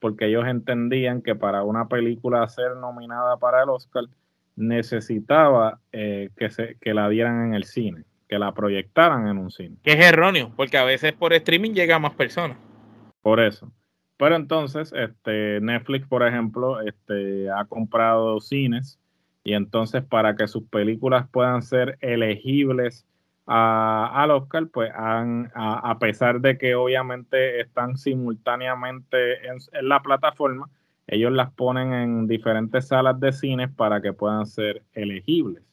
porque 0.00 0.26
ellos 0.26 0.46
entendían 0.46 1.22
que 1.22 1.34
para 1.34 1.62
una 1.62 1.88
película 1.88 2.48
ser 2.48 2.76
nominada 2.76 3.36
para 3.36 3.62
el 3.62 3.68
Oscar 3.68 4.04
necesitaba 4.56 5.80
eh, 5.92 6.30
que, 6.36 6.50
se, 6.50 6.76
que 6.80 6.94
la 6.94 7.08
dieran 7.08 7.46
en 7.46 7.54
el 7.54 7.64
cine, 7.64 8.04
que 8.28 8.38
la 8.38 8.52
proyectaran 8.52 9.28
en 9.28 9.38
un 9.38 9.50
cine. 9.50 9.76
Que 9.82 9.92
es 9.92 10.00
erróneo, 10.00 10.52
porque 10.56 10.78
a 10.78 10.84
veces 10.84 11.12
por 11.12 11.32
streaming 11.32 11.72
llega 11.72 11.96
a 11.96 11.98
más 11.98 12.14
personas. 12.14 12.56
Por 13.22 13.40
eso. 13.40 13.70
Pero 14.16 14.36
entonces, 14.36 14.92
este, 14.94 15.60
Netflix, 15.60 16.06
por 16.06 16.26
ejemplo, 16.26 16.80
este, 16.80 17.50
ha 17.50 17.64
comprado 17.64 18.40
cines 18.40 18.98
y 19.44 19.54
entonces 19.54 20.04
para 20.04 20.36
que 20.36 20.46
sus 20.46 20.64
películas 20.64 21.26
puedan 21.30 21.62
ser 21.62 21.96
elegibles 22.00 23.06
al 23.52 24.30
Oscar, 24.30 24.68
pues 24.68 24.92
han, 24.94 25.50
a, 25.54 25.98
pesar 25.98 26.40
de 26.40 26.56
que 26.56 26.74
obviamente 26.74 27.60
están 27.60 27.96
simultáneamente 27.96 29.46
en, 29.46 29.58
la 29.82 30.00
plataforma, 30.02 30.68
ellos 31.06 31.32
las 31.32 31.50
ponen 31.52 31.92
en 31.92 32.26
diferentes 32.28 32.88
salas 32.88 33.18
de 33.18 33.32
cines 33.32 33.70
para 33.70 34.00
que 34.00 34.12
puedan 34.12 34.46
ser 34.46 34.82
elegibles 34.92 35.64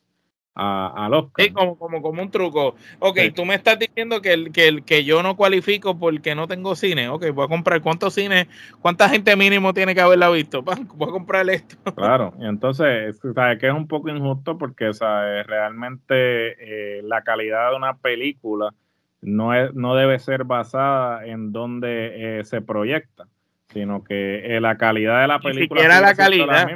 a, 0.57 1.07
los 1.09 1.25
Sí, 1.37 1.51
como, 1.51 1.77
como, 1.77 2.01
como 2.01 2.21
un 2.21 2.31
truco. 2.31 2.75
Ok, 2.99 3.19
tú 3.35 3.45
me 3.45 3.55
estás 3.55 3.77
diciendo 3.77 4.21
que, 4.21 4.51
que, 4.51 4.81
que 4.83 5.03
yo 5.03 5.21
no 5.21 5.35
cualifico 5.35 5.97
porque 5.97 6.33
no 6.35 6.47
tengo 6.47 6.75
cine. 6.75 7.09
Ok, 7.09 7.29
voy 7.33 7.45
a 7.45 7.47
comprar 7.47 7.81
cuántos 7.81 8.15
cines, 8.15 8.47
cuánta 8.81 9.07
gente 9.09 9.35
mínimo 9.35 9.73
tiene 9.73 9.93
que 9.93 10.01
haberla 10.01 10.29
visto. 10.29 10.63
Voy 10.95 11.09
a 11.09 11.11
comprar 11.11 11.49
esto. 11.49 11.75
Claro, 11.93 12.33
y 12.39 12.45
entonces, 12.45 13.19
¿sabes 13.35 13.59
que 13.59 13.67
es 13.67 13.73
un 13.73 13.87
poco 13.87 14.09
injusto? 14.09 14.57
Porque, 14.57 14.93
¿sabes? 14.93 15.45
Realmente 15.45 16.97
eh, 16.97 17.01
la 17.03 17.21
calidad 17.23 17.71
de 17.71 17.77
una 17.77 17.97
película 17.97 18.73
no, 19.21 19.53
es, 19.53 19.73
no 19.73 19.95
debe 19.95 20.17
ser 20.19 20.43
basada 20.43 21.25
en 21.25 21.51
donde 21.51 22.39
eh, 22.39 22.43
se 22.45 22.61
proyecta, 22.61 23.27
sino 23.69 24.03
que 24.03 24.55
eh, 24.55 24.61
la 24.61 24.77
calidad 24.77 25.21
de 25.21 25.27
la 25.27 25.39
película. 25.39 25.81
Ni 25.81 25.87
siquiera 25.87 26.01
la 26.01 26.15
calidad. 26.15 26.67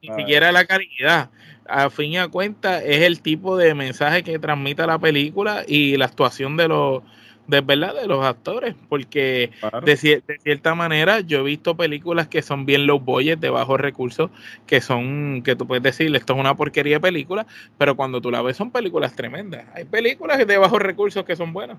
Ni 0.00 0.14
siquiera 0.14 0.52
la 0.52 0.64
calidad 0.64 1.30
a 1.68 1.90
fin 1.90 2.12
y 2.12 2.18
a 2.18 2.28
cuenta 2.28 2.82
es 2.82 3.02
el 3.02 3.20
tipo 3.20 3.56
de 3.56 3.74
mensaje 3.74 4.22
que 4.22 4.38
transmite 4.38 4.86
la 4.86 4.98
película 4.98 5.64
y 5.66 5.96
la 5.96 6.06
actuación 6.06 6.56
de 6.56 6.68
los 6.68 7.02
de 7.48 7.62
verdad 7.62 7.94
de 7.94 8.06
los 8.06 8.24
actores, 8.24 8.74
porque 8.90 9.50
de, 9.82 9.96
cierta 9.96 10.74
manera 10.74 11.20
yo 11.20 11.40
he 11.40 11.42
visto 11.42 11.76
películas 11.76 12.28
que 12.28 12.42
son 12.42 12.66
bien 12.66 12.86
low 12.86 13.00
budget, 13.00 13.40
de 13.40 13.48
bajos 13.48 13.80
recursos, 13.80 14.30
que 14.66 14.82
son, 14.82 15.42
que 15.42 15.56
tú 15.56 15.66
puedes 15.66 15.82
decir, 15.82 16.14
esto 16.14 16.34
es 16.34 16.38
una 16.38 16.54
porquería 16.54 16.96
de 16.96 17.00
película, 17.00 17.46
pero 17.78 17.96
cuando 17.96 18.20
tú 18.20 18.30
la 18.30 18.42
ves 18.42 18.58
son 18.58 18.70
películas 18.70 19.16
tremendas. 19.16 19.64
Hay 19.72 19.84
películas 19.84 20.46
de 20.46 20.58
bajos 20.58 20.82
recursos 20.82 21.24
que 21.24 21.36
son 21.36 21.54
buenas. 21.54 21.78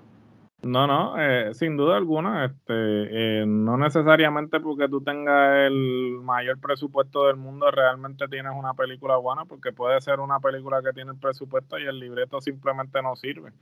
No, 0.62 0.88
no, 0.88 1.18
eh, 1.18 1.54
sin 1.54 1.78
duda 1.78 1.96
alguna, 1.96 2.44
este, 2.46 3.42
eh, 3.42 3.46
no 3.48 3.78
necesariamente 3.78 4.60
porque 4.60 4.90
tú 4.90 5.02
tengas 5.02 5.56
el 5.68 6.20
mayor 6.22 6.60
presupuesto 6.60 7.28
del 7.28 7.38
mundo 7.38 7.72
realmente 7.72 8.28
tienes 8.28 8.52
una 8.54 8.74
película 8.74 9.16
buena, 9.16 9.46
porque 9.46 9.72
puede 9.72 10.02
ser 10.02 10.20
una 10.20 10.42
película 10.42 10.82
que 10.84 10.92
tiene 10.92 11.12
el 11.12 11.18
presupuesto 11.18 11.80
y 11.80 11.86
el 11.86 11.98
libreto 11.98 12.42
simplemente 12.42 13.02
no 13.02 13.16
sirve. 13.16 13.54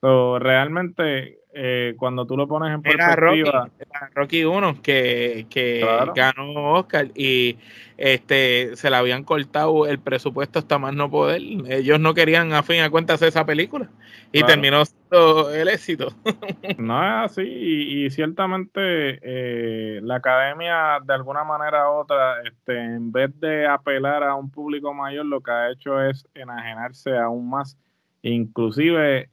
So, 0.00 0.38
realmente, 0.38 1.38
eh, 1.54 1.94
cuando 1.98 2.26
tú 2.26 2.36
lo 2.36 2.46
pones 2.46 2.74
en 2.74 2.82
perspectiva. 2.82 3.70
Era 3.78 4.10
Rocky, 4.14 4.44
1 4.44 4.82
que, 4.82 5.46
que 5.48 5.86
ganó 6.14 6.74
Oscar 6.74 7.08
y 7.14 7.56
este 7.96 8.76
se 8.76 8.90
le 8.90 8.96
habían 8.96 9.24
cortado 9.24 9.86
el 9.86 9.98
presupuesto 9.98 10.58
hasta 10.58 10.78
más 10.78 10.94
no 10.94 11.10
poder. 11.10 11.40
Ellos 11.68 11.98
no 11.98 12.12
querían, 12.12 12.52
a 12.52 12.62
fin 12.62 12.82
de 12.82 12.90
cuentas, 12.90 13.22
esa 13.22 13.46
película 13.46 13.88
y 14.32 14.42
terminó 14.44 14.84
siendo 14.84 15.50
el 15.50 15.68
éxito. 15.68 16.08
no 16.78 17.02
es 17.02 17.30
así, 17.30 17.42
y, 17.42 18.10
ciertamente 18.10 19.18
eh, 19.22 20.00
la 20.02 20.16
academia, 20.16 20.98
de 21.04 21.14
alguna 21.14 21.44
manera 21.44 21.90
u 21.90 21.94
otra, 21.94 22.42
este, 22.42 22.78
en 22.78 23.12
vez 23.12 23.30
de 23.40 23.66
apelar 23.66 24.22
a 24.22 24.34
un 24.34 24.50
público 24.50 24.92
mayor, 24.92 25.26
lo 25.26 25.40
que 25.40 25.50
ha 25.50 25.70
hecho 25.70 26.02
es 26.02 26.26
enajenarse 26.34 27.16
aún 27.16 27.48
más. 27.48 27.78
Inclusive 28.22 29.30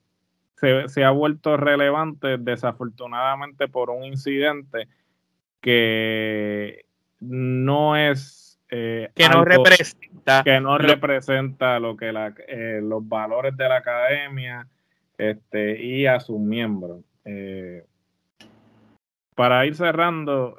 se, 0.56 1.04
ha 1.04 1.12
vuelto 1.12 1.58
relevante 1.58 2.38
desafortunadamente 2.38 3.68
por 3.68 3.90
un 3.90 4.06
incidente 4.06 4.88
que 5.62 6.86
no 7.20 7.96
es 7.98 8.60
eh, 8.70 9.10
que 9.14 9.30
no 9.30 9.46
representa 9.46 10.44
que 10.44 10.60
no 10.60 10.78
representa 10.78 11.80
lo 11.80 11.96
que 11.96 12.12
la, 12.12 12.34
eh, 12.48 12.80
los 12.82 13.08
valores 13.08 13.56
de 13.56 13.70
la 13.70 13.78
academia 13.78 14.68
este 15.18 15.82
y 15.84 16.08
a 16.08 16.20
sus 16.20 16.40
miembros. 16.40 17.02
Eh, 17.24 17.86
para 19.36 19.66
ir 19.66 19.76
cerrando 19.76 20.58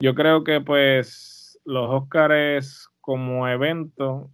yo 0.00 0.14
creo 0.14 0.44
que 0.44 0.60
pues 0.60 1.58
los 1.64 1.88
Óscares 1.90 2.88
como 3.00 3.48
evento 3.48 4.30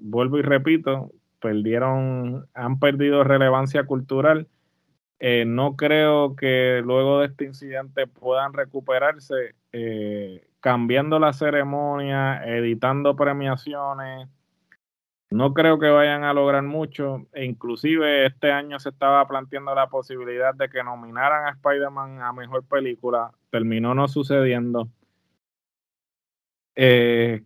vuelvo 0.00 0.38
y 0.38 0.42
repito 0.42 1.10
perdieron, 1.42 2.46
han 2.54 2.78
perdido 2.78 3.24
relevancia 3.24 3.84
cultural. 3.84 4.48
Eh, 5.18 5.44
no 5.44 5.76
creo 5.76 6.34
que 6.36 6.80
luego 6.84 7.20
de 7.20 7.26
este 7.26 7.44
incidente 7.44 8.06
puedan 8.06 8.54
recuperarse 8.54 9.54
eh, 9.72 10.46
cambiando 10.60 11.18
la 11.18 11.32
ceremonia, 11.32 12.42
editando 12.46 13.14
premiaciones. 13.14 14.28
No 15.30 15.54
creo 15.54 15.78
que 15.78 15.88
vayan 15.88 16.24
a 16.24 16.34
lograr 16.34 16.62
mucho. 16.62 17.26
E 17.32 17.44
inclusive 17.44 18.26
este 18.26 18.52
año 18.52 18.78
se 18.78 18.90
estaba 18.90 19.26
planteando 19.26 19.74
la 19.74 19.88
posibilidad 19.88 20.54
de 20.54 20.68
que 20.68 20.82
nominaran 20.82 21.46
a 21.46 21.50
Spider-Man 21.50 22.20
a 22.22 22.32
Mejor 22.32 22.64
Película. 22.64 23.32
Terminó 23.50 23.94
no 23.94 24.08
sucediendo. 24.08 24.88
Eh, 26.74 27.42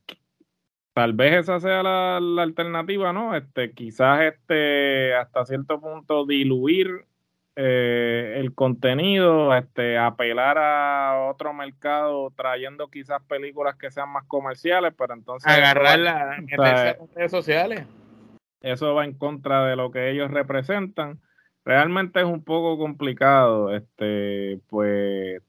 tal 0.96 1.12
vez 1.12 1.34
esa 1.34 1.60
sea 1.60 1.82
la, 1.82 2.16
alternativa, 2.42 3.12
¿no? 3.12 3.36
Este, 3.36 3.72
quizás 3.72 4.22
este, 4.22 5.14
hasta 5.14 5.44
cierto 5.44 5.78
punto 5.78 6.24
diluir 6.24 7.04
eh, 7.54 8.36
el 8.38 8.54
contenido, 8.54 9.54
este, 9.54 9.98
apelar 9.98 10.56
a 10.56 11.28
otro 11.28 11.52
mercado, 11.52 12.32
trayendo 12.34 12.88
quizás 12.88 13.22
películas 13.24 13.76
que 13.76 13.90
sean 13.90 14.08
más 14.08 14.24
comerciales, 14.24 14.94
pero 14.96 15.12
entonces 15.12 15.52
agarrar 15.52 15.98
las 15.98 16.46
redes 17.14 17.30
sociales. 17.30 17.84
Eso 18.62 18.94
va 18.94 19.04
en 19.04 19.12
contra 19.12 19.66
de 19.66 19.76
lo 19.76 19.90
que 19.90 20.08
ellos 20.08 20.30
representan. 20.30 21.20
Realmente 21.66 22.20
es 22.20 22.26
un 22.26 22.42
poco 22.42 22.78
complicado, 22.78 23.76
este, 23.76 24.60
pues, 24.70 25.42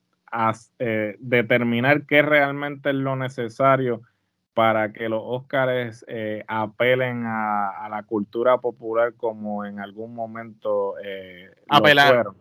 eh, 0.79 1.15
determinar 1.19 2.05
qué 2.05 2.21
realmente 2.21 2.89
es 2.89 2.95
lo 2.95 3.15
necesario 3.15 4.01
para 4.57 4.91
que 4.91 5.07
los 5.07 5.21
Óscares 5.23 6.03
eh, 6.07 6.43
apelen 6.47 7.25
a, 7.27 7.87
la 7.91 8.01
cultura 8.01 8.57
popular 8.57 9.13
como 9.13 9.63
en 9.65 9.79
algún 9.79 10.15
momento 10.15 10.95
eh, 10.97 11.51
apelaron. 11.69 12.35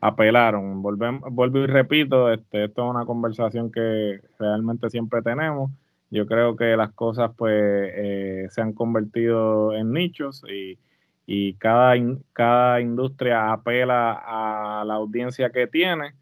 apelaron. 0.00 0.80
vuelvo 0.80 1.58
y 1.58 1.66
repito, 1.66 2.32
este, 2.32 2.64
esto 2.64 2.84
es 2.84 2.90
una 2.90 3.04
conversación 3.04 3.70
que 3.70 4.18
realmente 4.38 4.88
siempre 4.88 5.20
tenemos. 5.20 5.70
Yo 6.10 6.24
creo 6.24 6.56
que 6.56 6.74
las 6.74 6.92
cosas 6.94 7.32
pues 7.36 7.52
eh, 7.54 8.46
se 8.48 8.62
han 8.62 8.72
convertido 8.72 9.74
en 9.74 9.92
nichos 9.92 10.42
y, 10.50 10.78
y 11.26 11.52
cada, 11.56 11.96
cada 12.32 12.80
industria 12.80 13.52
apela 13.52 14.12
a 14.12 14.84
la 14.86 14.94
audiencia 14.94 15.50
que 15.50 15.66
tiene 15.66 16.14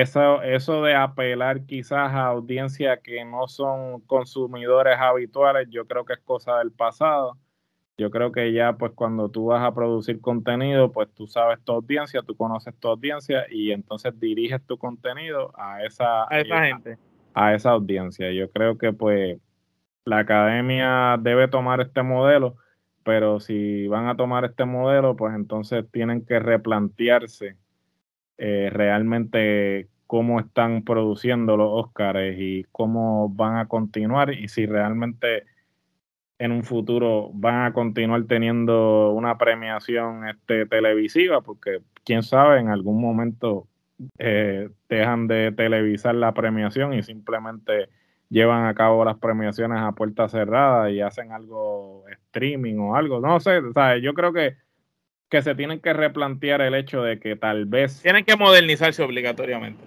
eso, 0.00 0.42
eso 0.42 0.82
de 0.82 0.94
apelar 0.94 1.66
quizás 1.66 2.12
a 2.12 2.26
audiencias 2.26 2.98
que 3.00 3.24
no 3.24 3.46
son 3.46 4.00
consumidores 4.00 4.96
habituales, 4.98 5.68
yo 5.70 5.86
creo 5.86 6.04
que 6.04 6.14
es 6.14 6.20
cosa 6.20 6.58
del 6.58 6.72
pasado. 6.72 7.36
Yo 7.96 8.10
creo 8.10 8.32
que 8.32 8.52
ya 8.52 8.72
pues 8.72 8.92
cuando 8.92 9.28
tú 9.28 9.46
vas 9.46 9.62
a 9.62 9.72
producir 9.72 10.20
contenido, 10.20 10.90
pues 10.90 11.08
tú 11.14 11.28
sabes 11.28 11.62
tu 11.62 11.72
audiencia, 11.72 12.22
tú 12.22 12.36
conoces 12.36 12.74
tu 12.80 12.88
audiencia 12.88 13.46
y 13.48 13.70
entonces 13.70 14.18
diriges 14.18 14.60
tu 14.66 14.76
contenido 14.76 15.52
a 15.56 15.84
esa, 15.84 16.24
a 16.28 16.40
esa 16.40 16.64
gente. 16.64 16.98
A 17.34 17.54
esa 17.54 17.70
audiencia. 17.70 18.32
Yo 18.32 18.50
creo 18.50 18.76
que 18.78 18.92
pues 18.92 19.38
la 20.04 20.18
academia 20.18 21.16
debe 21.20 21.46
tomar 21.46 21.80
este 21.80 22.02
modelo, 22.02 22.56
pero 23.04 23.38
si 23.38 23.86
van 23.86 24.08
a 24.08 24.16
tomar 24.16 24.44
este 24.44 24.64
modelo, 24.64 25.14
pues 25.14 25.34
entonces 25.36 25.84
tienen 25.92 26.26
que 26.26 26.40
replantearse 26.40 27.56
eh, 28.38 28.68
realmente 28.72 29.88
cómo 30.06 30.40
están 30.40 30.82
produciendo 30.82 31.56
los 31.56 31.68
Oscars 31.70 32.36
y 32.38 32.64
cómo 32.72 33.28
van 33.30 33.56
a 33.56 33.68
continuar 33.68 34.32
y 34.32 34.48
si 34.48 34.66
realmente 34.66 35.44
en 36.38 36.52
un 36.52 36.64
futuro 36.64 37.30
van 37.32 37.64
a 37.66 37.72
continuar 37.72 38.24
teniendo 38.24 39.12
una 39.12 39.38
premiación 39.38 40.28
este, 40.28 40.66
televisiva, 40.66 41.40
porque 41.40 41.80
quién 42.04 42.22
sabe, 42.22 42.60
en 42.60 42.68
algún 42.68 43.00
momento 43.00 43.66
eh, 44.18 44.68
dejan 44.88 45.26
de 45.28 45.52
televisar 45.52 46.14
la 46.14 46.34
premiación 46.34 46.94
y 46.94 47.02
simplemente 47.02 47.88
llevan 48.28 48.66
a 48.66 48.74
cabo 48.74 49.04
las 49.04 49.18
premiaciones 49.18 49.78
a 49.80 49.92
puerta 49.92 50.28
cerrada 50.28 50.90
y 50.90 51.00
hacen 51.00 51.32
algo 51.32 52.04
streaming 52.08 52.76
o 52.78 52.96
algo, 52.96 53.20
no 53.20 53.38
sé, 53.40 53.58
o 53.58 53.96
yo 53.96 54.14
creo 54.14 54.32
que 54.32 54.56
que 55.34 55.42
se 55.42 55.56
tienen 55.56 55.80
que 55.80 55.92
replantear 55.92 56.60
el 56.60 56.76
hecho 56.76 57.02
de 57.02 57.18
que 57.18 57.34
tal 57.34 57.66
vez... 57.66 58.00
Tienen 58.02 58.24
que 58.24 58.36
modernizarse 58.36 59.02
obligatoriamente. 59.02 59.82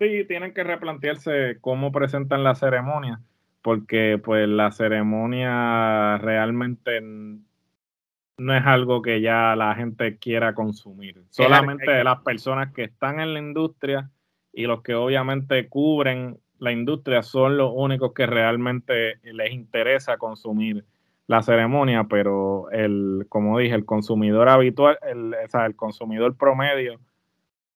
Sí, 0.00 0.24
tienen 0.26 0.52
que 0.52 0.64
replantearse 0.64 1.58
cómo 1.60 1.92
presentan 1.92 2.42
la 2.42 2.56
ceremonia, 2.56 3.20
porque 3.62 4.20
pues 4.20 4.48
la 4.48 4.72
ceremonia 4.72 6.18
realmente 6.18 7.00
no 7.00 8.56
es 8.56 8.66
algo 8.66 9.02
que 9.02 9.20
ya 9.20 9.54
la 9.54 9.72
gente 9.76 10.16
quiera 10.16 10.52
consumir. 10.52 11.22
Solamente 11.30 12.02
las 12.02 12.20
personas 12.22 12.72
que 12.72 12.82
están 12.82 13.20
en 13.20 13.34
la 13.34 13.38
industria 13.38 14.10
y 14.52 14.66
los 14.66 14.82
que 14.82 14.96
obviamente 14.96 15.68
cubren 15.68 16.40
la 16.58 16.72
industria 16.72 17.22
son 17.22 17.56
los 17.56 17.70
únicos 17.72 18.14
que 18.14 18.26
realmente 18.26 19.20
les 19.22 19.52
interesa 19.52 20.16
consumir 20.16 20.84
la 21.32 21.42
ceremonia, 21.42 22.04
pero 22.04 22.70
el, 22.70 23.26
como 23.30 23.58
dije, 23.58 23.74
el 23.74 23.86
consumidor 23.86 24.50
habitual, 24.50 24.98
el, 25.02 25.34
o 25.34 25.48
sea, 25.48 25.64
el 25.64 25.74
consumidor 25.74 26.36
promedio 26.36 27.00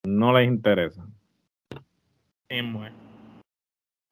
no 0.05 0.33
les 0.35 0.47
interesa. 0.47 1.07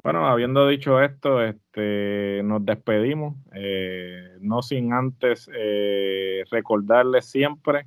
Bueno, 0.03 0.27
habiendo 0.27 0.67
dicho 0.67 1.01
esto, 1.01 1.43
este, 1.43 2.41
nos 2.43 2.65
despedimos, 2.65 3.37
eh, 3.55 4.37
no 4.41 4.63
sin 4.63 4.93
antes 4.93 5.51
eh, 5.55 6.45
recordarles 6.51 7.27
siempre 7.27 7.87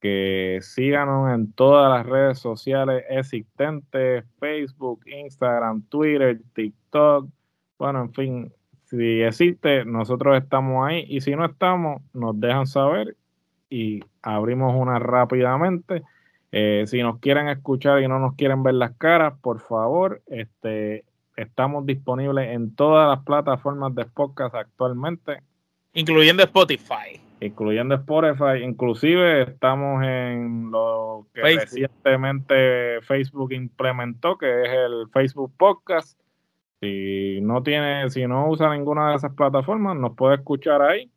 que 0.00 0.58
síganos 0.62 1.32
en 1.32 1.52
todas 1.52 1.90
las 1.90 2.04
redes 2.06 2.40
sociales 2.40 3.04
existentes, 3.08 4.24
Facebook, 4.40 5.00
Instagram, 5.06 5.82
Twitter, 5.88 6.40
TikTok, 6.54 7.28
bueno, 7.78 8.02
en 8.02 8.12
fin, 8.12 8.52
si 8.92 9.22
existe, 9.22 9.86
nosotros 9.86 10.36
estamos 10.36 10.86
ahí 10.86 11.06
y 11.08 11.22
si 11.22 11.34
no 11.34 11.46
estamos, 11.46 12.02
nos 12.12 12.38
dejan 12.38 12.66
saber 12.66 13.16
y 13.70 14.00
abrimos 14.20 14.74
una 14.76 14.98
rápidamente. 14.98 16.02
Eh, 16.50 16.84
si 16.86 17.02
nos 17.02 17.18
quieren 17.18 17.48
escuchar 17.48 18.02
y 18.02 18.08
no 18.08 18.18
nos 18.18 18.34
quieren 18.34 18.62
ver 18.62 18.74
las 18.74 18.94
caras, 18.98 19.32
por 19.40 19.60
favor, 19.60 20.20
este, 20.26 21.06
estamos 21.36 21.86
disponibles 21.86 22.50
en 22.50 22.74
todas 22.74 23.08
las 23.08 23.24
plataformas 23.24 23.94
de 23.94 24.04
podcast 24.04 24.54
actualmente. 24.54 25.38
Incluyendo 25.94 26.42
Spotify. 26.42 27.18
incluyendo 27.40 27.94
Spotify. 27.94 28.62
Inclusive 28.62 29.42
estamos 29.42 30.04
en 30.04 30.70
lo 30.70 31.26
que 31.32 31.40
recientemente 31.40 33.00
Facebook 33.00 33.52
implementó, 33.54 34.36
que 34.36 34.64
es 34.64 34.68
el 34.68 35.08
Facebook 35.10 35.50
Podcast. 35.56 36.21
Si 36.82 37.38
no 37.42 37.62
tiene, 37.62 38.10
si 38.10 38.26
no 38.26 38.48
usa 38.48 38.74
ninguna 38.74 39.10
de 39.10 39.16
esas 39.16 39.32
plataformas, 39.34 39.96
nos 39.96 40.16
puede 40.16 40.34
escuchar 40.34 40.82
ahí 40.82 41.12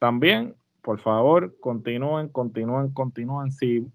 también. 0.00 0.56
Por 0.82 0.98
favor, 0.98 1.54
continúen, 1.60 2.28
continúen, 2.28 2.92
continúen. 2.92 3.52
Si 3.52 3.86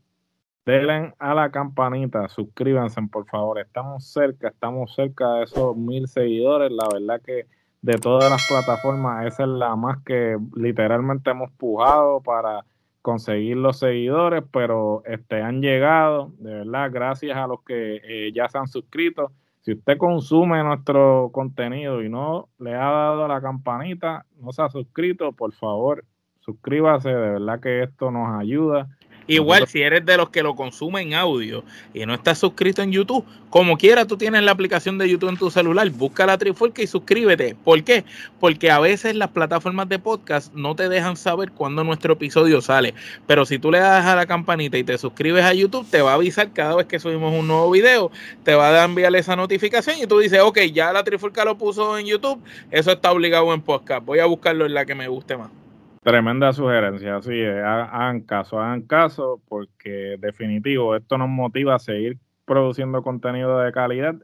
denle 0.65 1.13
a 1.19 1.33
la 1.33 1.51
campanita, 1.51 2.29
suscríbanse, 2.29 3.01
por 3.11 3.25
favor. 3.27 3.59
Estamos 3.59 4.05
cerca, 4.05 4.47
estamos 4.47 4.95
cerca 4.95 5.33
de 5.33 5.43
esos 5.43 5.75
mil 5.75 6.07
seguidores. 6.07 6.71
La 6.71 6.87
verdad 6.87 7.21
que 7.21 7.47
de 7.81 7.97
todas 7.97 8.29
las 8.31 8.47
plataformas, 8.47 9.25
esa 9.25 9.43
es 9.43 9.49
la 9.49 9.75
más 9.75 10.01
que 10.05 10.37
literalmente 10.55 11.31
hemos 11.31 11.51
pujado 11.51 12.21
para 12.21 12.63
conseguir 13.01 13.57
los 13.57 13.77
seguidores, 13.77 14.43
pero 14.53 15.03
este, 15.05 15.41
han 15.41 15.61
llegado, 15.61 16.31
de 16.37 16.53
verdad, 16.53 16.89
gracias 16.93 17.35
a 17.35 17.45
los 17.45 17.61
que 17.63 17.99
eh, 18.03 18.31
ya 18.33 18.47
se 18.47 18.57
han 18.57 18.67
suscrito. 18.67 19.33
Si 19.61 19.73
usted 19.73 19.97
consume 19.97 20.63
nuestro 20.63 21.29
contenido 21.33 22.01
y 22.01 22.09
no 22.09 22.49
le 22.59 22.75
ha 22.75 22.89
dado 22.89 23.27
la 23.27 23.41
campanita, 23.41 24.25
no 24.37 24.51
se 24.51 24.61
ha 24.61 24.69
suscrito, 24.69 25.33
por 25.33 25.53
favor, 25.53 26.05
suscríbase, 26.39 27.09
de 27.09 27.15
verdad 27.15 27.59
que 27.59 27.83
esto 27.83 28.09
nos 28.09 28.39
ayuda 28.39 28.87
Igual 29.29 29.67
si 29.67 29.83
eres 29.83 30.03
de 30.07 30.17
los 30.17 30.31
que 30.31 30.41
lo 30.41 30.55
consumen 30.55 31.13
audio 31.13 31.63
y 31.93 32.03
no 32.07 32.15
estás 32.15 32.39
suscrito 32.39 32.81
en 32.81 32.91
YouTube, 32.91 33.23
como 33.51 33.77
quiera 33.77 34.07
tú 34.07 34.17
tienes 34.17 34.41
la 34.41 34.51
aplicación 34.51 34.97
de 34.97 35.07
YouTube 35.07 35.29
en 35.29 35.37
tu 35.37 35.51
celular, 35.51 35.87
busca 35.91 36.25
la 36.25 36.39
Trifolca 36.39 36.81
y 36.81 36.87
suscríbete. 36.87 37.55
¿Por 37.63 37.83
qué? 37.83 38.05
Porque 38.39 38.71
a 38.71 38.79
veces 38.79 39.15
las 39.15 39.29
plataformas 39.29 39.87
de 39.87 39.99
podcast 39.99 40.51
no 40.55 40.75
te 40.75 40.89
dejan 40.89 41.15
saber 41.15 41.51
cuándo 41.51 41.83
nuestro 41.83 42.13
episodio 42.13 42.59
sale. 42.59 42.95
Pero 43.27 43.45
si 43.45 43.59
tú 43.59 43.69
le 43.69 43.77
das 43.77 44.07
a 44.07 44.15
la 44.15 44.25
campanita 44.25 44.79
y 44.79 44.83
te 44.83 44.97
suscribes 44.97 45.45
a 45.45 45.53
YouTube, 45.53 45.87
te 45.87 46.01
va 46.01 46.13
a 46.13 46.15
avisar 46.15 46.51
cada 46.51 46.75
vez 46.75 46.87
que 46.87 46.99
subimos 46.99 47.31
un 47.31 47.47
nuevo 47.47 47.69
video, 47.69 48.09
te 48.43 48.55
va 48.55 48.81
a 48.81 48.83
enviar 48.83 49.15
esa 49.15 49.35
notificación 49.35 49.97
y 50.01 50.07
tú 50.07 50.17
dices, 50.17 50.39
ok, 50.39 50.57
ya 50.73 50.91
la 50.91 51.03
Trifolca 51.03 51.45
lo 51.45 51.55
puso 51.55 51.99
en 51.99 52.07
YouTube, 52.07 52.41
eso 52.71 52.91
está 52.91 53.11
obligado 53.11 53.53
en 53.53 53.61
podcast. 53.61 54.03
Voy 54.03 54.17
a 54.17 54.25
buscarlo 54.25 54.65
en 54.65 54.73
la 54.73 54.87
que 54.87 54.95
me 54.95 55.07
guste 55.07 55.37
más. 55.37 55.58
Tremenda 56.01 56.53
sugerencia, 56.53 57.21
sí, 57.21 57.43
hagan 57.43 58.21
caso, 58.21 58.59
hagan 58.59 58.83
caso, 58.83 59.41
porque 59.49 60.15
definitivo, 60.19 60.95
esto 60.95 61.17
nos 61.17 61.27
motiva 61.27 61.75
a 61.75 61.79
seguir 61.79 62.17
produciendo 62.45 63.03
contenido 63.03 63.59
de 63.59 63.71
calidad 63.71 64.15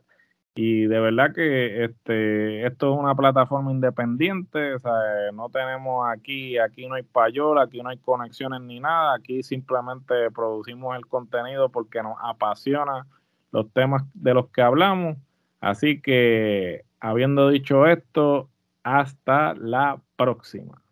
y 0.56 0.86
de 0.86 1.00
verdad 1.02 1.34
que 1.34 1.84
este 1.84 2.66
esto 2.66 2.94
es 2.94 3.00
una 3.00 3.14
plataforma 3.14 3.74
independiente, 3.74 4.76
o 4.76 4.80
sea, 4.80 4.94
no 5.34 5.50
tenemos 5.50 6.08
aquí, 6.10 6.58
aquí 6.58 6.88
no 6.88 6.96
hay 6.96 7.04
payola, 7.04 7.64
aquí 7.64 7.84
no 7.84 7.90
hay 7.90 7.98
conexiones 7.98 8.62
ni 8.62 8.80
nada, 8.80 9.16
aquí 9.16 9.44
simplemente 9.44 10.32
producimos 10.32 10.96
el 10.96 11.06
contenido 11.08 11.68
porque 11.68 12.02
nos 12.02 12.16
apasiona 12.24 13.06
los 13.52 13.70
temas 13.74 14.04
de 14.14 14.34
los 14.34 14.48
que 14.48 14.62
hablamos. 14.62 15.18
Así 15.60 16.02
que, 16.02 16.86
habiendo 17.02 17.50
dicho 17.50 17.86
esto, 17.86 18.50
hasta 18.84 19.56
la 19.56 20.00
próxima. 20.16 20.85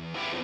Thank 0.00 0.18
you. 0.32 0.39